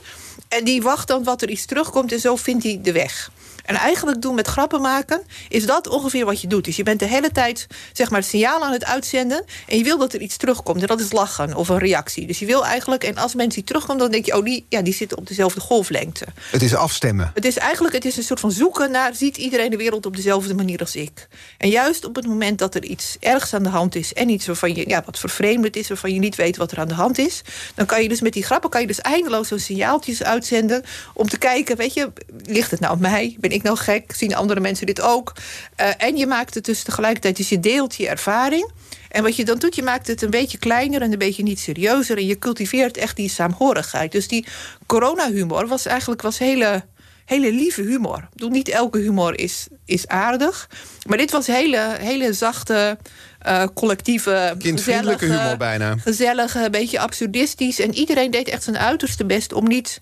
en 0.47 0.63
die 0.63 0.81
wacht 0.81 1.07
dan 1.07 1.23
wat 1.23 1.41
er 1.41 1.49
iets 1.49 1.65
terugkomt... 1.65 2.11
en 2.11 2.19
zo 2.19 2.35
vindt 2.35 2.63
hij 2.63 2.79
de 2.81 2.91
weg. 2.91 3.31
En 3.65 3.75
eigenlijk 3.75 4.21
doen 4.21 4.35
met 4.35 4.47
grappen 4.47 4.81
maken, 4.81 5.21
is 5.49 5.65
dat 5.65 5.87
ongeveer 5.87 6.25
wat 6.25 6.41
je 6.41 6.47
doet. 6.47 6.65
Dus 6.65 6.75
je 6.75 6.83
bent 6.83 6.99
de 6.99 7.05
hele 7.05 7.31
tijd 7.31 7.67
zeg 7.93 8.09
maar, 8.09 8.19
het 8.19 8.29
signaal 8.29 8.63
aan 8.63 8.71
het 8.71 8.85
uitzenden. 8.85 9.43
En 9.67 9.77
je 9.77 9.83
wil 9.83 9.97
dat 9.97 10.13
er 10.13 10.21
iets 10.21 10.37
terugkomt. 10.37 10.81
En 10.81 10.87
dat 10.87 10.99
is 10.99 11.11
lachen 11.11 11.55
of 11.55 11.69
een 11.69 11.77
reactie. 11.77 12.27
Dus 12.27 12.39
je 12.39 12.45
wil 12.45 12.65
eigenlijk, 12.65 13.03
en 13.03 13.17
als 13.17 13.35
mensen 13.35 13.53
die 13.55 13.63
terugkomen, 13.63 14.01
dan 14.01 14.11
denk 14.11 14.25
je, 14.25 14.37
oh, 14.37 14.43
die, 14.43 14.65
ja, 14.69 14.81
die 14.81 14.93
zitten 14.93 15.17
op 15.17 15.27
dezelfde 15.27 15.59
golflengte. 15.59 16.25
Het 16.51 16.61
is 16.61 16.75
afstemmen. 16.75 17.31
Het 17.33 17.45
is 17.45 17.57
eigenlijk 17.57 17.93
het 17.95 18.05
is 18.05 18.17
een 18.17 18.23
soort 18.23 18.39
van 18.39 18.51
zoeken 18.51 18.91
naar, 18.91 19.15
ziet 19.15 19.37
iedereen 19.37 19.69
de 19.69 19.77
wereld 19.77 20.05
op 20.05 20.15
dezelfde 20.15 20.53
manier 20.53 20.79
als 20.79 20.95
ik? 20.95 21.27
En 21.57 21.69
juist 21.69 22.05
op 22.05 22.15
het 22.15 22.27
moment 22.27 22.59
dat 22.59 22.75
er 22.75 22.83
iets 22.83 23.17
ergs 23.19 23.53
aan 23.53 23.63
de 23.63 23.69
hand 23.69 23.95
is 23.95 24.13
en 24.13 24.29
iets 24.29 24.45
waarvan 24.45 24.75
je, 24.75 24.89
ja, 24.89 25.03
wat 25.05 25.19
vervreemdend 25.19 25.75
is, 25.75 25.87
waarvan 25.87 26.13
je 26.13 26.19
niet 26.19 26.35
weet 26.35 26.57
wat 26.57 26.71
er 26.71 26.79
aan 26.79 26.87
de 26.87 26.93
hand 26.93 27.17
is, 27.17 27.41
dan 27.75 27.85
kan 27.85 28.01
je 28.01 28.09
dus 28.09 28.21
met 28.21 28.33
die 28.33 28.43
grappen 28.43 28.69
kan 28.69 28.81
je 28.81 28.87
dus 28.87 29.01
eindeloos 29.01 29.47
zo'n 29.47 29.59
signaaltjes 29.59 30.23
uitzenden 30.23 30.83
om 31.13 31.29
te 31.29 31.37
kijken, 31.37 31.77
weet 31.77 31.93
je, 31.93 32.11
ligt 32.43 32.71
het 32.71 32.79
nou 32.79 32.93
op 32.93 32.99
mij? 32.99 33.35
Ben 33.39 33.51
ik 33.55 33.63
nou 33.63 33.77
gek? 33.77 34.13
Zien 34.15 34.35
andere 34.35 34.59
mensen 34.59 34.85
dit 34.85 35.01
ook? 35.01 35.33
Eh, 35.75 35.89
en 35.97 36.17
je 36.17 36.27
maakt 36.27 36.53
het 36.53 36.65
dus 36.65 36.83
tegelijkertijd, 36.83 37.37
dus 37.37 37.49
je 37.49 37.59
deelt 37.59 37.95
je 37.95 38.07
ervaring. 38.09 38.71
En 39.09 39.23
wat 39.23 39.35
je 39.35 39.45
dan 39.45 39.57
doet, 39.57 39.75
je 39.75 39.83
maakt 39.83 40.07
het 40.07 40.21
een 40.21 40.29
beetje 40.29 40.57
kleiner 40.57 41.01
en 41.01 41.11
een 41.11 41.17
beetje 41.17 41.43
niet 41.43 41.59
serieuzer. 41.59 42.17
En 42.17 42.25
je 42.25 42.39
cultiveert 42.39 42.97
echt 42.97 43.15
die 43.15 43.29
saamhorigheid. 43.29 44.11
Dus 44.11 44.27
die 44.27 44.45
coronahumor 44.85 45.67
was 45.67 45.85
eigenlijk 45.85 46.21
was 46.21 46.37
hele, 46.37 46.83
hele 47.25 47.51
lieve 47.51 47.81
humor. 47.81 48.17
Ik 48.17 48.29
bedoel, 48.31 48.49
niet 48.49 48.69
elke 48.69 48.97
humor 48.97 49.39
is, 49.39 49.67
is 49.85 50.07
aardig. 50.07 50.69
Maar 51.07 51.17
dit 51.17 51.31
was 51.31 51.47
hele, 51.47 51.95
hele 51.99 52.33
zachte, 52.33 52.97
eh, 53.39 53.63
collectieve... 53.73 54.55
Kindvriendelijke 54.59 55.19
gezellige- 55.19 55.43
humor 55.43 55.57
bijna. 55.57 55.95
Gezellige, 55.97 56.65
een 56.65 56.71
beetje 56.71 56.99
absurdistisch. 56.99 57.79
En 57.79 57.93
iedereen 57.93 58.31
deed 58.31 58.47
echt 58.47 58.63
zijn 58.63 58.77
uiterste 58.77 59.25
best 59.25 59.53
om 59.53 59.67
niet, 59.67 60.01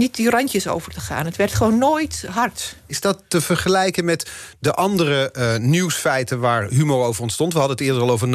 niet 0.00 0.14
die 0.16 0.30
randjes 0.30 0.68
over 0.68 0.92
te 0.92 1.00
gaan. 1.00 1.24
Het 1.24 1.36
werd 1.36 1.54
gewoon 1.54 1.78
nooit 1.78 2.24
hard. 2.30 2.76
Is 2.86 3.00
dat 3.00 3.22
te 3.28 3.40
vergelijken 3.40 4.04
met 4.04 4.30
de 4.58 4.74
andere 4.74 5.30
eh, 5.30 5.56
nieuwsfeiten 5.56 6.40
waar 6.40 6.68
humor 6.68 7.04
over 7.04 7.22
ontstond? 7.22 7.52
We 7.52 7.58
hadden 7.58 7.76
het 7.76 7.86
eerder 7.86 8.02
al 8.02 8.10
over 8.10 8.28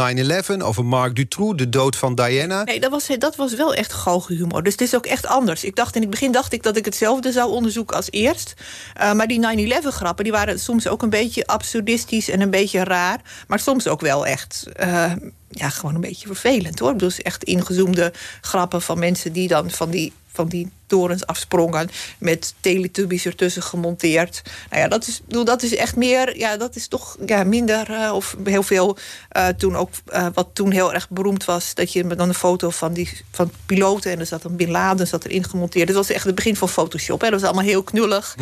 9-11, 0.59 0.63
over 0.63 0.85
Marc 0.85 1.15
Dutroux, 1.15 1.57
de 1.57 1.69
dood 1.69 1.95
van 1.95 2.15
Diana. 2.15 2.63
Nee, 2.63 2.79
dat 2.79 2.91
was, 2.91 3.07
dat 3.17 3.35
was 3.35 3.53
wel 3.55 3.73
echt 3.73 3.93
galgenhumor. 3.93 4.63
Dus 4.63 4.71
het 4.71 4.81
is 4.81 4.95
ook 4.95 5.05
echt 5.05 5.25
anders. 5.25 5.63
Ik 5.63 5.75
dacht 5.75 5.95
in 5.95 6.01
het 6.01 6.09
begin 6.09 6.31
dacht 6.31 6.53
ik 6.53 6.63
dat 6.63 6.77
ik 6.77 6.85
hetzelfde 6.85 7.31
zou 7.31 7.51
onderzoeken 7.51 7.95
als 7.95 8.11
eerst. 8.11 8.53
Uh, 9.01 9.13
maar 9.13 9.27
die 9.27 9.71
9-11 9.83 9.87
grappen 9.87 10.23
die 10.23 10.33
waren 10.33 10.59
soms 10.59 10.87
ook 10.87 11.01
een 11.01 11.09
beetje 11.09 11.47
absurdistisch 11.47 12.29
en 12.29 12.41
een 12.41 12.49
beetje 12.49 12.83
raar. 12.83 13.21
Maar 13.47 13.59
soms 13.59 13.87
ook 13.87 14.01
wel 14.01 14.25
echt. 14.25 14.65
Uh, 14.79 15.11
ja, 15.49 15.69
gewoon 15.69 15.95
een 15.95 16.01
beetje 16.01 16.27
vervelend 16.27 16.79
hoor. 16.79 16.97
Dus 16.97 17.21
echt 17.21 17.43
ingezoomde 17.43 18.13
grappen 18.41 18.81
van 18.81 18.99
mensen 18.99 19.33
die 19.33 19.47
dan 19.47 19.71
van 19.71 19.89
die 19.89 20.13
van 20.35 20.47
die 20.47 20.71
torens 20.85 21.25
afsprongen. 21.25 21.89
Met 22.17 22.53
teletubbies 22.59 23.25
ertussen 23.25 23.63
gemonteerd. 23.63 24.41
Nou 24.69 24.81
ja, 24.81 24.87
dat 24.87 25.07
is, 25.07 25.21
bedoel, 25.25 25.45
dat 25.45 25.63
is 25.63 25.75
echt 25.75 25.95
meer. 25.95 26.37
Ja, 26.37 26.57
dat 26.57 26.75
is 26.75 26.87
toch 26.87 27.17
ja, 27.25 27.43
minder. 27.43 27.91
eh, 27.93 28.13
of 28.13 28.35
heel 28.43 28.63
veel. 28.63 28.97
eh, 29.29 29.47
toen 29.47 29.75
ook. 29.75 29.89
eh, 30.05 30.27
wat 30.33 30.47
toen 30.53 30.71
heel 30.71 30.93
erg 30.93 31.09
beroemd 31.09 31.45
was. 31.45 31.73
Dat 31.73 31.93
je 31.93 32.07
dan 32.07 32.27
een 32.27 32.33
foto 32.33 32.69
van 32.69 32.93
die 32.93 33.09
van 33.31 33.51
piloten. 33.65 34.11
En 34.11 34.19
er 34.19 34.25
zat 34.25 34.43
een 34.43 34.55
Bin 34.55 34.71
Laden 34.71 35.07
zat 35.07 35.25
erin 35.25 35.43
gemonteerd. 35.43 35.87
Dat 35.87 35.95
was 35.95 36.09
echt 36.09 36.25
het 36.25 36.35
begin 36.35 36.55
van 36.55 36.69
Photoshop. 36.69 37.21
Hè. 37.21 37.29
Dat 37.29 37.39
was 37.39 37.49
allemaal 37.49 37.69
heel 37.69 37.83
knullig. 37.83 38.35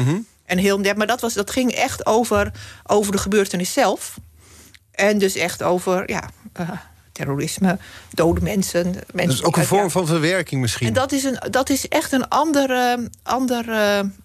En 0.46 0.58
heel 0.58 0.80
nep. 0.80 0.98
Maar 0.98 1.08
dat, 1.08 1.22
was, 1.22 1.34
dat 1.34 1.52
ging 1.52 1.72
echt 1.72 2.06
over, 2.06 2.52
over 2.84 3.12
de 3.12 3.18
gebeurtenis 3.18 3.74
zelf. 3.74 4.16
En 4.92 5.18
dus 5.18 5.36
echt 5.36 5.64
over. 5.64 6.10
Ja, 6.10 6.30
terrorisme, 7.14 7.78
dode 8.12 8.42
mensen. 8.42 8.86
mensen 8.86 9.04
Dat 9.14 9.30
is 9.30 9.44
ook 9.44 9.58
een 9.58 9.66
vorm 9.66 9.92
van 9.92 10.08
verwerking 10.08 10.62
misschien. 10.62 10.88
En 10.88 10.94
dat 10.94 11.12
is, 11.12 11.24
een, 11.24 11.38
dat 11.50 11.70
is 11.70 11.88
echt 11.88 12.12
een 12.12 12.28
ander, 12.28 12.98
ander, 13.24 13.66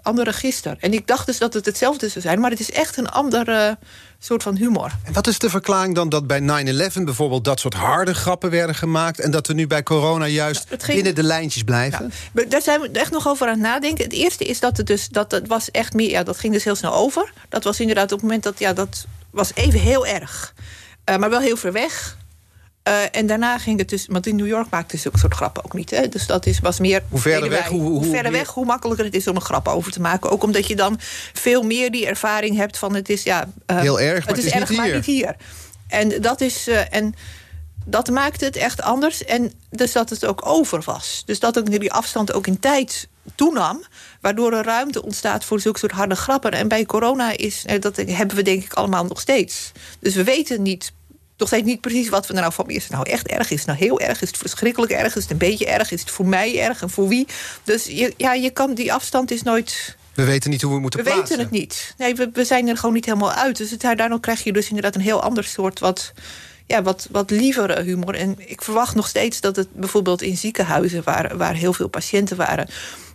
ander 0.02 0.24
register. 0.24 0.76
En 0.80 0.92
ik 0.92 1.06
dacht 1.06 1.26
dus 1.26 1.38
dat 1.38 1.54
het 1.54 1.64
hetzelfde 1.66 2.08
zou 2.08 2.20
zijn, 2.20 2.40
maar 2.40 2.50
het 2.50 2.60
is 2.60 2.70
echt 2.70 2.96
een 2.96 3.08
andere 3.08 3.78
soort 4.18 4.42
van 4.42 4.56
humor. 4.56 4.92
En 5.04 5.12
wat 5.12 5.26
is 5.26 5.38
de 5.38 5.50
verklaring 5.50 5.94
dan 5.94 6.08
dat 6.08 6.26
bij 6.26 6.40
9-11 6.40 7.02
bijvoorbeeld... 7.04 7.44
dat 7.44 7.60
soort 7.60 7.74
harde 7.74 8.14
grappen 8.14 8.50
werden 8.50 8.74
gemaakt... 8.74 9.20
en 9.20 9.30
dat 9.30 9.46
we 9.46 9.52
nu 9.52 9.66
bij 9.66 9.82
corona 9.82 10.26
juist 10.26 10.66
ging- 10.68 10.94
binnen 10.94 11.14
de 11.14 11.22
lijntjes 11.22 11.62
blijven? 11.62 12.12
Maar 12.32 12.48
Daar 12.48 12.62
zijn 12.62 12.80
we 12.80 12.90
echt 12.92 13.10
nog 13.10 13.28
over 13.28 13.46
aan 13.46 13.52
het 13.52 13.62
nadenken. 13.62 14.04
Het 14.04 14.12
eerste 14.12 14.44
is 14.44 14.60
dat 14.60 14.76
het 14.76 14.86
dus 14.86 15.08
dat 15.08 15.30
het 15.30 15.46
was 15.46 15.70
echt 15.70 15.94
meer. 15.94 16.10
Ja, 16.10 16.22
dat 16.22 16.38
ging 16.38 16.52
dus 16.52 16.64
heel 16.64 16.74
snel 16.76 16.94
over. 16.94 17.32
Dat 17.48 17.64
was 17.64 17.80
inderdaad 17.80 18.04
op 18.12 18.18
het 18.18 18.22
moment 18.22 18.42
dat 18.42 18.58
ja, 18.58 18.72
dat 18.72 19.06
was 19.30 19.50
even 19.54 19.80
heel 19.80 20.06
erg, 20.06 20.54
Eh, 21.04 21.16
maar 21.16 21.30
wel 21.30 21.40
heel 21.40 21.56
ver 21.56 21.72
weg. 21.72 22.16
Eh, 22.88 23.18
en 23.20 23.26
daarna 23.26 23.58
ging 23.58 23.78
het 23.78 23.88
dus, 23.88 24.06
want 24.08 24.26
in 24.26 24.36
New 24.36 24.46
York 24.46 24.66
maakte 24.70 24.96
ze 24.96 25.02
zulke 25.02 25.18
soort 25.18 25.34
grappen 25.34 25.64
ook 25.64 25.72
niet. 25.74 25.90
Hè? 25.90 26.08
Dus 26.08 26.26
dat 26.26 26.46
is, 26.46 26.58
was 26.60 26.78
meer. 26.78 27.02
Hoe 27.08 27.20
verder 27.20 27.48
weg, 27.50 27.66
hoe- 27.66 27.80
hoe 27.80 28.04
verder 28.10 28.32
weg, 28.32 28.48
hoe 28.48 28.64
makkelijker 28.64 29.04
het 29.04 29.14
is 29.14 29.26
om 29.26 29.34
een 29.36 29.40
grap 29.42 29.68
over 29.68 29.92
te 29.92 30.00
maken. 30.00 30.30
Ook 30.30 30.42
omdat 30.42 30.66
je 30.66 30.76
dan 30.76 30.96
veel 31.32 31.62
meer 31.62 31.90
die 31.90 32.06
ervaring 32.06 32.56
hebt 32.56 32.78
van 32.78 32.94
het 32.94 33.08
is 33.08 33.22
ja. 33.22 33.48
eh, 33.66 33.78
Heel 33.80 34.00
erg, 34.00 34.26
maar 34.26 34.34
het 34.34 34.44
is, 34.44 34.52
het 34.52 34.54
is 34.54 34.60
erg, 34.60 34.68
niet 34.68 34.78
maar 34.78 34.86
hier. 34.86 34.94
niet 34.96 35.04
hier. 35.06 35.36
En 35.88 36.20
dat 36.20 36.40
is. 36.40 36.68
eh, 36.68 36.94
en 36.94 37.14
dat 37.84 38.10
maakte 38.10 38.44
het 38.44 38.56
echt 38.56 38.82
anders. 38.82 39.24
En 39.24 39.52
dus 39.70 39.92
dat 39.92 40.10
het 40.10 40.24
ook 40.26 40.46
over 40.46 40.82
was. 40.84 41.22
Dus 41.26 41.38
dat 41.38 41.58
ook 41.58 41.70
die 41.80 41.92
afstand 41.92 42.32
ook 42.32 42.46
in 42.46 42.58
tijd 42.58 43.08
toenam. 43.34 43.84
Waardoor 44.20 44.52
er 44.52 44.64
ruimte 44.64 45.02
ontstaat 45.02 45.44
voor 45.44 45.60
zulke 45.60 45.78
soort 45.78 45.92
harde 45.92 46.14
grappen. 46.14 46.52
En 46.52 46.68
bij 46.68 46.84
corona 46.86 47.36
is, 47.36 47.64
dat 47.80 47.96
hebben 47.96 48.36
we 48.36 48.42
denk 48.42 48.64
ik 48.64 48.72
allemaal 48.72 49.04
nog 49.04 49.20
steeds. 49.20 49.72
Dus 50.00 50.14
we 50.14 50.24
weten 50.24 50.62
niet, 50.62 50.92
nog 51.38 51.48
steeds 51.48 51.64
niet 51.64 51.80
precies 51.80 52.08
wat 52.08 52.26
we 52.26 52.34
er 52.34 52.40
nou 52.40 52.52
van... 52.52 52.68
Is 52.70 52.82
het 52.82 52.92
nou 52.92 53.10
echt 53.10 53.26
erg? 53.26 53.50
Is 53.50 53.58
het 53.58 53.66
nou 53.66 53.78
heel 53.78 54.00
erg? 54.00 54.22
Is 54.22 54.28
het 54.28 54.36
verschrikkelijk 54.36 54.92
erg? 54.92 55.16
Is 55.16 55.22
het 55.22 55.30
een 55.30 55.38
beetje 55.38 55.66
erg? 55.66 55.90
Is 55.90 56.00
het 56.00 56.10
voor 56.10 56.26
mij 56.26 56.60
erg? 56.60 56.82
En 56.82 56.90
voor 56.90 57.08
wie? 57.08 57.26
Dus 57.64 57.84
je, 57.84 58.14
ja, 58.16 58.32
je 58.32 58.50
kan, 58.50 58.74
die 58.74 58.92
afstand 58.92 59.30
is 59.30 59.42
nooit... 59.42 59.96
We 60.14 60.24
weten 60.24 60.50
niet 60.50 60.62
hoe 60.62 60.74
we 60.74 60.80
moeten 60.80 60.98
We 61.00 61.04
plaatsen. 61.04 61.28
weten 61.28 61.44
het 61.44 61.50
niet. 61.50 61.94
Nee, 61.98 62.14
we, 62.14 62.30
we 62.32 62.44
zijn 62.44 62.68
er 62.68 62.76
gewoon 62.76 62.94
niet 62.94 63.04
helemaal 63.04 63.32
uit. 63.32 63.56
Dus 63.56 63.70
het, 63.70 63.80
daardoor 63.80 64.20
krijg 64.20 64.44
je 64.44 64.52
dus 64.52 64.68
inderdaad 64.68 64.94
een 64.94 65.00
heel 65.00 65.22
ander 65.22 65.44
soort 65.44 65.78
wat, 65.78 66.12
ja, 66.66 66.82
wat, 66.82 67.08
wat 67.10 67.30
lievere 67.30 67.82
humor. 67.82 68.14
En 68.14 68.34
ik 68.38 68.62
verwacht 68.62 68.94
nog 68.94 69.08
steeds 69.08 69.40
dat 69.40 69.56
het 69.56 69.68
bijvoorbeeld 69.72 70.22
in 70.22 70.36
ziekenhuizen, 70.36 71.02
waar, 71.04 71.36
waar 71.36 71.54
heel 71.54 71.72
veel 71.72 71.88
patiënten 71.88 72.36
waren, 72.36 72.68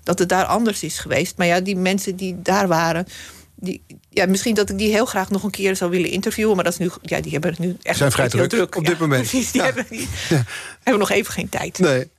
dat 0.04 0.20
het 0.20 0.30
daar 0.30 0.46
anders 0.46 0.84
is 0.84 1.00
geweest. 1.00 1.38
Maar 1.38 1.48
ja, 1.48 1.60
die 1.60 1.76
mensen 1.76 2.16
die 2.16 2.42
daar 2.42 2.68
waren. 2.68 3.08
Die, 3.56 3.84
ja, 4.10 4.26
misschien 4.26 4.56
dat 4.56 4.70
ik 4.70 4.78
die 4.78 4.92
heel 4.92 5.06
graag 5.06 5.30
nog 5.30 5.44
een 5.44 5.52
keer 5.52 5.76
zou 5.76 5.92
willen 5.92 6.10
interviewen. 6.10 6.56
Maar 6.56 6.63
dat 6.63 6.74
is 6.74 6.80
nu, 6.80 6.89
ja, 7.02 7.22
die 7.22 7.32
hebben 7.32 7.50
het 7.50 7.60
nu 7.60 7.78
echt 7.82 7.98
Zijn 7.98 8.10
nog 8.10 8.13
vrij 8.30 8.39
heel 8.39 8.48
druk 8.48 8.76
op 8.76 8.86
dit 8.86 9.00
moment. 9.00 9.22
Precies, 9.30 9.52
die 9.52 9.62
Ja. 9.62 9.68
hebben, 9.68 9.86
die 9.89 10.08
hebben 10.84 11.00
nog 11.00 11.10
even 11.12 11.34
geen 11.34 11.50
tijd. 11.50 11.78
Nee. 11.80 12.12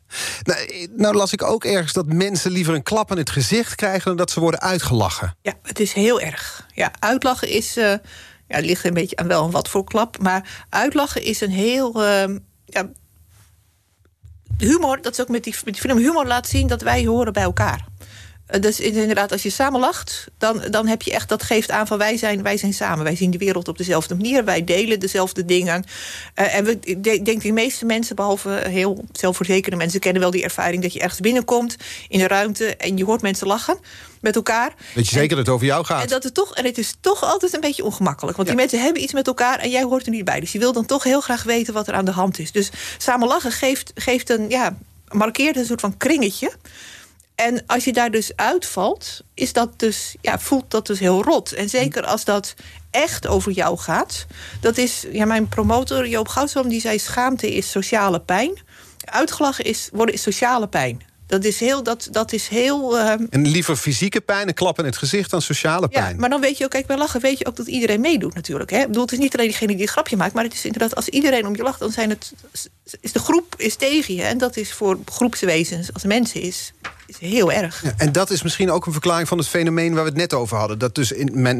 Nou, 0.43 0.89
nou 0.97 1.15
las 1.17 1.33
ik 1.33 1.43
ook 1.43 1.65
ergens 1.65 1.93
dat 1.93 2.07
mensen 2.07 2.51
liever 2.51 2.75
een 2.75 2.83
klap 2.83 3.11
in 3.11 3.17
het 3.17 3.31
gezicht 3.31 3.75
krijgen... 3.75 4.05
dan 4.05 4.17
dat 4.17 4.31
ze 4.31 4.41
worden 4.41 4.61
uitgelachen. 4.61 5.37
Ja, 5.43 5.53
het 5.63 5.81
is 5.81 5.93
heel 5.93 6.21
erg. 6.21 6.67
Ja, 6.75 6.93
uitlachen 6.99 7.49
is. 7.49 7.77
eh, 7.77 7.85
ja, 8.49 8.57
het 8.57 8.65
ligt 8.65 8.85
een 8.85 8.95
beetje 8.95 9.17
aan 9.17 9.27
wel 9.29 9.45
een 9.45 9.51
wat 9.51 9.69
voor 9.69 9.85
klap. 9.85 10.19
Maar 10.19 10.65
uitlachen 10.69 11.23
is 11.23 11.41
een 11.41 11.51
heel. 11.51 12.05
ehm, 12.05 12.39
ja, 12.67 12.89
humor, 14.59 15.03
dat 15.03 15.13
is 15.13 15.21
ook 15.21 15.29
met 15.29 15.45
die, 15.45 15.55
met 15.65 15.75
die 15.75 15.83
film. 15.83 15.99
Humor 15.99 16.27
laat 16.27 16.49
zien 16.49 16.67
dat 16.67 16.83
wij 16.83 17.05
horen 17.07 17.33
bij 17.33 17.43
elkaar. 17.43 17.85
Eh, 18.47 18.61
Dus 18.61 18.81
inderdaad, 18.81 19.33
als 19.33 19.43
je 19.43 19.51
samen 19.51 19.81
lacht, 19.81 20.27
dan, 20.39 20.63
dan 20.71 20.87
heb 20.87 21.03
je 21.03 21.13
echt, 21.13 21.29
dat 21.29 21.43
geeft 21.43 21.71
aan 21.71 21.87
van 21.87 21.99
wij 21.99 22.17
zijn, 22.17 22.43
wij 22.43 22.57
zijn 22.57 22.75
samen. 22.75 23.05
Wij 23.05 23.17
zien 23.17 23.31
de 23.31 23.39
wereld 23.39 23.69
op 23.69 23.79
dezelfde 23.79 24.15
manier, 24.15 24.45
wij 24.45 24.65
delen 24.65 25.01
dezelfde 25.01 25.45
dingen. 25.45 25.85
Eh, 26.35 26.55
en 26.55 26.65
we, 26.65 26.79
ik 26.81 27.05
de- 27.05 27.23
denk 27.23 27.43
de 27.43 27.53
meeste 27.53 27.85
mensen, 27.85 28.17
behalve 28.17 28.63
heel 28.69 29.05
zelfverzekerde 29.13 29.77
mensen, 29.77 30.01
kennen 30.01 30.23
wel 30.23 30.31
die 30.31 30.43
ervaring 30.43 30.83
dat 30.83 30.93
je 30.93 31.01
ergens 31.01 31.21
binnenkomt 31.21 31.77
in 32.09 32.21
een 32.21 32.27
ruimte 32.27 32.77
en 32.77 32.97
je 32.97 33.05
hoort 33.05 33.23
mensen 33.23 33.47
lachen 33.47 33.79
met 34.21 34.37
elkaar. 34.37 34.73
Weet 34.95 35.09
je 35.09 35.15
zeker 35.15 35.37
dat 35.37 35.47
het 35.47 35.55
over 35.55 35.67
jou 35.67 35.85
gaat? 35.85 36.03
En, 36.03 36.09
dat 36.09 36.23
het, 36.23 36.35
toch, 36.35 36.55
en 36.55 36.65
het 36.65 36.79
is 36.79 36.95
toch 37.01 37.23
altijd 37.23 37.55
een 37.55 37.61
beetje 37.61 37.85
ongemakkelijk. 37.85 38.37
Want 38.37 38.49
die 38.49 38.57
mensen 38.57 38.81
hebben 38.83 39.03
iets 39.03 39.13
met 39.13 39.27
elkaar 39.27 39.59
en 39.59 39.71
jij 39.71 39.83
hoort 39.83 40.05
er 40.07 40.11
niet 40.13 40.25
bij. 40.25 40.41
Dus 40.41 40.53
je 40.53 40.59
wil 40.59 40.73
dan 40.73 40.87
toch 40.87 41.03
heel 41.03 41.21
graag 41.21 41.43
weten 41.43 41.75
wat 41.75 41.89
er 41.89 41.95
aan 41.95 42.05
de 42.05 42.11
hand 42.11 42.39
is. 42.39 42.53
Dus 42.53 42.71
samen 42.99 43.29
lachen 43.29 43.53
geeft, 43.53 43.93
geeft 43.95 44.31
een, 44.31 44.49
ja, 44.49 44.77
markeert 45.09 45.57
een 45.57 45.65
soort 45.67 45.81
van 45.81 45.97
kringetje. 45.97 46.53
En 47.35 47.63
als 47.67 47.85
je 47.85 47.93
daar 47.93 48.11
dus 48.11 48.37
uitvalt, 48.37 49.21
is 49.35 49.53
dat 49.53 49.79
dus, 49.79 50.15
ja, 50.21 50.39
voelt 50.39 50.71
dat 50.71 50.87
dus 50.87 50.99
heel 50.99 51.23
rot. 51.23 51.53
En 51.53 51.69
zeker 51.69 52.05
als 52.05 52.25
dat 52.25 52.55
echt 52.91 53.27
over 53.27 53.53
jou 53.53 53.79
gaat. 53.79 54.27
Dat 54.61 54.77
is, 54.77 55.07
ja, 55.13 55.25
mijn 55.25 55.49
promotor 55.49 56.09
Joop 56.09 56.29
Goudsboom, 56.29 56.69
die 56.69 56.81
zei... 56.81 56.99
schaamte 56.99 57.55
is 57.55 57.71
sociale 57.71 58.21
pijn. 58.21 58.59
Uitgelachen 59.05 59.65
is, 59.65 59.89
worden 59.93 60.15
is 60.15 60.23
sociale 60.23 60.69
pijn. 60.69 61.03
Dat 61.27 61.45
is 61.45 61.61
heel, 61.61 61.83
dat, 61.83 62.09
dat 62.11 62.33
is 62.33 62.49
heel 62.49 62.99
ehm, 62.99 63.27
En 63.31 63.47
liever 63.47 63.77
fysieke 63.77 64.21
pijn, 64.21 64.49
een 64.49 64.55
klap 64.55 64.79
in 64.79 64.85
het 64.85 64.97
gezicht... 64.97 65.31
dan 65.31 65.43
sociale 65.43 65.87
ja, 65.91 66.01
pijn. 66.01 66.17
maar 66.17 66.31
dan 66.31 66.41
weet 66.41 66.59
je 66.59 66.65
ook, 66.65 66.71
kijk, 66.71 66.87
bij 66.87 66.97
lachen 66.97 67.21
weet 67.21 67.39
je 67.39 67.47
ook 67.47 67.57
dat 67.57 67.67
iedereen 67.67 68.01
meedoet 68.01 68.35
natuurlijk. 68.35 68.71
Hè? 68.71 68.81
Ik 68.81 68.87
bedoel, 68.87 69.03
het 69.03 69.13
is 69.13 69.19
niet 69.19 69.35
alleen 69.35 69.49
diegene 69.49 69.73
die 69.73 69.83
een 69.83 69.89
grapje 69.89 70.17
maakt, 70.17 70.35
maar 70.35 70.45
het 70.45 70.53
is 70.53 70.65
inderdaad 70.65 70.95
als 70.95 71.09
iedereen 71.09 71.47
om 71.47 71.57
je 71.57 71.63
lacht, 71.63 71.79
dan 71.79 71.91
zijn 71.91 72.11
het, 72.11 72.33
is 73.01 73.13
de 73.13 73.19
groep 73.19 73.55
is 73.57 73.77
tegen 73.77 74.15
je. 74.15 74.23
En 74.23 74.39
dat 74.39 74.57
is 74.57 74.73
voor 74.73 74.99
groepswezens 75.05 75.93
als 75.93 76.05
mensen 76.05 76.41
is, 76.41 76.73
is 77.07 77.19
heel 77.19 77.53
erg. 77.53 77.83
Ja, 77.83 77.93
en 77.97 78.13
dat 78.13 78.31
is 78.31 78.43
misschien 78.43 78.71
ook 78.71 78.87
een 78.87 78.93
verklaring 78.93 79.29
van 79.29 79.39
het 79.39 79.49
fenomeen 79.49 79.95
waar 79.95 80.03
we 80.03 80.09
het 80.09 80.19
net 80.19 80.35
over 80.35 80.57
hadden. 80.57 80.79
Dat 80.79 80.95
dus 80.95 81.13
in, 81.13 81.31
met 81.33 81.57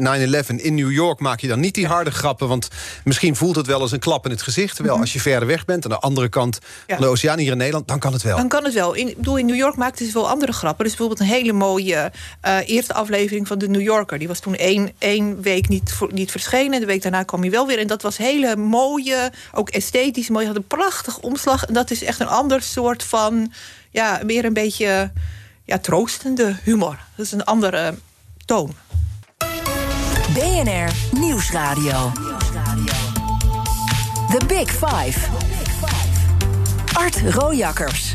9-11 0.47 0.55
in 0.55 0.75
New 0.75 0.91
York 0.91 1.19
maak 1.19 1.39
je 1.39 1.47
dan 1.47 1.59
niet 1.59 1.73
die 1.73 1.87
harde 1.87 2.11
grappen... 2.11 2.47
want 2.47 2.67
misschien 3.03 3.35
voelt 3.35 3.55
het 3.55 3.67
wel 3.67 3.81
als 3.81 3.91
een 3.91 3.99
klap 3.99 4.25
in 4.25 4.31
het 4.31 4.41
gezicht... 4.41 4.75
terwijl 4.75 4.99
als 4.99 5.13
je 5.13 5.19
verder 5.19 5.47
weg 5.47 5.65
bent, 5.65 5.83
aan 5.85 5.91
de 5.91 5.99
andere 5.99 6.29
kant 6.29 6.43
Mhm. 6.87 6.93
Van 6.97 7.01
de 7.05 7.11
oceaan 7.11 7.37
hier 7.39 7.51
in 7.51 7.57
Nederland... 7.57 7.87
dan 7.87 7.99
kan 7.99 8.13
het 8.13 8.21
wel. 8.21 8.37
Dan 8.37 8.47
kan 8.47 8.63
het 8.63 8.73
wel. 8.73 8.93
In, 8.93 9.07
ik 9.09 9.15
bedoel, 9.17 9.37
in 9.37 9.45
New 9.45 9.55
York 9.55 9.75
maakten 9.75 10.05
ze 10.05 10.13
wel 10.13 10.29
andere 10.29 10.51
grappen. 10.51 10.79
Er 10.85 10.91
is 10.91 10.97
bijvoorbeeld 10.97 11.29
een 11.29 11.35
hele 11.35 11.53
mooie 11.53 12.11
eh, 12.41 12.57
eerste 12.65 12.93
aflevering 12.93 13.47
van 13.47 13.57
de 13.57 13.67
New 13.69 13.81
Yorker. 13.81 14.19
Die 14.19 14.27
was 14.27 14.39
toen 14.39 14.55
één, 14.55 14.91
één 14.97 15.41
week 15.41 15.67
niet, 15.67 15.91
voor- 15.93 16.13
niet 16.13 16.31
verschenen. 16.31 16.79
De 16.79 16.85
week 16.85 17.01
daarna 17.01 17.23
kwam 17.23 17.41
hij 17.41 17.51
wel 17.51 17.67
weer. 17.67 17.79
En 17.79 17.87
dat 17.87 18.01
was 18.01 18.17
hele 18.17 18.55
mooie, 18.55 19.31
ook 19.53 19.69
esthetisch 19.69 20.29
mooi. 20.29 20.45
Had 20.47 20.55
een 20.55 20.67
prachtig 20.67 21.17
omslag. 21.19 21.65
En 21.65 21.73
dat 21.73 21.91
is 21.91 22.03
echt 22.03 22.19
een 22.19 22.27
ander 22.27 22.61
soort 22.61 23.03
van, 23.03 23.51
ja, 23.95 24.19
meer 24.25 24.45
een 24.45 24.53
beetje 24.53 25.11
ja, 25.63 25.77
troostende 25.77 26.55
humor. 26.63 26.99
Dat 27.15 27.25
is 27.25 27.31
een 27.31 27.43
andere 27.43 27.95
toon. 28.45 28.75
BNR 30.33 30.91
Nieuwsradio. 31.19 32.11
The 34.29 34.45
Big 34.47 34.69
Five. 34.69 35.19
Art 36.93 37.21
Rojakkers. 37.21 38.13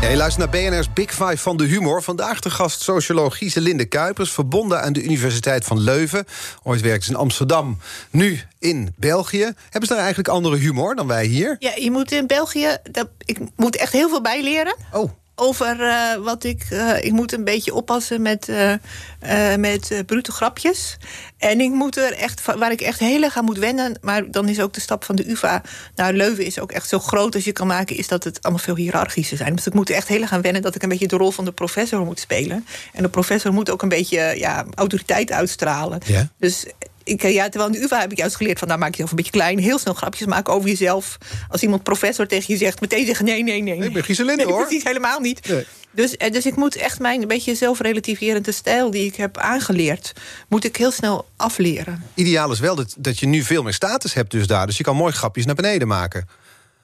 Ja, 0.00 0.08
je 0.08 0.16
luistert 0.16 0.52
naar 0.52 0.62
BNR's 0.62 0.92
Big 0.92 1.10
Five 1.10 1.36
van 1.36 1.56
de 1.56 1.64
humor. 1.64 2.02
Vandaag 2.02 2.40
de 2.40 2.50
gast 2.50 2.82
socioloog 2.82 3.36
Giselinde 3.36 3.84
Kuipers... 3.84 4.32
verbonden 4.32 4.82
aan 4.82 4.92
de 4.92 5.02
Universiteit 5.02 5.64
van 5.64 5.80
Leuven. 5.80 6.24
Ooit 6.62 6.80
werkte 6.80 7.04
ze 7.04 7.10
in 7.10 7.16
Amsterdam, 7.16 7.78
nu 8.10 8.40
in 8.58 8.94
België. 8.96 9.52
Hebben 9.62 9.88
ze 9.88 9.88
daar 9.88 9.98
eigenlijk 9.98 10.28
andere 10.28 10.56
humor 10.56 10.94
dan 10.94 11.06
wij 11.06 11.26
hier? 11.26 11.56
Ja, 11.58 11.72
je 11.74 11.90
moet 11.90 12.12
in 12.12 12.26
België, 12.26 12.76
dat, 12.90 13.08
ik 13.24 13.38
moet 13.56 13.76
echt 13.76 13.92
heel 13.92 14.08
veel 14.08 14.22
bijleren. 14.22 14.76
Oh, 14.92 15.10
over 15.40 15.80
eh, 15.80 16.14
wat 16.14 16.44
ik. 16.44 16.66
eh, 16.70 17.04
ik 17.04 17.12
moet 17.12 17.32
een 17.32 17.44
beetje 17.44 17.74
oppassen 17.74 18.22
met, 18.22 18.48
eh, 18.48 19.54
met 19.56 20.02
brute 20.06 20.32
grapjes. 20.32 20.96
En 21.38 21.60
ik 21.60 21.70
moet 21.70 21.96
er 21.96 22.12
echt. 22.12 22.42
Waar 22.44 22.72
ik 22.72 22.80
echt 22.80 22.98
heel 22.98 23.22
erg 23.22 23.36
aan 23.36 23.44
moet 23.44 23.58
wennen. 23.58 23.98
Maar 24.00 24.30
dan 24.30 24.48
is 24.48 24.60
ook 24.60 24.72
de 24.72 24.80
stap 24.80 25.04
van 25.04 25.16
de 25.16 25.30
UVA 25.30 25.62
naar 25.94 26.12
Leuven 26.12 26.44
is 26.44 26.58
ook 26.58 26.72
echt 26.72 26.88
zo 26.88 26.98
groot 26.98 27.34
als 27.34 27.44
je 27.44 27.52
kan 27.52 27.66
maken. 27.66 27.96
Is 27.96 28.08
dat 28.08 28.24
het 28.24 28.42
allemaal 28.42 28.62
veel 28.62 28.76
hiërarchischer 28.76 29.36
zijn. 29.36 29.54
Dus 29.54 29.66
ik 29.66 29.74
moet 29.74 29.88
er 29.88 29.94
echt 29.94 30.08
heel 30.08 30.20
erg 30.20 30.32
aan 30.32 30.42
wennen 30.42 30.62
dat 30.62 30.74
ik 30.74 30.82
een 30.82 30.88
beetje 30.88 31.06
de 31.06 31.16
rol 31.16 31.30
van 31.30 31.44
de 31.44 31.52
professor 31.52 32.04
moet 32.04 32.20
spelen. 32.20 32.66
En 32.92 33.02
de 33.02 33.08
professor 33.08 33.52
moet 33.52 33.70
ook 33.70 33.82
een 33.82 33.88
beetje 33.88 34.34
ja, 34.36 34.66
autoriteit 34.74 35.32
uitstralen. 35.32 36.00
Ja. 36.06 36.28
Dus 36.38 36.66
ik, 37.04 37.22
eh, 37.22 37.32
ja, 37.34 37.48
terwijl 37.48 37.72
in 37.72 37.78
de 37.78 37.84
UvA 37.84 38.00
heb 38.00 38.12
ik 38.12 38.18
juist 38.18 38.36
geleerd 38.36 38.58
van... 38.58 38.68
nou 38.68 38.80
maak 38.80 38.88
je 38.90 38.96
jezelf 38.96 39.10
een 39.10 39.16
beetje 39.16 39.32
klein, 39.32 39.58
heel 39.58 39.78
snel 39.78 39.94
grapjes 39.94 40.26
maken 40.26 40.52
over 40.52 40.68
jezelf. 40.68 41.18
Als 41.48 41.62
iemand 41.62 41.82
professor 41.82 42.26
tegen 42.26 42.52
je 42.52 42.58
zegt, 42.58 42.80
meteen 42.80 43.06
zeggen 43.06 43.24
nee, 43.24 43.42
nee, 43.42 43.62
nee. 43.62 43.78
ik 43.78 43.92
ben 43.92 44.04
Giselinde, 44.04 44.36
nee, 44.44 44.52
hoor. 44.52 44.66
precies, 44.66 44.84
helemaal 44.84 45.20
niet. 45.20 45.48
Nee. 45.48 45.66
Dus, 45.90 46.16
eh, 46.16 46.32
dus 46.32 46.46
ik 46.46 46.56
moet 46.56 46.76
echt 46.76 46.98
mijn 46.98 47.22
een 47.22 47.28
beetje 47.28 47.54
zelfrelativerende 47.54 48.52
stijl... 48.52 48.90
die 48.90 49.04
ik 49.04 49.16
heb 49.16 49.38
aangeleerd, 49.38 50.12
moet 50.48 50.64
ik 50.64 50.76
heel 50.76 50.90
snel 50.90 51.28
afleren. 51.36 52.04
ideaal 52.14 52.52
is 52.52 52.60
wel 52.60 52.74
dat, 52.74 52.94
dat 52.98 53.18
je 53.18 53.26
nu 53.26 53.42
veel 53.42 53.62
meer 53.62 53.72
status 53.74 54.14
hebt 54.14 54.30
dus 54.30 54.46
daar. 54.46 54.66
Dus 54.66 54.76
je 54.76 54.82
kan 54.82 54.96
mooi 54.96 55.12
grapjes 55.12 55.46
naar 55.46 55.54
beneden 55.54 55.88
maken. 55.88 56.28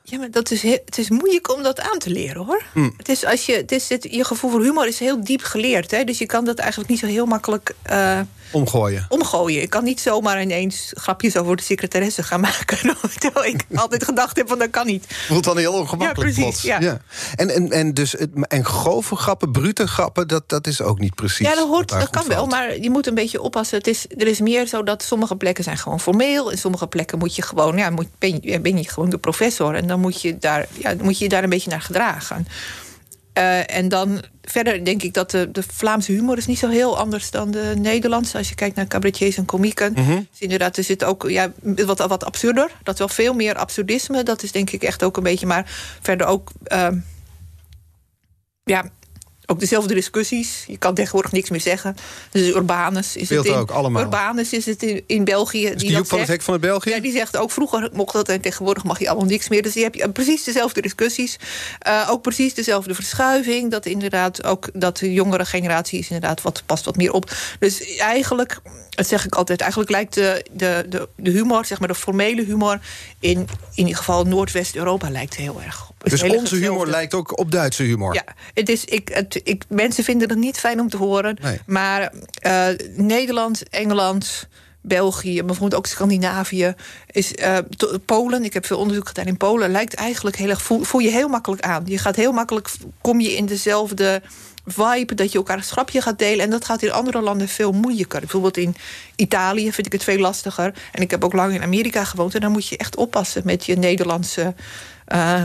Ja, 0.09 0.19
maar 0.19 0.31
dat 0.31 0.51
is 0.51 0.63
heel- 0.63 0.83
het 0.85 0.99
is 0.99 1.11
moeilijk 1.11 1.55
om 1.55 1.63
dat 1.63 1.81
aan 1.81 1.99
te 1.99 2.11
leren 2.11 2.45
hoor. 2.45 2.63
Hm. 2.73 2.91
Het 2.97 3.09
is 3.09 3.25
als 3.25 3.47
je, 3.47 3.53
het 3.53 3.73
is 3.73 3.89
het, 3.89 4.07
je 4.11 4.25
gevoel 4.25 4.51
voor 4.51 4.63
humor 4.63 4.87
is 4.87 4.99
heel 4.99 5.25
diep 5.25 5.43
geleerd. 5.43 5.91
Hè? 5.91 6.05
Dus 6.05 6.19
je 6.19 6.27
kan 6.27 6.45
dat 6.45 6.59
eigenlijk 6.59 6.91
niet 6.91 6.99
zo 6.99 7.07
heel 7.07 7.27
makkelijk 7.27 7.75
eh, 7.83 8.21
Omgooien. 8.51 9.07
omgooien. 9.09 9.63
Ik 9.63 9.71
kan 9.71 9.85
niet 9.85 10.01
zomaar 10.01 10.43
ineens 10.43 10.93
grapjes 10.95 11.37
over 11.37 11.57
de 11.57 11.63
secretaresse 11.63 12.23
gaan 12.23 12.41
maken. 12.41 12.79
Terwijl 13.19 13.47
ik 13.47 13.65
altijd 13.75 14.05
gedacht 14.05 14.37
heb 14.37 14.49
van 14.49 14.59
dat 14.59 14.71
kan 14.71 14.87
niet. 14.87 15.07
Voelt 15.09 15.45
dan 15.45 15.59
heel 15.59 15.73
ongemakkelijk 15.73 16.37
Ja, 16.37 16.43
precies, 16.43 16.63
ja. 16.63 17.01
En, 17.35 17.51
en, 17.51 17.71
en, 17.71 17.95
dus, 17.95 18.15
en 18.49 18.65
grove 18.65 19.17
grappen, 19.17 19.53
brute 19.53 19.87
grappen, 19.87 20.29
dat, 20.29 20.49
dat 20.49 20.67
is 20.67 20.83
ook 20.83 20.99
niet 20.99 21.15
precies. 21.15 21.47
Ja, 21.47 21.55
dat, 21.55 21.69
hoort, 21.69 21.89
dat 21.89 22.11
kan 22.11 22.29
wel, 22.29 22.47
maar 22.47 22.79
je 22.79 22.91
moet 22.91 23.07
een 23.07 23.15
beetje 23.15 23.43
oppassen. 23.43 23.79
Het 23.79 23.87
is, 23.87 24.07
er 24.17 24.27
is 24.27 24.41
meer 24.41 24.67
zo 24.67 24.83
dat 24.83 25.03
sommige 25.03 25.37
plekken 25.37 25.65
zijn 25.65 25.79
gewoon 25.79 26.01
formeel. 26.01 26.51
En 26.51 26.59
sommige 26.59 26.87
plekken 26.87 27.19
moet 27.19 27.37
je 27.37 27.43
gewoon, 27.43 27.77
ja, 27.77 27.91
moet, 27.91 28.09
ben, 28.19 28.39
je, 28.41 28.61
ben 28.61 28.77
je 28.77 28.89
gewoon 28.89 29.11
de 29.11 29.19
professor. 29.19 29.75
En 29.75 29.87
dan 29.87 30.01
moet 30.01 30.21
je 30.21 30.39
daar, 30.39 30.67
ja, 30.79 30.95
moet 31.03 31.19
je 31.19 31.25
je 31.25 31.31
daar 31.31 31.43
een 31.43 31.51
beetje 31.51 31.71
naar 31.71 31.81
gedragen. 31.81 32.47
Eh, 33.37 33.77
en 33.77 33.89
dan 33.89 34.23
verder 34.43 34.85
denk 34.85 35.03
ik 35.03 35.15
dat 35.15 35.31
de, 35.31 35.51
de 35.51 35.63
Vlaamse 35.73 36.13
humor 36.13 36.37
is 36.37 36.47
niet 36.47 36.59
zo 36.59 36.69
heel 36.69 36.99
anders 36.99 37.31
dan 37.31 37.51
de 37.51 37.75
Nederlandse. 37.79 38.39
Als 38.39 38.49
je 38.49 38.55
kijkt 38.55 38.77
naar 38.77 38.87
cabaretiers 38.87 39.37
en 39.37 39.45
komieken. 39.45 39.95
Is 40.33 40.41
inderdaad, 40.41 40.77
er 40.77 40.85
zit 40.85 41.05
ook 41.05 41.29
ja, 41.31 41.53
wat, 41.63 41.99
wat 41.99 42.25
absurder. 42.25 42.71
Dat 42.83 42.95
is 42.95 42.99
wel 42.99 43.09
veel 43.09 43.35
meer 43.35 43.55
absurdisme. 43.55 44.23
Dat 44.23 44.43
is 44.43 44.53
denk 44.53 44.71
ik 44.71 44.83
echt 44.83 45.03
ook 45.03 45.17
een 45.17 45.23
beetje. 45.23 45.47
Maar 45.47 45.65
verder 46.01 46.27
ook. 46.27 46.51
ehm, 46.65 46.99
ja, 48.65 48.91
ook 49.47 49.61
dezelfde 49.61 49.95
discussies. 49.95 50.65
Je 50.67 50.77
kan 50.77 50.95
tegenwoordig 50.95 51.33
niks 51.33 51.51
meer 51.51 51.61
zeggen. 51.61 51.97
Dus 52.31 52.49
Urbanus 52.49 53.17
is 53.17 53.29
het 53.29 53.45
in, 53.45 53.55
ook 53.55 53.71
allemaal. 53.71 54.03
Urbanus 54.03 54.53
is 54.53 54.67
het 54.67 54.83
in, 54.83 55.05
in 55.07 55.25
België. 55.25 55.67
Is 55.67 55.81
die 55.81 55.91
Joep 55.91 56.07
van 56.07 56.19
het 56.19 56.29
Hek 56.29 56.43
van 56.43 56.53
het 56.53 56.63
België? 56.63 56.91
Ja, 56.91 57.01
die 57.01 57.13
zegt 57.13 57.37
ook 57.37 57.51
vroeger 57.51 57.91
mocht 57.93 58.13
dat 58.13 58.29
en 58.29 58.41
tegenwoordig 58.41 58.85
mag 58.85 58.99
je 58.99 59.09
allemaal 59.09 59.29
niks 59.29 59.49
meer. 59.49 59.63
Dus 59.63 59.75
je 59.75 59.83
hebt 59.83 59.97
je 59.97 60.11
precies 60.11 60.45
dezelfde 60.45 60.81
discussies. 60.81 61.39
Eh, 61.79 62.09
ook 62.11 62.23
precies 62.23 62.55
dezelfde 62.55 62.95
verschuiving. 62.95 63.71
Dat 63.71 63.87
inderdaad 63.87 64.45
ook 64.45 64.69
dat 64.73 64.97
de 64.97 65.13
jongere 65.13 65.45
generatie 65.45 65.99
is 65.99 66.11
inderdaad 66.11 66.43
wat 66.43 66.63
past 66.67 66.85
wat 66.85 66.97
meer 66.97 67.13
op. 67.13 67.31
Dus 67.59 67.97
eigenlijk, 67.97 68.61
dat 68.91 69.07
zeg 69.07 69.25
ik 69.25 69.35
altijd, 69.35 69.61
eigenlijk 69.61 69.91
lijkt 69.91 70.15
de, 70.15 70.47
de, 70.53 70.87
de, 70.89 71.09
de 71.17 71.31
humor, 71.31 71.65
zeg 71.65 71.79
maar 71.79 71.89
de 71.89 71.95
formele 71.95 72.45
humor, 72.45 72.81
in, 73.21 73.39
in 73.39 73.49
ieder 73.75 73.97
geval 73.97 74.25
Noordwest-Europa 74.25 75.11
lijkt 75.11 75.37
heel 75.37 75.61
erg 75.65 75.89
op. 75.89 75.96
Dus 76.11 76.23
onze 76.23 76.57
humor 76.57 76.87
lijkt 76.87 77.15
ook 77.15 77.39
op 77.39 77.51
Duitse 77.51 77.83
humor. 77.83 78.15
Ja, 78.15 78.25
het 78.55 78.69
is, 78.69 78.85
ik, 78.85 79.09
het, 79.09 79.41
ik, 79.45 79.65
mensen 79.69 80.05
vinden 80.05 80.29
het 80.29 80.39
niet 80.39 80.59
fijn 80.59 80.81
om 80.81 80.89
te 80.89 80.97
horen. 80.97 81.39
Nee. 81.43 81.61
Maar 81.67 82.13
eh, 82.41 82.67
Nederland, 82.97 83.69
Engeland, 83.69 84.49
België, 84.81 85.35
maar 85.37 85.45
bijvoorbeeld 85.45 85.79
ook 85.81 85.87
Scandinavië, 85.87 86.75
is, 87.11 87.35
eh, 87.35 87.59
Polen. 88.05 88.45
Ik 88.45 88.53
heb 88.53 88.67
veel 88.67 88.79
onderzoek 88.79 89.09
gedaan 89.09 89.27
in 89.27 89.37
Polen. 89.37 89.71
Lijkt 89.71 89.95
eigenlijk 89.95 90.37
heel 90.37 90.49
erg. 90.49 90.63
Voel, 90.63 90.83
voel 90.83 91.01
je 91.01 91.11
heel 91.11 91.29
makkelijk 91.29 91.63
aan. 91.63 91.83
Je 91.87 91.99
gaat 91.99 92.17
heel 92.17 92.33
makkelijk. 92.33 92.71
Kom 93.01 93.21
je 93.21 93.37
in 93.37 93.47
dezelfde 93.47 94.23
vibe 94.67 95.15
dat 95.15 95.33
je 95.33 95.39
elkaar 95.39 95.57
een 95.57 95.65
schrapje 95.65 96.01
gaat 96.03 96.19
delen. 96.19 96.45
En 96.45 96.51
dat 96.51 96.65
gaat 96.65 96.83
in 96.83 96.93
andere 96.93 97.21
landen 97.21 97.49
veel 97.49 97.73
moeilijker. 97.73 98.21
Bijvoorbeeld 98.21 98.57
in 98.57 98.77
Italië 99.17 99.73
vind 99.73 99.87
ik 99.87 99.93
het 99.93 100.05
veel 100.05 100.19
lastiger. 100.19 100.75
En 100.93 101.03
ik 101.03 101.11
heb 101.11 101.25
ook 101.25 101.33
lang 101.33 101.55
in 101.55 101.63
Amerika 101.63 102.05
gewoond. 102.05 102.35
En 102.35 102.41
dan 102.41 102.53
moet 102.53 102.67
je 102.69 102.77
echt 102.77 102.97
oppassen 102.97 103.43
met 103.45 103.67
je 103.67 103.77
Nederlandse. 103.77 104.55
eh, 105.05 105.43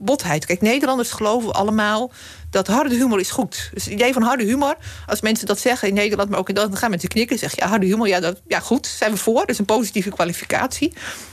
botheid. 0.00 0.46
Kijk, 0.46 0.60
Nederlanders 0.60 1.10
geloven 1.10 1.52
allemaal 1.52 2.12
dat 2.50 2.66
harde 2.66 2.94
humor 2.94 3.20
is 3.20 3.30
goed. 3.30 3.70
Dus 3.74 3.84
het 3.84 3.92
idee 3.92 4.12
van 4.12 4.22
harde 4.22 4.44
humor, 4.44 4.76
als 5.06 5.20
mensen 5.20 5.46
dat 5.46 5.58
zeggen 5.58 5.88
in 5.88 5.94
Nederland, 5.94 6.30
maar 6.30 6.38
ook 6.38 6.48
in 6.48 6.54
Nederland, 6.54 6.72
dan 6.72 6.80
gaan 6.80 6.90
mensen 6.90 7.08
knikken 7.08 7.34
en 7.34 7.40
zeggen: 7.40 7.62
ja, 7.62 7.68
harde 7.68 7.86
humor, 7.86 8.08
ja, 8.08 8.20
dat, 8.20 8.40
ja, 8.48 8.60
goed, 8.60 8.86
zijn 8.86 9.10
we 9.10 9.16
voor. 9.16 9.40
Dat 9.40 9.48
is 9.48 9.58
een 9.58 9.64
positieve 9.64 10.10
kwalificatie. 10.10 10.92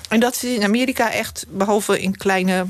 En 0.10 0.20
dat 0.20 0.36
is 0.36 0.44
in 0.44 0.64
Amerika 0.64 1.12
echt, 1.12 1.46
behalve 1.50 2.02
in 2.02 2.18
kleine 2.18 2.66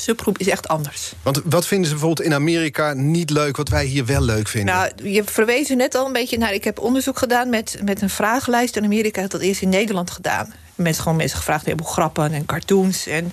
subgroep, 0.00 0.38
is 0.38 0.48
echt 0.48 0.68
anders. 0.68 1.12
Want 1.22 1.40
wat 1.44 1.66
vinden 1.66 1.86
ze 1.86 1.92
bijvoorbeeld 1.92 2.26
in 2.26 2.34
Amerika 2.34 2.92
niet 2.92 3.30
leuk, 3.30 3.56
wat 3.56 3.68
wij 3.68 3.84
hier 3.84 4.06
wel 4.06 4.22
leuk 4.22 4.48
vinden? 4.48 4.74
Nou, 4.74 5.10
je 5.10 5.24
verwees 5.24 5.70
er 5.70 5.76
net 5.76 5.94
al 5.94 6.06
een 6.06 6.12
beetje 6.12 6.38
naar. 6.38 6.54
Ik 6.54 6.64
heb 6.64 6.78
onderzoek 6.78 7.18
gedaan 7.18 7.50
met, 7.50 7.78
met 7.84 8.02
een 8.02 8.10
vragenlijst. 8.10 8.76
In 8.76 8.84
Amerika 8.84 9.20
had 9.20 9.30
dat 9.30 9.40
eerst 9.40 9.62
in 9.62 9.68
Nederland 9.68 10.10
gedaan. 10.10 10.54
Mensen 10.74 11.02
gewoon 11.02 11.18
mensen 11.18 11.38
gevraagd 11.38 11.66
hebben 11.66 11.86
grappen 11.86 12.32
en 12.32 12.46
cartoons 12.46 13.06
en 13.06 13.32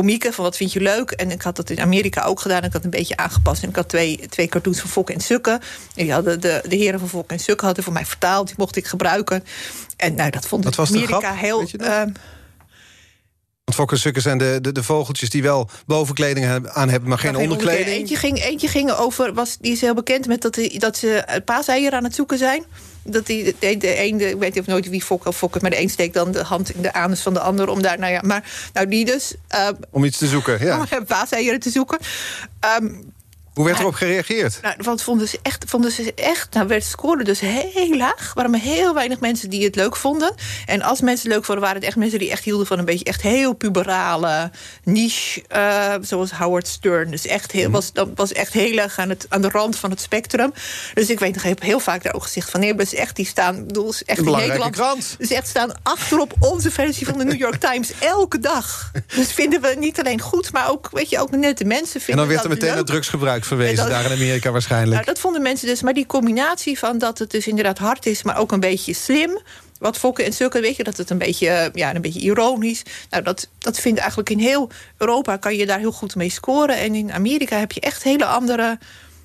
komieken 0.00 0.32
van 0.32 0.44
wat 0.44 0.56
vind 0.56 0.72
je 0.72 0.80
leuk. 0.80 1.10
En 1.10 1.30
ik 1.30 1.42
had 1.42 1.56
dat 1.56 1.70
in 1.70 1.80
Amerika 1.80 2.22
ook 2.24 2.40
gedaan. 2.40 2.62
Ik 2.64 2.72
had 2.72 2.84
een 2.84 2.90
beetje 2.90 3.16
aangepast. 3.16 3.62
En 3.62 3.68
ik 3.68 3.76
had 3.76 3.88
twee, 3.88 4.20
twee 4.28 4.48
cartoons 4.48 4.80
van 4.80 4.90
Fokken 4.90 5.14
en 5.14 5.20
Sukken. 5.20 5.52
En 5.52 6.04
die 6.04 6.12
hadden 6.12 6.40
de, 6.40 6.62
de 6.68 6.76
heren 6.76 6.98
van 7.00 7.08
Fokken 7.08 7.36
en 7.36 7.42
Sukken 7.42 7.66
hadden 7.66 7.84
voor 7.84 7.92
mij 7.92 8.06
vertaald. 8.06 8.46
Die 8.46 8.54
mocht 8.58 8.76
ik 8.76 8.86
gebruiken. 8.86 9.44
En 9.96 10.14
nou, 10.14 10.30
dat 10.30 10.46
vond 10.46 10.66
ik 10.66 10.72
de 10.76 10.82
Amerika 10.88 11.18
grap? 11.20 11.36
heel. 11.40 11.60
Ehm, 11.78 12.10
Want 13.64 13.74
fokkensukkers 13.80 14.24
zijn 14.24 14.38
de, 14.38 14.58
de, 14.60 14.72
de 14.72 14.82
vogeltjes 14.82 15.30
die 15.30 15.42
wel 15.42 15.68
bovenkleding 15.86 16.46
aan 16.72 16.88
hebben, 16.88 17.08
maar 17.08 17.18
geen 17.18 17.34
geen 17.34 17.42
onderkleding. 17.42 17.88
Eentje 17.88 18.16
ging, 18.16 18.42
eentje 18.42 18.68
ging 18.68 18.90
over, 18.92 19.34
was, 19.34 19.56
die 19.60 19.72
is 19.72 19.80
heel 19.80 19.94
bekend 19.94 20.26
met 20.26 20.42
dat, 20.42 20.54
die- 20.54 20.78
dat 20.78 20.96
ze 20.96 21.40
paaseieren 21.44 21.98
aan 21.98 22.04
het 22.04 22.14
zoeken 22.14 22.38
zijn. 22.38 22.64
Dat 23.10 23.26
die, 23.26 23.44
de, 23.58 23.76
de 23.76 24.02
een, 24.02 24.16
de, 24.16 24.30
ik 24.30 24.38
weet 24.38 24.54
niet 24.54 24.62
of 24.62 24.66
nooit 24.66 24.88
wie 24.88 25.02
fokken 25.02 25.30
of 25.30 25.36
fokken, 25.36 25.60
maar 25.60 25.70
de 25.70 25.80
een 25.80 25.90
steekt 25.90 26.14
dan 26.14 26.32
de 26.32 26.42
hand 26.42 26.74
in 26.74 26.82
de 26.82 26.92
anus 26.92 27.20
van 27.20 27.34
de 27.34 27.40
ander 27.40 27.68
om 27.68 27.82
daar, 27.82 27.98
nou 27.98 28.12
ja, 28.12 28.20
maar 28.24 28.70
nou 28.72 28.88
die 28.88 29.04
dus, 29.04 29.34
eh, 29.48 29.68
Om 29.90 30.04
iets 30.04 30.18
te 30.18 30.26
zoeken, 30.26 30.64
ja. 30.64 30.78
om 30.98 31.04
paaseieren 31.06 31.60
te 31.60 31.70
zoeken. 31.70 31.98
Ehm, 32.60 32.86
Hoe 33.58 33.66
werd 33.66 33.78
erop 33.78 33.94
gereageerd? 33.94 34.58
nou, 34.62 34.74
wat 34.78 35.02
vonden 35.02 35.28
ze 35.28 35.38
echt? 35.42 35.64
Vonden 35.68 35.90
ze 35.92 36.12
echt 36.14 36.54
nou, 36.54 36.66
werd 36.66 36.84
scoorde 36.84 37.24
dus 37.24 37.40
heel 37.40 37.96
laag. 37.96 38.18
Er 38.28 38.32
waren 38.34 38.50
maar 38.50 38.60
heel 38.60 38.94
weinig 38.94 39.20
mensen 39.20 39.50
die 39.50 39.64
het 39.64 39.74
leuk 39.76 39.96
vonden. 39.96 40.34
En 40.66 40.82
als 40.82 41.00
mensen 41.00 41.26
het 41.26 41.36
leuk 41.36 41.44
vonden, 41.44 41.64
waren 41.64 41.78
het 41.78 41.86
echt 41.88 41.96
mensen 41.96 42.18
die 42.18 42.30
echt 42.30 42.44
hielden 42.44 42.66
van 42.66 42.78
een 42.78 42.84
beetje 42.84 43.04
echt 43.04 43.22
heel 43.22 43.52
puberale 43.52 44.50
niche. 44.84 45.42
eh, 45.48 45.94
zoals 46.00 46.30
Howard 46.30 46.68
Stern. 46.68 47.10
Dus 47.10 47.26
echt 47.26 47.52
Mhm. 47.52 47.56
heel, 47.56 47.70
was, 47.70 47.92
dat 47.92 48.08
was 48.14 48.32
echt 48.32 48.52
heel 48.52 48.78
erg 48.78 48.98
aan, 48.98 49.08
het, 49.08 49.26
aan 49.28 49.42
de 49.42 49.48
rand 49.48 49.76
van 49.76 49.90
het 49.90 50.00
spectrum. 50.00 50.52
Dus 50.94 51.10
ik 51.10 51.18
weet 51.18 51.34
nog, 51.34 51.42
ik 51.42 51.48
heb 51.48 51.62
heel 51.62 51.80
vaak 51.80 52.02
daar 52.02 52.14
ook 52.14 52.22
gezegd 52.22 52.50
van 52.50 52.60
nee, 52.60 52.74
dat 52.74 52.86
is 52.86 52.94
echt 52.94 53.16
die 53.16 53.26
staan. 53.26 53.66
bedoel, 53.66 53.88
is 53.88 54.04
echt 54.04 54.18
Een 54.18 54.24
belangrijke 54.24 54.70
krant. 54.70 55.14
Dus 55.18 55.30
echt 55.30 55.48
staan 55.48 55.72
achterop 55.82 56.34
onze 56.40 56.70
versie 56.70 57.06
van 57.06 57.18
de 57.18 57.24
New 57.24 57.38
York 57.38 57.60
Times 57.60 57.92
elke 58.16 58.38
dag. 58.38 58.90
Dus 59.14 59.32
vinden 59.32 59.60
we 59.60 59.74
niet 59.78 59.98
alleen 59.98 60.20
goed, 60.20 60.52
maar 60.52 60.70
ook, 60.70 60.88
weet 60.92 61.10
je, 61.10 61.18
ook 61.20 61.30
net 61.30 61.58
de 61.58 61.64
mensen 61.64 62.00
vinden 62.00 62.12
En 62.12 62.16
dan 62.16 62.28
werd 62.28 62.42
er 62.44 62.50
meteen 62.50 62.74
naar 62.74 62.84
drugsgebruik 62.84 63.44
verwezen, 63.48 63.78
En 63.84 63.90
dat- 63.90 64.02
daar 64.02 64.04
in 64.12 64.16
Amerika 64.16 64.50
waarschijnlijk. 64.50 64.92
Nou, 64.92 65.04
dat 65.04 65.18
vonden 65.18 65.42
mensen 65.42 65.66
dus. 65.66 65.82
Maar 65.82 65.94
die 65.94 66.06
combinatie 66.06 66.78
van 66.78 66.98
dat 66.98 67.18
het 67.18 67.30
dus 67.30 67.46
inderdaad 67.46 67.78
hard 67.78 68.06
is, 68.06 68.22
maar 68.22 68.38
ook 68.38 68.52
een 68.52 68.60
beetje 68.60 68.92
slim. 68.94 69.38
Wat 69.78 69.98
fokken 69.98 70.24
en 70.24 70.32
sukken, 70.32 70.60
weet 70.60 70.76
je, 70.76 70.84
dat 70.84 70.96
het 70.96 71.10
een 71.10 71.18
beetje, 71.18 71.48
eh, 71.48 71.68
ja, 71.72 71.94
een 71.94 72.00
beetje 72.00 72.20
ironisch. 72.20 72.82
Nou, 73.10 73.22
dat, 73.22 73.48
dat 73.58 73.78
vindt 73.80 73.98
eigenlijk 73.98 74.30
in 74.30 74.38
heel 74.38 74.70
Europa 74.96 75.36
kan 75.36 75.56
je 75.56 75.66
daar 75.66 75.78
heel 75.78 75.92
goed 75.92 76.14
mee 76.16 76.30
scoren. 76.30 76.76
En 76.78 76.94
in 76.94 77.12
Amerika 77.12 77.58
heb 77.58 77.72
je 77.72 77.80
echt 77.80 78.02
hele 78.02 78.24
andere. 78.24 78.78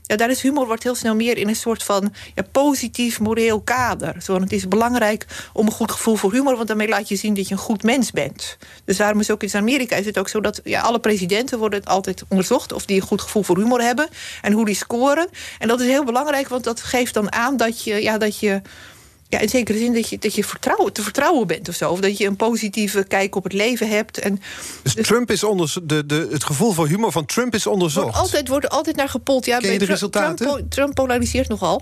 Ja, 0.06 0.16
daar 0.16 0.30
is 0.30 0.42
humor 0.42 0.66
wordt 0.66 0.84
heel 0.84 0.96
snel 0.96 1.16
meer 1.16 1.38
in 1.38 1.48
een 1.48 1.56
soort 1.56 1.84
van 1.84 2.14
ja, 2.36 2.44
positief 2.52 3.20
moreel 3.20 3.62
kader. 3.62 4.16
Zo, 4.22 4.40
het 4.40 4.52
is 4.52 4.68
belangrijk 4.68 5.26
om 5.54 5.66
een 5.66 5.72
goed 5.72 5.92
gevoel 5.92 6.16
voor 6.16 6.32
humor, 6.32 6.56
want 6.56 6.68
daarmee 6.68 6.88
laat 6.88 7.08
je 7.08 7.16
zien 7.16 7.34
dat 7.34 7.48
je 7.48 7.54
een 7.54 7.60
goed 7.60 7.84
mens 7.84 8.12
bent. 8.12 8.58
Dus 8.86 8.98
daarom 8.98 9.20
is 9.20 9.32
ook 9.32 9.44
in 9.44 9.50
Amerika 9.54 9.96
is 9.96 10.06
het 10.06 10.18
ook 10.18 10.30
zo 10.30 10.42
dat 10.42 10.62
ja, 10.64 10.82
alle 10.82 11.00
presidenten 11.00 11.60
worden 11.60 11.84
altijd 11.84 12.24
onderzocht 12.28 12.74
of 12.74 12.86
die 12.86 13.02
een 13.02 13.08
goed 13.08 13.22
gevoel 13.22 13.44
voor 13.44 13.58
humor 13.58 13.82
hebben 13.82 14.08
en 14.42 14.52
hoe 14.54 14.66
die 14.66 14.76
scoren. 14.76 15.28
En 15.60 15.68
dat 15.68 15.80
is 15.80 15.88
heel 15.88 16.04
belangrijk, 16.04 16.48
want 16.48 16.64
dat 16.64 16.82
geeft 16.82 17.14
dan 17.14 17.32
aan 17.32 17.58
dat 17.58 17.84
je, 17.84 18.02
ja, 18.02 18.18
dat 18.18 18.40
je 18.40 18.62
ja, 19.34 19.40
in 19.40 19.50
zekere 19.50 19.78
zin 19.78 19.94
dat 19.94 20.10
je, 20.10 20.18
dat 20.20 20.36
je 20.36 20.44
vertrouwen, 20.44 20.94
te 20.94 21.02
vertrouwen 21.04 21.48
bent 21.48 21.70
of 21.70 21.76
zo. 21.76 21.90
Of 21.92 22.00
dat 22.00 22.18
je 22.18 22.26
een 22.26 22.36
positieve 22.36 23.04
kijk 23.04 23.36
op 23.36 23.44
het 23.44 23.54
leven 23.54 23.90
hebt. 23.90 24.20
En 24.20 24.42
Dus 24.84 24.94
Trump 24.94 25.32
is 25.32 25.44
onder, 25.44 25.74
de, 25.84 26.06
de, 26.06 26.28
het 26.32 26.44
gevoel 26.44 26.72
voor 26.72 26.88
humor 26.88 27.12
van 27.12 27.26
Trump 27.26 27.54
is 27.54 27.68
onderzocht. 27.68 28.06
wordt 28.06 28.20
altijd, 28.20 28.48
wordt 28.48 28.66
er 28.66 28.72
altijd 28.72 28.96
naar 28.96 29.10
gepold. 29.10 29.46
Ja, 29.46 29.58
Ken 29.58 29.62
je 29.62 29.68
bij 29.70 29.78
de 29.78 29.84
Tru- 29.84 29.94
resultaten? 29.94 30.36
Trump, 30.36 30.60
po- 30.60 30.68
Trump 30.70 30.94
polariseert 30.94 31.48
nogal. 31.48 31.82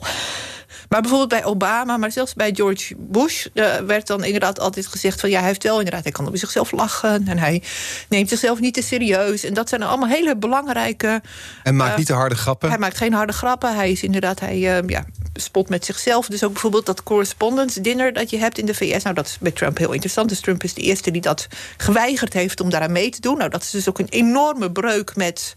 Maar 0.89 1.01
bijvoorbeeld 1.01 1.29
bij 1.41 1.45
Obama, 1.45 1.97
maar 1.97 2.11
zelfs 2.11 2.33
bij 2.33 2.51
George 2.53 2.95
Bush... 2.97 3.45
eh, 3.53 3.75
werd 3.77 4.07
dan 4.07 4.23
inderdaad 4.23 4.59
altijd 4.59 4.87
gezegd 4.87 5.19
van... 5.19 5.29
ja, 5.29 5.37
hij 5.39 5.47
heeft 5.47 5.63
wel 5.63 5.77
inderdaad, 5.77 6.03
hij 6.03 6.11
kan 6.11 6.27
op 6.27 6.37
zichzelf 6.37 6.71
lachen... 6.71 7.27
en 7.27 7.37
hij 7.37 7.63
neemt 8.09 8.29
zichzelf 8.29 8.59
niet 8.59 8.73
te 8.73 8.81
serieus. 8.81 9.43
En 9.43 9.53
dat 9.53 9.69
zijn 9.69 9.83
allemaal 9.83 10.09
hele 10.09 10.37
belangrijke... 10.37 11.21
En 11.63 11.75
maakt 11.75 11.91
eh, 11.91 11.97
niet 11.97 12.07
te 12.07 12.13
harde 12.13 12.35
grappen. 12.35 12.69
Hij 12.69 12.77
maakt 12.77 12.97
geen 12.97 13.13
harde 13.13 13.33
grappen. 13.33 13.75
Hij 13.75 13.91
is 13.91 14.03
inderdaad, 14.03 14.39
hij 14.39 14.77
eh, 14.79 14.87
ja, 14.87 15.05
spot 15.41 15.69
met 15.69 15.85
zichzelf. 15.85 16.27
Dus 16.27 16.43
ook 16.43 16.51
bijvoorbeeld 16.51 16.85
dat 16.85 17.03
correspondence 17.03 17.81
dinner 17.81 18.13
dat 18.13 18.29
je 18.29 18.37
hebt 18.37 18.57
in 18.57 18.65
de 18.65 18.73
VS. 18.73 19.03
Nou, 19.03 19.15
dat 19.15 19.25
is 19.25 19.37
bij 19.39 19.51
Trump 19.51 19.77
heel 19.77 19.91
interessant. 19.91 20.29
Dus 20.29 20.39
Trump 20.39 20.63
is 20.63 20.73
de 20.73 20.81
eerste 20.81 21.11
die 21.11 21.21
dat 21.21 21.47
geweigerd 21.77 22.33
heeft 22.33 22.59
om 22.59 22.69
daaraan 22.69 22.91
mee 22.91 23.09
te 23.09 23.21
doen. 23.21 23.37
Nou, 23.37 23.49
dat 23.49 23.61
is 23.61 23.69
dus 23.69 23.89
ook 23.89 23.99
een 23.99 24.09
enorme 24.09 24.71
breuk 24.71 25.15
met, 25.15 25.55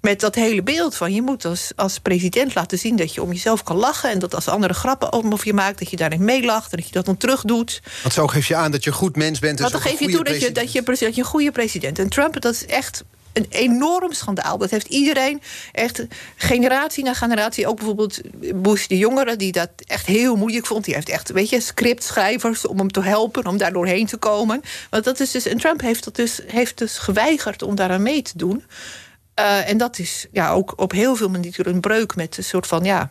met 0.00 0.20
dat 0.20 0.34
hele 0.34 0.62
beeld 0.62 0.96
van... 0.96 1.14
je 1.14 1.22
moet 1.22 1.44
als, 1.44 1.72
als 1.76 1.98
president 1.98 2.54
laten 2.54 2.78
zien 2.78 2.96
dat 2.96 3.14
je 3.14 3.22
om 3.22 3.32
jezelf 3.32 3.62
kan 3.62 3.76
lachen... 3.76 4.10
en 4.10 4.18
dat 4.18 4.34
als 4.34 4.48
andere 4.48 4.74
grappen 4.74 5.12
over 5.12 5.46
je 5.46 5.52
maakt, 5.52 5.78
dat 5.78 5.90
je 5.90 5.96
daarin 5.96 6.24
meelacht... 6.24 6.72
en 6.72 6.76
dat 6.76 6.86
je 6.86 6.92
dat 6.92 7.04
dan 7.04 7.16
terug 7.16 7.42
doet. 7.42 7.80
Want 8.02 8.14
zo 8.14 8.26
geef 8.26 8.48
je 8.48 8.56
aan 8.56 8.70
dat 8.70 8.84
je 8.84 8.90
een 8.90 8.96
goed 8.96 9.16
mens 9.16 9.38
bent. 9.38 9.58
Dus 9.58 9.70
Want 9.70 9.82
dan 9.82 9.92
geef 9.92 10.00
je 10.00 10.14
toe 10.14 10.24
dat 10.24 10.40
je, 10.40 10.52
dat, 10.52 10.72
je, 10.72 10.82
dat 10.82 11.14
je 11.14 11.20
een 11.20 11.26
goede 11.26 11.50
president. 11.50 11.98
En 11.98 12.08
Trump, 12.08 12.40
dat 12.40 12.54
is 12.54 12.66
echt 12.66 13.04
een 13.32 13.46
enorm 13.48 14.12
schandaal. 14.12 14.58
Dat 14.58 14.70
heeft 14.70 14.86
iedereen, 14.86 15.42
echt 15.72 16.04
generatie 16.36 17.04
na 17.04 17.14
generatie. 17.14 17.66
Ook 17.66 17.76
bijvoorbeeld 17.76 18.20
Bush 18.54 18.86
de 18.86 18.98
jongere, 18.98 19.36
die 19.36 19.52
dat 19.52 19.70
echt 19.86 20.06
heel 20.06 20.36
moeilijk 20.36 20.66
vond. 20.66 20.84
Die 20.84 20.94
heeft 20.94 21.08
echt, 21.08 21.30
weet 21.30 21.48
je, 21.48 21.60
scriptschrijvers 21.60 22.66
om 22.66 22.78
hem 22.78 22.90
te 22.90 23.02
helpen, 23.02 23.46
om 23.46 23.56
daar 23.56 23.72
doorheen 23.72 24.06
te 24.06 24.16
komen. 24.16 24.62
Want 24.90 25.04
dat 25.04 25.20
is 25.20 25.30
dus, 25.30 25.46
en 25.46 25.58
Trump 25.58 25.80
heeft, 25.80 26.04
dat 26.04 26.16
dus, 26.16 26.40
heeft 26.46 26.78
dus 26.78 26.98
geweigerd 26.98 27.62
om 27.62 27.74
daar 27.74 27.90
aan 27.90 28.02
mee 28.02 28.22
te 28.22 28.32
doen. 28.34 28.64
Uh, 29.38 29.68
en 29.68 29.78
dat 29.78 29.98
is 29.98 30.26
ja, 30.32 30.50
ook 30.50 30.72
op 30.76 30.92
heel 30.92 31.16
veel 31.16 31.28
manieren 31.28 31.74
een 31.74 31.80
breuk 31.80 32.16
met 32.16 32.36
een 32.36 32.44
soort 32.44 32.66
van, 32.66 32.84
ja, 32.84 33.10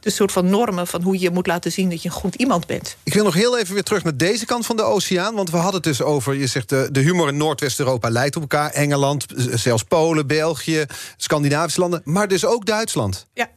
de 0.00 0.10
soort 0.10 0.32
van 0.32 0.50
normen 0.50 0.86
van 0.86 1.02
hoe 1.02 1.20
je 1.20 1.30
moet 1.30 1.46
laten 1.46 1.72
zien 1.72 1.90
dat 1.90 2.02
je 2.02 2.08
een 2.08 2.14
goed 2.14 2.34
iemand 2.34 2.66
bent. 2.66 2.96
Ik 3.02 3.14
wil 3.14 3.24
nog 3.24 3.34
heel 3.34 3.58
even 3.58 3.74
weer 3.74 3.82
terug 3.82 4.04
naar 4.04 4.16
deze 4.16 4.46
kant 4.46 4.66
van 4.66 4.76
de 4.76 4.82
oceaan. 4.82 5.34
Want 5.34 5.50
we 5.50 5.56
hadden 5.56 5.74
het 5.74 5.82
dus 5.82 6.02
over, 6.02 6.34
je 6.34 6.46
zegt 6.46 6.68
de, 6.68 6.88
de 6.92 7.00
humor 7.00 7.28
in 7.28 7.36
Noordwest-Europa 7.36 8.10
lijkt 8.10 8.36
op 8.36 8.42
elkaar. 8.42 8.70
Engeland, 8.70 9.26
zelfs 9.54 9.82
Polen, 9.82 10.26
België, 10.26 10.84
Scandinavische 11.16 11.80
landen. 11.80 12.00
Maar 12.04 12.28
dus 12.28 12.44
ook 12.44 12.66
Duitsland. 12.66 13.26
Ja. 13.34 13.48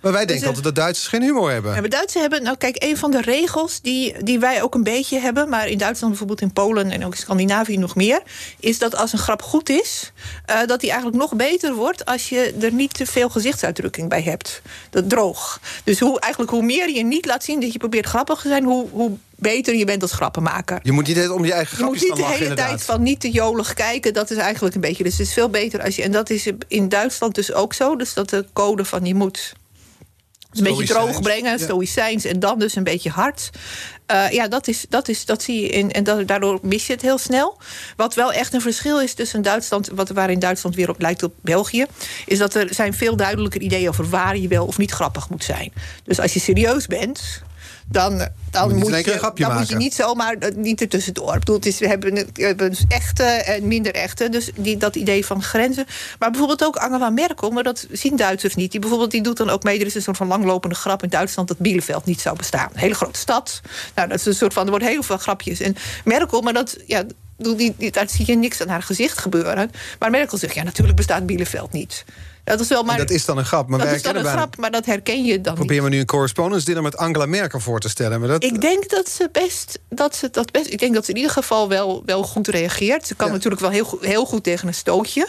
Maar 0.00 0.12
wij 0.12 0.26
denken 0.26 0.36
dus, 0.36 0.46
altijd 0.46 0.64
dat 0.64 0.84
Duitsers 0.84 1.08
geen 1.08 1.22
humor 1.22 1.50
hebben. 1.50 1.74
Ja, 1.74 1.80
maar 1.80 1.88
Duitsers 1.88 2.22
hebben, 2.22 2.42
nou 2.42 2.56
kijk, 2.56 2.82
een 2.82 2.96
van 2.96 3.10
de 3.10 3.20
regels 3.20 3.80
die, 3.80 4.24
die 4.24 4.38
wij 4.38 4.62
ook 4.62 4.74
een 4.74 4.82
beetje 4.82 5.18
hebben, 5.18 5.48
maar 5.48 5.68
in 5.68 5.78
Duitsland 5.78 6.08
bijvoorbeeld, 6.08 6.40
in 6.40 6.52
Polen 6.52 6.90
en 6.90 7.04
ook 7.04 7.12
in 7.12 7.18
Scandinavië 7.18 7.76
nog 7.76 7.94
meer, 7.94 8.22
is 8.60 8.78
dat 8.78 8.96
als 8.96 9.12
een 9.12 9.18
grap 9.18 9.42
goed 9.42 9.68
is, 9.68 10.12
uh, 10.50 10.66
dat 10.66 10.80
die 10.80 10.90
eigenlijk 10.90 11.20
nog 11.20 11.34
beter 11.34 11.74
wordt 11.74 12.04
als 12.04 12.28
je 12.28 12.54
er 12.60 12.72
niet 12.72 12.94
te 12.94 13.06
veel 13.06 13.28
gezichtsuitdrukking 13.28 14.08
bij 14.08 14.22
hebt. 14.22 14.62
Dat 14.90 15.08
droog. 15.08 15.60
Dus 15.84 16.00
hoe, 16.00 16.20
eigenlijk 16.20 16.52
hoe 16.52 16.62
meer 16.62 16.90
je 16.90 17.04
niet 17.04 17.26
laat 17.26 17.44
zien 17.44 17.60
dat 17.60 17.72
je 17.72 17.78
probeert 17.78 18.06
grappig 18.06 18.40
te 18.40 18.48
zijn, 18.48 18.64
hoe, 18.64 18.88
hoe 18.90 19.16
beter 19.36 19.74
je 19.74 19.84
bent 19.84 20.02
als 20.02 20.12
grappenmaker. 20.12 20.78
Je 20.82 20.92
moet 20.92 21.06
niet 21.06 21.28
om 21.28 21.44
je 21.44 21.52
eigen 21.52 21.76
grapjes 21.76 22.02
Je 22.02 22.08
moet 22.08 22.18
niet 22.18 22.26
de 22.26 22.32
hele 22.32 22.54
tijd 22.54 22.82
van 22.82 23.02
niet 23.02 23.20
te 23.20 23.30
jolig 23.30 23.74
kijken. 23.74 24.14
Dat 24.14 24.30
is 24.30 24.36
eigenlijk 24.36 24.74
een 24.74 24.80
beetje... 24.80 25.04
Dus 25.04 25.12
het 25.12 25.26
is 25.26 25.32
veel 25.32 25.48
beter 25.48 25.82
als 25.82 25.96
je... 25.96 26.02
En 26.02 26.12
dat 26.12 26.30
is 26.30 26.50
in 26.68 26.88
Duitsland 26.88 27.34
dus 27.34 27.52
ook 27.52 27.74
zo. 27.74 27.96
Dus 27.96 28.14
dat 28.14 28.30
de 28.30 28.44
code 28.52 28.84
van 28.84 29.04
je 29.04 29.14
moet 29.14 29.52
een 30.52 30.62
beetje 30.62 30.84
droog 30.84 31.20
brengen, 31.20 31.58
stoïcijns 31.58 32.24
en 32.24 32.40
dan 32.40 32.58
dus 32.58 32.74
een 32.74 32.84
beetje 32.84 33.10
hard. 33.10 33.50
Uh, 34.12 34.30
ja, 34.30 34.48
dat, 34.48 34.68
is, 34.68 34.86
dat, 34.88 35.08
is, 35.08 35.24
dat 35.24 35.42
zie 35.42 35.60
je 35.60 35.68
in. 35.68 35.90
En 35.90 36.04
dat, 36.04 36.28
daardoor 36.28 36.58
mis 36.62 36.86
je 36.86 36.92
het 36.92 37.02
heel 37.02 37.18
snel. 37.18 37.58
Wat 37.96 38.14
wel 38.14 38.32
echt 38.32 38.54
een 38.54 38.60
verschil 38.60 39.00
is 39.00 39.14
tussen 39.14 39.42
Duitsland, 39.42 39.88
wat 39.88 40.08
waar 40.08 40.30
in 40.30 40.38
Duitsland 40.38 40.74
weer 40.74 40.88
op 40.88 41.00
lijkt 41.00 41.22
op 41.22 41.34
België, 41.40 41.86
is 42.26 42.38
dat 42.38 42.54
er 42.54 42.74
zijn 42.74 42.94
veel 42.94 43.16
duidelijker 43.16 43.60
ideeën 43.60 43.88
over 43.88 44.08
waar 44.08 44.36
je 44.36 44.48
wel 44.48 44.66
of 44.66 44.78
niet 44.78 44.90
grappig 44.90 45.28
moet 45.28 45.44
zijn. 45.44 45.72
Dus 46.04 46.20
als 46.20 46.34
je 46.34 46.40
serieus 46.40 46.86
bent, 46.86 47.42
dan, 47.90 48.28
dan, 48.50 48.74
moet, 48.76 49.04
je, 49.04 49.32
dan 49.34 49.56
moet 49.56 49.68
je 49.68 49.76
niet 49.76 49.94
zomaar 49.94 50.36
uh, 50.40 50.54
niet 50.56 50.80
ertussendoor. 50.80 51.32
Ik 51.32 51.38
bedoel, 51.38 51.56
het 51.56 51.66
is, 51.66 51.78
we 51.78 51.88
hebben, 51.88 52.14
we 52.14 52.44
hebben 52.44 52.76
echte 52.88 53.24
en 53.24 53.68
minder 53.68 53.94
echte. 53.94 54.28
Dus 54.28 54.50
die, 54.54 54.76
dat 54.76 54.96
idee 54.96 55.26
van 55.26 55.42
grenzen. 55.42 55.86
Maar 56.18 56.30
bijvoorbeeld 56.30 56.64
ook 56.64 56.76
Angela 56.76 57.10
Merkel, 57.10 57.50
maar 57.50 57.62
dat 57.62 57.86
zien 57.92 58.16
Duitsers 58.16 58.54
niet. 58.54 58.70
Die, 58.70 58.80
bijvoorbeeld, 58.80 59.10
die 59.10 59.22
doet 59.22 59.36
dan 59.36 59.50
ook 59.50 59.62
mee. 59.62 59.80
Er 59.80 59.86
is 59.86 59.94
een 59.94 60.02
soort 60.02 60.16
van 60.16 60.26
langlopende 60.26 60.74
grap 60.74 61.02
in 61.02 61.08
Duitsland 61.08 61.48
dat 61.48 61.58
Bielefeld 61.58 62.04
niet 62.04 62.20
zou 62.20 62.36
bestaan. 62.36 62.68
Een 62.72 62.80
hele 62.80 62.94
grote 62.94 63.18
stad. 63.18 63.60
Nou, 63.94 64.08
dat 64.08 64.18
is 64.18 64.26
een 64.26 64.34
soort 64.34 64.52
van. 64.52 64.64
Er 64.64 64.70
worden 64.70 64.88
heel 64.88 65.02
veel 65.02 65.18
grapjes. 65.18 65.60
En 65.60 65.76
Merkel, 66.04 66.40
maar 66.40 66.52
dat. 66.52 66.76
Ja, 66.86 67.04
die, 67.36 67.74
die, 67.76 67.90
daar 67.90 68.08
zie 68.08 68.26
je 68.26 68.36
niks 68.36 68.60
aan 68.60 68.68
haar 68.68 68.82
gezicht 68.82 69.18
gebeuren. 69.18 69.70
Maar 69.98 70.10
Merkel 70.10 70.38
zegt, 70.38 70.54
ja, 70.54 70.62
natuurlijk 70.62 70.96
bestaat 70.96 71.26
Bielefeld 71.26 71.72
niet. 71.72 72.04
Dat 72.44 72.60
is, 72.60 72.68
wel 72.68 72.82
maar, 72.82 72.96
dat 72.96 73.10
is 73.10 73.24
dan 73.24 73.38
een 73.38 73.44
grap. 73.44 73.68
Maar 73.68 73.78
dat 73.78 73.92
is 73.92 74.02
dan 74.02 74.16
een 74.16 74.24
grap, 74.24 74.56
maar 74.56 74.70
dat 74.70 74.86
herken 74.86 75.24
je 75.24 75.40
dan 75.40 75.54
Probeer 75.54 75.82
me 75.82 75.88
nu 75.88 75.98
een 75.98 76.06
correspondence 76.06 76.64
dinner 76.64 76.82
met 76.82 76.96
Angela 76.96 77.26
Merkel 77.26 77.60
voor 77.60 77.80
te 77.80 77.88
stellen. 77.88 78.20
Maar 78.20 78.28
dat... 78.28 78.44
Ik 78.44 78.60
denk 78.60 78.88
dat 78.88 79.08
ze 79.08 79.28
best, 79.32 79.78
dat 79.88 80.16
ze 80.16 80.30
dat 80.30 80.50
best. 80.50 80.66
Ik 80.66 80.78
denk 80.78 80.94
dat 80.94 81.04
ze 81.04 81.10
in 81.10 81.16
ieder 81.16 81.32
geval 81.32 81.68
wel, 81.68 82.02
wel 82.06 82.22
goed 82.22 82.48
reageert. 82.48 83.06
Ze 83.06 83.14
kan 83.14 83.30
natuurlijk 83.30 83.60
wel 83.60 83.70
heel, 83.70 83.98
heel 84.00 84.24
goed 84.24 84.44
tegen 84.44 84.68
een 84.68 84.74
stootje. 84.74 85.28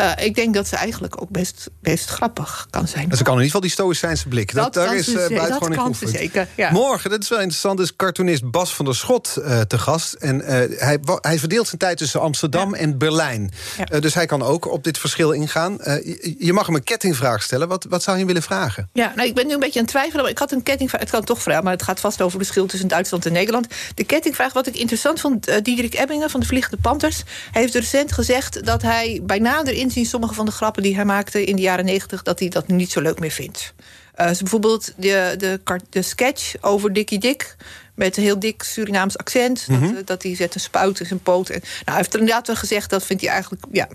Uh, 0.00 0.10
ik 0.16 0.34
denk 0.34 0.54
dat 0.54 0.68
ze 0.68 0.76
eigenlijk 0.76 1.22
ook 1.22 1.30
best, 1.30 1.70
best 1.80 2.08
grappig 2.08 2.66
kan 2.70 2.88
zijn. 2.88 3.16
Ze 3.16 3.22
kan 3.22 3.32
in 3.32 3.42
ieder 3.42 3.44
geval 3.44 3.60
die 3.60 3.70
stoïcijnse 3.70 4.28
blik. 4.28 4.54
Dat, 4.54 4.72
dat 4.72 4.84
daar 4.84 4.96
is 4.96 5.08
uh, 5.08 5.14
buitengewoon 5.14 5.72
in 5.72 5.78
goed 5.78 6.10
zeker, 6.10 6.48
ja. 6.54 6.70
Morgen, 6.70 7.10
dat 7.10 7.22
is 7.22 7.28
wel 7.28 7.38
interessant, 7.38 7.80
is 7.80 7.96
cartoonist 7.96 8.50
Bas 8.50 8.74
van 8.74 8.84
der 8.84 8.94
Schot 8.94 9.34
uh, 9.38 9.60
te 9.60 9.78
gast. 9.78 10.12
En 10.12 10.40
hij, 10.78 10.98
hij 11.20 11.38
verdeelt 11.38 11.66
zijn 11.66 11.78
tijd 11.78 11.98
tussen 11.98 12.20
Amsterdam 12.20 12.74
ja. 12.74 12.80
en 12.80 12.98
Berlijn. 12.98 13.52
Ja. 13.88 14.00
dus 14.00 14.14
hij 14.14 14.26
kan 14.26 14.42
ook 14.42 14.72
op 14.72 14.84
dit 14.84 14.98
verschil 14.98 15.32
ingaan. 15.32 15.78
Je, 15.82 16.34
je, 16.38 16.52
mag 16.52 16.66
hem 16.66 16.74
een 16.74 16.84
kettingvraag 16.84 17.42
stellen. 17.42 17.68
Wat, 17.68 17.86
wat 17.88 18.02
zou 18.02 18.18
je 18.18 18.24
willen 18.24 18.42
vragen? 18.42 18.88
Ja, 18.92 19.12
nou, 19.16 19.28
ik 19.28 19.34
ben 19.34 19.46
nu 19.46 19.52
een 19.52 19.60
beetje 19.60 19.78
aan 19.78 19.84
het 19.84 19.94
twijfelen. 19.94 20.22
Maar 20.22 20.30
ik 20.30 20.38
had 20.38 20.52
een 20.52 20.62
kettingvraag. 20.62 21.00
Het 21.00 21.10
kan 21.10 21.24
toch 21.24 21.42
vragen, 21.42 21.64
maar 21.64 21.72
het 21.72 21.82
gaat 21.82 22.00
vast 22.00 22.20
over 22.22 22.38
het 22.38 22.46
verschil 22.46 22.66
tussen 22.66 22.88
Duitsland 22.88 23.26
en 23.26 23.32
Nederland. 23.32 23.66
De 23.94 24.04
kettingvraag, 24.04 24.52
wat 24.52 24.66
ik 24.66 24.76
interessant 24.76 25.20
vond, 25.20 25.64
Diederik 25.64 25.94
Ebbingen 25.94 26.30
van 26.30 26.40
de 26.40 26.46
Vliegende 26.46 26.78
Panthers... 26.82 27.22
heeft 27.52 27.74
recent 27.74 28.12
gezegd 28.12 28.64
dat 28.66 28.82
hij 28.82 29.20
bij 29.22 29.38
nader 29.38 29.74
inzien 29.84 30.06
sommige 30.06 30.34
van 30.34 30.46
de 30.46 30.52
grappen 30.52 30.82
die 30.82 30.94
hij 30.94 31.04
maakte 31.04 31.44
in 31.44 31.56
de 31.56 31.62
jaren 31.62 31.84
negentig, 31.84 32.22
dat 32.22 32.38
hij 32.38 32.48
dat 32.48 32.68
niet 32.68 32.90
zo 32.90 33.00
leuk 33.00 33.18
meer 33.18 33.30
vindt. 33.30 33.74
Uh, 34.20 34.28
dus 34.28 34.40
bijvoorbeeld 34.40 34.92
de, 34.96 35.34
de, 35.38 35.60
de 35.90 36.02
sketch 36.02 36.54
over 36.60 36.92
Dikkie 36.92 37.18
Dik. 37.18 37.56
Met 37.94 38.16
een 38.16 38.22
heel 38.22 38.38
dik 38.38 38.62
Surinaams 38.62 39.18
accent. 39.18 39.68
Mm 39.68 39.78
-hmm. 39.78 39.94
dat, 39.94 40.06
dat 40.06 40.22
hij 40.22 40.36
zet 40.36 40.54
een 40.54 40.60
spuit 40.60 41.00
in 41.00 41.06
zijn 41.06 41.22
poot. 41.22 41.48
En, 41.48 41.60
nou, 41.60 41.82
hij 41.84 41.96
heeft 41.96 42.14
er 42.14 42.20
inderdaad 42.20 42.46
wel 42.46 42.56
gezegd, 42.56 42.90
dat 42.90 43.04
vindt 43.04 43.22
hij 43.22 43.30
eigenlijk 43.30 43.64
ja, 43.72 43.88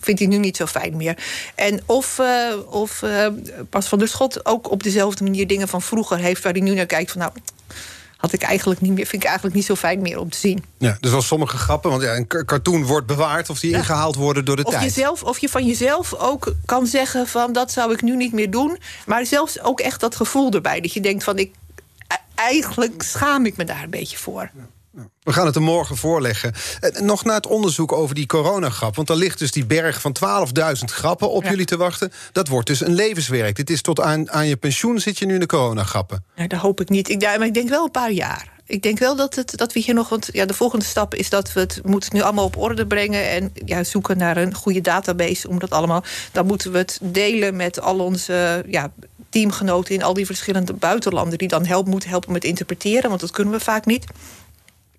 vindt 0.00 0.20
hij 0.20 0.28
nu 0.28 0.36
niet 0.36 0.56
zo 0.56 0.66
fijn 0.66 0.96
meer. 0.96 1.18
En 1.54 1.80
of, 1.86 2.18
uh, 2.18 2.72
of 2.72 3.02
uh, 3.02 3.26
Pas 3.70 3.88
van 3.88 3.98
der 3.98 4.08
Schot 4.08 4.46
ook 4.46 4.70
op 4.70 4.82
dezelfde 4.82 5.24
manier 5.24 5.46
dingen 5.46 5.68
van 5.68 5.82
vroeger 5.82 6.18
heeft, 6.18 6.42
waar 6.42 6.52
hij 6.52 6.62
nu 6.62 6.74
naar 6.74 6.86
kijkt 6.86 7.10
van 7.10 7.20
nou 7.20 7.32
had 8.16 8.32
ik 8.32 8.42
eigenlijk 8.42 8.80
niet 8.80 8.92
meer, 8.92 9.06
vind 9.06 9.22
ik 9.22 9.28
eigenlijk 9.28 9.56
niet 9.56 9.64
zo 9.64 9.74
fijn 9.74 10.02
meer 10.02 10.18
om 10.18 10.30
te 10.30 10.38
zien. 10.38 10.64
Ja, 10.78 10.96
dus 11.00 11.10
wel 11.10 11.22
sommige 11.22 11.56
grappen, 11.56 11.90
want 11.90 12.02
ja, 12.02 12.16
een 12.16 12.26
cartoon 12.26 12.84
wordt 12.84 13.06
bewaard 13.06 13.50
of 13.50 13.60
die 13.60 13.72
ingehaald 13.72 14.14
worden 14.14 14.44
door 14.44 14.56
de 14.56 14.64
of 14.64 14.72
tijd. 14.72 14.84
Jezelf, 14.84 15.22
of 15.22 15.38
je 15.38 15.48
van 15.48 15.66
jezelf 15.66 16.14
ook 16.14 16.54
kan 16.64 16.86
zeggen 16.86 17.26
van 17.26 17.52
dat 17.52 17.72
zou 17.72 17.92
ik 17.92 18.02
nu 18.02 18.16
niet 18.16 18.32
meer 18.32 18.50
doen. 18.50 18.78
Maar 19.06 19.26
zelfs 19.26 19.60
ook 19.60 19.80
echt 19.80 20.00
dat 20.00 20.16
gevoel 20.16 20.50
erbij. 20.50 20.80
Dat 20.80 20.92
je 20.92 21.00
denkt 21.00 21.24
van 21.24 21.38
ik 21.38 21.54
eigenlijk 22.34 23.02
schaam 23.02 23.46
ik 23.46 23.56
me 23.56 23.64
daar 23.64 23.82
een 23.82 23.90
beetje 23.90 24.16
voor. 24.16 24.50
Ja. 24.54 24.66
We 25.22 25.32
gaan 25.32 25.46
het 25.46 25.54
er 25.54 25.62
morgen 25.62 25.96
voorleggen. 25.96 26.52
Nog 27.00 27.24
naar 27.24 27.34
het 27.34 27.46
onderzoek 27.46 27.92
over 27.92 28.14
die 28.14 28.26
coronagrap. 28.26 28.96
Want 28.96 29.10
er 29.10 29.16
ligt 29.16 29.38
dus 29.38 29.50
die 29.52 29.66
berg 29.66 30.00
van 30.00 30.16
12.000 30.48 30.84
grappen 30.84 31.30
op 31.30 31.44
jullie 31.44 31.64
te 31.64 31.76
wachten. 31.76 32.12
Dat 32.32 32.48
wordt 32.48 32.66
dus 32.66 32.80
een 32.80 32.94
levenswerk. 32.94 33.56
Dit 33.56 33.70
is 33.70 33.82
tot 33.82 34.00
aan, 34.00 34.30
aan 34.30 34.46
je 34.46 34.56
pensioen 34.56 35.00
zit 35.00 35.18
je 35.18 35.26
nu 35.26 35.34
in 35.34 35.40
de 35.40 35.46
coronagrappen. 35.46 36.24
Nee, 36.36 36.48
dat 36.48 36.60
hoop 36.60 36.80
ik 36.80 36.88
niet. 36.88 37.08
Ik, 37.08 37.20
maar 37.20 37.44
ik 37.44 37.54
denk 37.54 37.68
wel 37.68 37.84
een 37.84 37.90
paar 37.90 38.10
jaar. 38.10 38.54
Ik 38.66 38.82
denk 38.82 38.98
wel 38.98 39.16
dat, 39.16 39.34
het, 39.34 39.56
dat 39.56 39.72
we 39.72 39.80
hier 39.80 39.94
nog... 39.94 40.08
Want 40.08 40.28
ja, 40.32 40.44
de 40.44 40.54
volgende 40.54 40.84
stap 40.84 41.14
is 41.14 41.30
dat 41.30 41.52
we 41.52 41.60
het 41.60 41.80
moeten 41.84 42.10
nu 42.12 42.20
allemaal 42.20 42.44
op 42.44 42.56
orde 42.56 42.86
brengen... 42.86 43.28
en 43.30 43.52
ja, 43.64 43.84
zoeken 43.84 44.18
naar 44.18 44.36
een 44.36 44.54
goede 44.54 44.80
database 44.80 45.48
om 45.48 45.58
dat 45.58 45.70
allemaal... 45.70 46.04
dan 46.32 46.46
moeten 46.46 46.72
we 46.72 46.78
het 46.78 46.98
delen 47.02 47.56
met 47.56 47.80
al 47.80 47.98
onze 47.98 48.64
ja, 48.66 48.92
teamgenoten... 49.28 49.94
in 49.94 50.02
al 50.02 50.14
die 50.14 50.26
verschillende 50.26 50.72
buitenlanden... 50.72 51.38
die 51.38 51.48
dan 51.48 51.66
help, 51.66 51.86
moeten 51.86 52.08
helpen 52.08 52.32
met 52.32 52.44
interpreteren, 52.44 53.08
want 53.08 53.20
dat 53.20 53.30
kunnen 53.30 53.54
we 53.54 53.60
vaak 53.60 53.86
niet... 53.86 54.04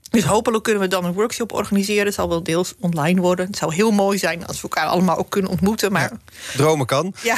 Dus 0.10 0.24
hopelijk 0.24 0.64
kunnen 0.64 0.82
we 0.82 0.88
dan 0.88 1.06
een 1.06 1.14
workshop 1.14 1.54
organiseren. 1.54 2.06
Het 2.06 2.14
zal 2.14 2.30
wel 2.30 2.44
deels 2.44 2.74
online 2.80 3.22
worden. 3.22 3.46
Het 3.46 3.58
zou 3.58 3.74
heel 3.74 3.92
mooi 3.92 4.18
zijn 4.18 4.46
als 4.46 4.56
we 4.56 4.62
elkaar 4.62 4.86
allemaal 4.86 5.18
ook 5.18 5.30
kunnen 5.30 5.52
ontmoeten. 5.52 5.92
Maar... 5.92 6.12
Ja, 6.12 6.18
dromen 6.58 6.86
kan. 6.86 7.14
Ja, 7.24 7.38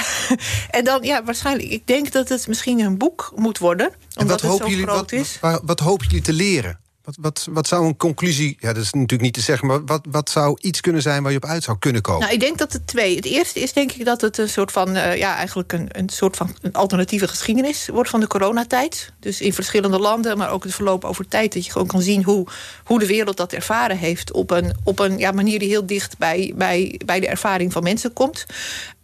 en 0.70 0.84
dan 0.84 1.04
ja, 1.04 1.24
waarschijnlijk. 1.24 1.70
Ik 1.70 1.88
denk 1.88 2.12
dat 2.12 2.30
het 2.30 2.48
misschien 2.48 2.80
een 2.80 2.98
boek 2.98 3.32
moet 3.36 3.58
worden. 3.58 3.92
Omdat 4.16 4.42
het 4.42 4.52
zo 4.52 4.68
jullie, 4.68 4.84
groot 4.84 4.96
wat, 4.96 5.12
is. 5.12 5.38
Wat, 5.42 5.62
wat 5.66 5.80
hopen 5.80 6.08
jullie 6.08 6.22
te 6.22 6.34
leren? 6.34 6.80
Wat, 7.10 7.18
wat, 7.22 7.48
wat 7.52 7.68
zou 7.68 7.86
een 7.86 7.98
conclusie, 7.98 8.58
ja, 8.60 8.74
dat 8.74 8.84
is 8.84 8.92
natuurlijk 8.92 9.22
niet 9.22 9.34
te 9.34 9.42
zeggen... 9.42 9.68
maar 9.68 9.86
wat, 9.86 10.06
wat 10.10 10.30
zou 10.30 10.58
iets 10.62 10.82
kunnen 10.82 11.02
zijn 11.02 11.24
waar 11.24 11.32
je 11.32 11.38
op 11.38 11.46
uit 11.46 11.64
zou 11.64 11.78
kunnen 11.78 12.02
komen? 12.02 12.22
Nou, 12.22 12.34
ik 12.34 12.40
denk 12.40 12.58
dat 12.58 12.74
het 12.74 12.88
twee. 12.88 13.16
Het 13.16 13.26
eerste 13.26 13.60
is 13.60 13.74
denk 13.74 13.92
ik 13.92 14.06
dat 14.06 14.22
het 14.22 14.38
een 14.38 14.50
soort 14.50 14.72
van... 14.72 14.96
Uh, 14.96 15.18
ja, 15.18 15.36
eigenlijk 15.36 15.74
een, 15.74 15.88
een 15.92 16.10
soort 16.10 16.36
van 16.36 16.56
een 16.62 16.74
alternatieve 16.74 17.28
geschiedenis 17.28 17.88
wordt 17.88 18.10
van 18.10 18.20
de 18.20 18.28
coronatijd. 18.28 19.12
Dus 19.20 19.42
in 19.42 19.54
verschillende 19.54 20.00
landen, 20.00 20.38
maar 20.38 20.52
ook 20.52 20.64
het 20.64 20.76
verloop 20.76 21.06
over 21.06 21.28
tijd... 21.28 21.54
dat 21.54 21.66
je 21.66 21.72
gewoon 21.72 21.88
kan 21.88 22.02
zien 22.02 22.24
hoe, 22.24 22.48
hoe 22.84 23.00
de 23.00 23.08
wereld 23.08 23.38
dat 23.38 23.54
ervaren 23.54 23.98
heeft... 23.98 24.32
op 24.32 24.52
een, 24.52 24.76
op 24.84 25.00
een 25.00 25.18
ja, 25.18 25.32
manier 25.32 25.60
die 25.60 25.70
heel 25.70 25.86
dicht 25.86 26.18
bij, 26.18 26.54
bij, 26.56 27.02
bij 27.06 27.20
de 27.20 27.28
ervaring 27.28 27.72
van 27.72 27.84
mensen 27.84 28.14
komt. 28.14 28.46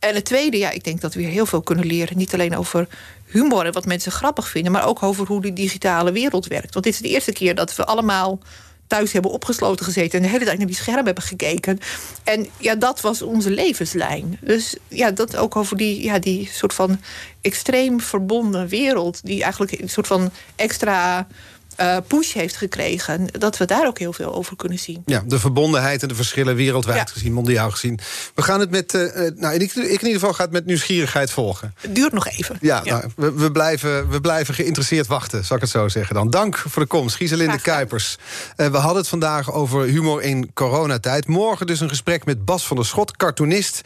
En 0.05 0.15
het 0.15 0.25
tweede, 0.25 0.57
ja, 0.57 0.71
ik 0.71 0.83
denk 0.83 1.01
dat 1.01 1.13
we 1.13 1.21
weer 1.21 1.29
heel 1.29 1.45
veel 1.45 1.61
kunnen 1.61 1.85
leren. 1.85 2.17
Niet 2.17 2.33
alleen 2.33 2.57
over 2.57 2.87
humor 3.25 3.65
en 3.65 3.73
wat 3.73 3.85
mensen 3.85 4.11
grappig 4.11 4.49
vinden, 4.49 4.71
maar 4.71 4.87
ook 4.87 5.03
over 5.03 5.27
hoe 5.27 5.41
de 5.41 5.53
digitale 5.53 6.11
wereld 6.11 6.47
werkt. 6.47 6.73
Want 6.73 6.85
dit 6.85 6.93
is 6.93 6.99
de 6.99 7.07
eerste 7.07 7.31
keer 7.31 7.55
dat 7.55 7.75
we 7.75 7.85
allemaal 7.85 8.39
thuis 8.87 9.11
hebben 9.11 9.31
opgesloten 9.31 9.85
gezeten 9.85 10.19
en 10.19 10.25
de 10.25 10.31
hele 10.31 10.45
tijd 10.45 10.57
naar 10.57 10.67
die 10.67 10.75
scherm 10.75 11.05
hebben 11.05 11.23
gekeken. 11.23 11.79
En 12.23 12.47
ja, 12.57 12.75
dat 12.75 13.01
was 13.01 13.21
onze 13.21 13.49
levenslijn. 13.49 14.37
Dus 14.41 14.75
ja, 14.87 15.11
dat 15.11 15.35
ook 15.35 15.55
over 15.55 15.77
die, 15.77 16.03
ja, 16.03 16.19
die 16.19 16.49
soort 16.51 16.73
van 16.73 17.01
extreem 17.41 17.99
verbonden 17.99 18.67
wereld, 18.67 19.19
die 19.23 19.41
eigenlijk 19.41 19.81
een 19.81 19.89
soort 19.89 20.07
van 20.07 20.31
extra 20.55 21.27
eh, 21.75 21.97
push 22.07 22.33
heeft 22.33 22.55
gekregen, 22.55 23.27
dat 23.39 23.57
we 23.57 23.65
daar 23.65 23.87
ook 23.87 23.99
heel 23.99 24.13
veel 24.13 24.33
over 24.33 24.55
kunnen 24.55 24.79
zien. 24.79 25.01
Ja, 25.05 25.23
de 25.27 25.39
verbondenheid 25.39 26.01
en 26.01 26.07
de 26.07 26.15
verschillen 26.15 26.55
wereldwijd 26.55 27.07
Ja. 27.07 27.13
gezien, 27.13 27.33
mondiaal 27.33 27.71
gezien. 27.71 27.99
We 28.35 28.41
gaan 28.41 28.59
het 28.59 28.69
met, 28.69 28.93
eh, 28.93 29.27
eh, 29.27 29.35
nou, 29.35 29.53
ik, 29.53 29.61
ik 29.61 29.75
in 29.75 29.91
ieder 29.91 30.11
geval 30.11 30.33
ga 30.33 30.43
het 30.43 30.51
met 30.51 30.65
nieuwsgierigheid 30.65 31.31
volgen. 31.31 31.73
Het 31.81 31.95
duurt 31.95 32.13
nog 32.13 32.27
even. 32.27 32.57
Ja, 32.61 32.83
Nou, 32.83 33.03
we, 33.15 33.33
we, 33.33 33.51
blijven, 33.51 34.09
we 34.09 34.21
blijven 34.21 34.53
geïnteresseerd 34.53 35.07
wachten, 35.07 35.45
zal 35.45 35.55
ik 35.55 35.61
het 35.61 35.71
zo 35.71 35.87
zeggen 35.87 36.15
dan. 36.15 36.29
Dank 36.29 36.57
voor 36.57 36.81
de 36.81 36.87
komst, 36.87 37.15
Gieselinde. 37.15 37.59
Kuipers. 37.61 38.17
We 38.55 38.77
hadden 38.77 38.97
het 38.97 39.07
vandaag 39.07 39.51
over 39.51 39.83
humor 39.83 40.21
in 40.21 40.51
coronatijd. 40.53 41.27
Morgen 41.27 41.67
dus 41.67 41.79
een 41.79 41.89
gesprek 41.89 42.25
met 42.25 42.45
Bas 42.45 42.67
van 42.67 42.75
der 42.75 42.85
Schot, 42.85 43.17
cartoonist... 43.17 43.81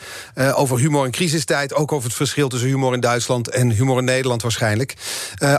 over 0.53 0.77
humor 0.77 1.05
in 1.05 1.11
crisistijd, 1.11 1.73
ook 1.73 1.91
over 1.91 2.07
het 2.07 2.17
verschil 2.17 2.47
tussen 2.49 2.69
humor 2.69 2.93
in 2.93 2.99
Duitsland... 2.99 3.49
en 3.49 3.69
humor 3.69 3.97
in 3.97 4.03
Nederland 4.03 4.41
waarschijnlijk. 4.41 4.93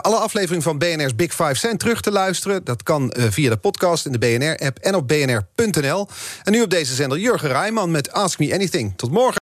Alle 0.01 0.16
afleveringen 0.16 0.62
van 0.62 0.78
BNR's 0.78 1.14
Big 1.14 1.31
Five 1.31 1.55
zijn 1.55 1.76
terug 1.76 2.01
te 2.01 2.11
luisteren. 2.11 2.20
Dat 2.62 2.83
kan 2.83 3.11
eh, 3.11 3.25
via 3.31 3.51
de 3.51 3.57
podcast 3.57 4.07
in 4.07 4.12
de 4.12 4.18
BNR-app 4.18 4.79
en 4.79 4.95
op 4.95 5.09
bnr.nl. 5.09 6.09
En 6.43 6.53
nu 6.53 6.62
op 6.62 6.71
deze 6.71 6.95
zender 6.95 7.18
Jurgen 7.18 7.49
Rijman 7.49 7.91
met 7.91 8.12
Ask 8.12 8.39
Me 8.39 8.55
Anything. 8.55 8.93
Tot 8.97 9.11
morgen. 9.11 9.39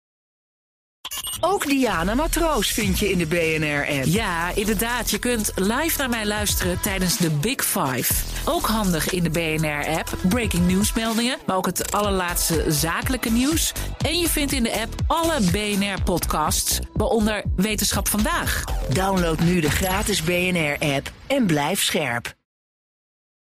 Ook 1.40 1.66
Diana 1.66 2.16
Matroos 2.16 2.72
vind 2.72 3.00
je 3.00 3.12
in 3.12 3.18
de 3.18 3.26
BNR-app. 3.26 4.06
Ja, 4.06 4.56
inderdaad. 4.56 5.10
Je 5.10 5.20
kunt 5.20 5.52
live 5.56 5.98
naar 5.98 6.10
mij 6.10 6.26
luisteren 6.26 6.82
tijdens 6.82 7.18
de 7.18 7.30
Big 7.30 7.66
Five. 7.66 8.14
Ook 8.46 8.66
handig 8.66 9.10
in 9.10 9.24
de 9.24 9.30
BNR-app. 9.30 10.18
Breaking 10.30 10.68
nieuwsmeldingen, 10.68 11.38
maar 11.46 11.56
ook 11.56 11.66
het 11.66 11.92
allerlaatste 11.92 12.66
zakelijke 12.68 13.30
nieuws. 13.30 13.72
En 13.98 14.20
je 14.20 14.30
vindt 14.30 14.52
in 14.52 14.64
de 14.64 14.80
app 14.82 14.94
alle 15.08 15.40
BNR-podcasts, 15.52 16.80
waaronder 16.94 17.44
Wetenschap 17.56 18.08
Vandaag. 18.08 18.64
Download 18.90 19.40
nu 19.40 19.60
de 19.60 19.72
gratis 19.72 20.24
BNR-app 20.24 21.12
en 21.28 21.46
blijf 21.46 21.84
scherp. 21.84 22.36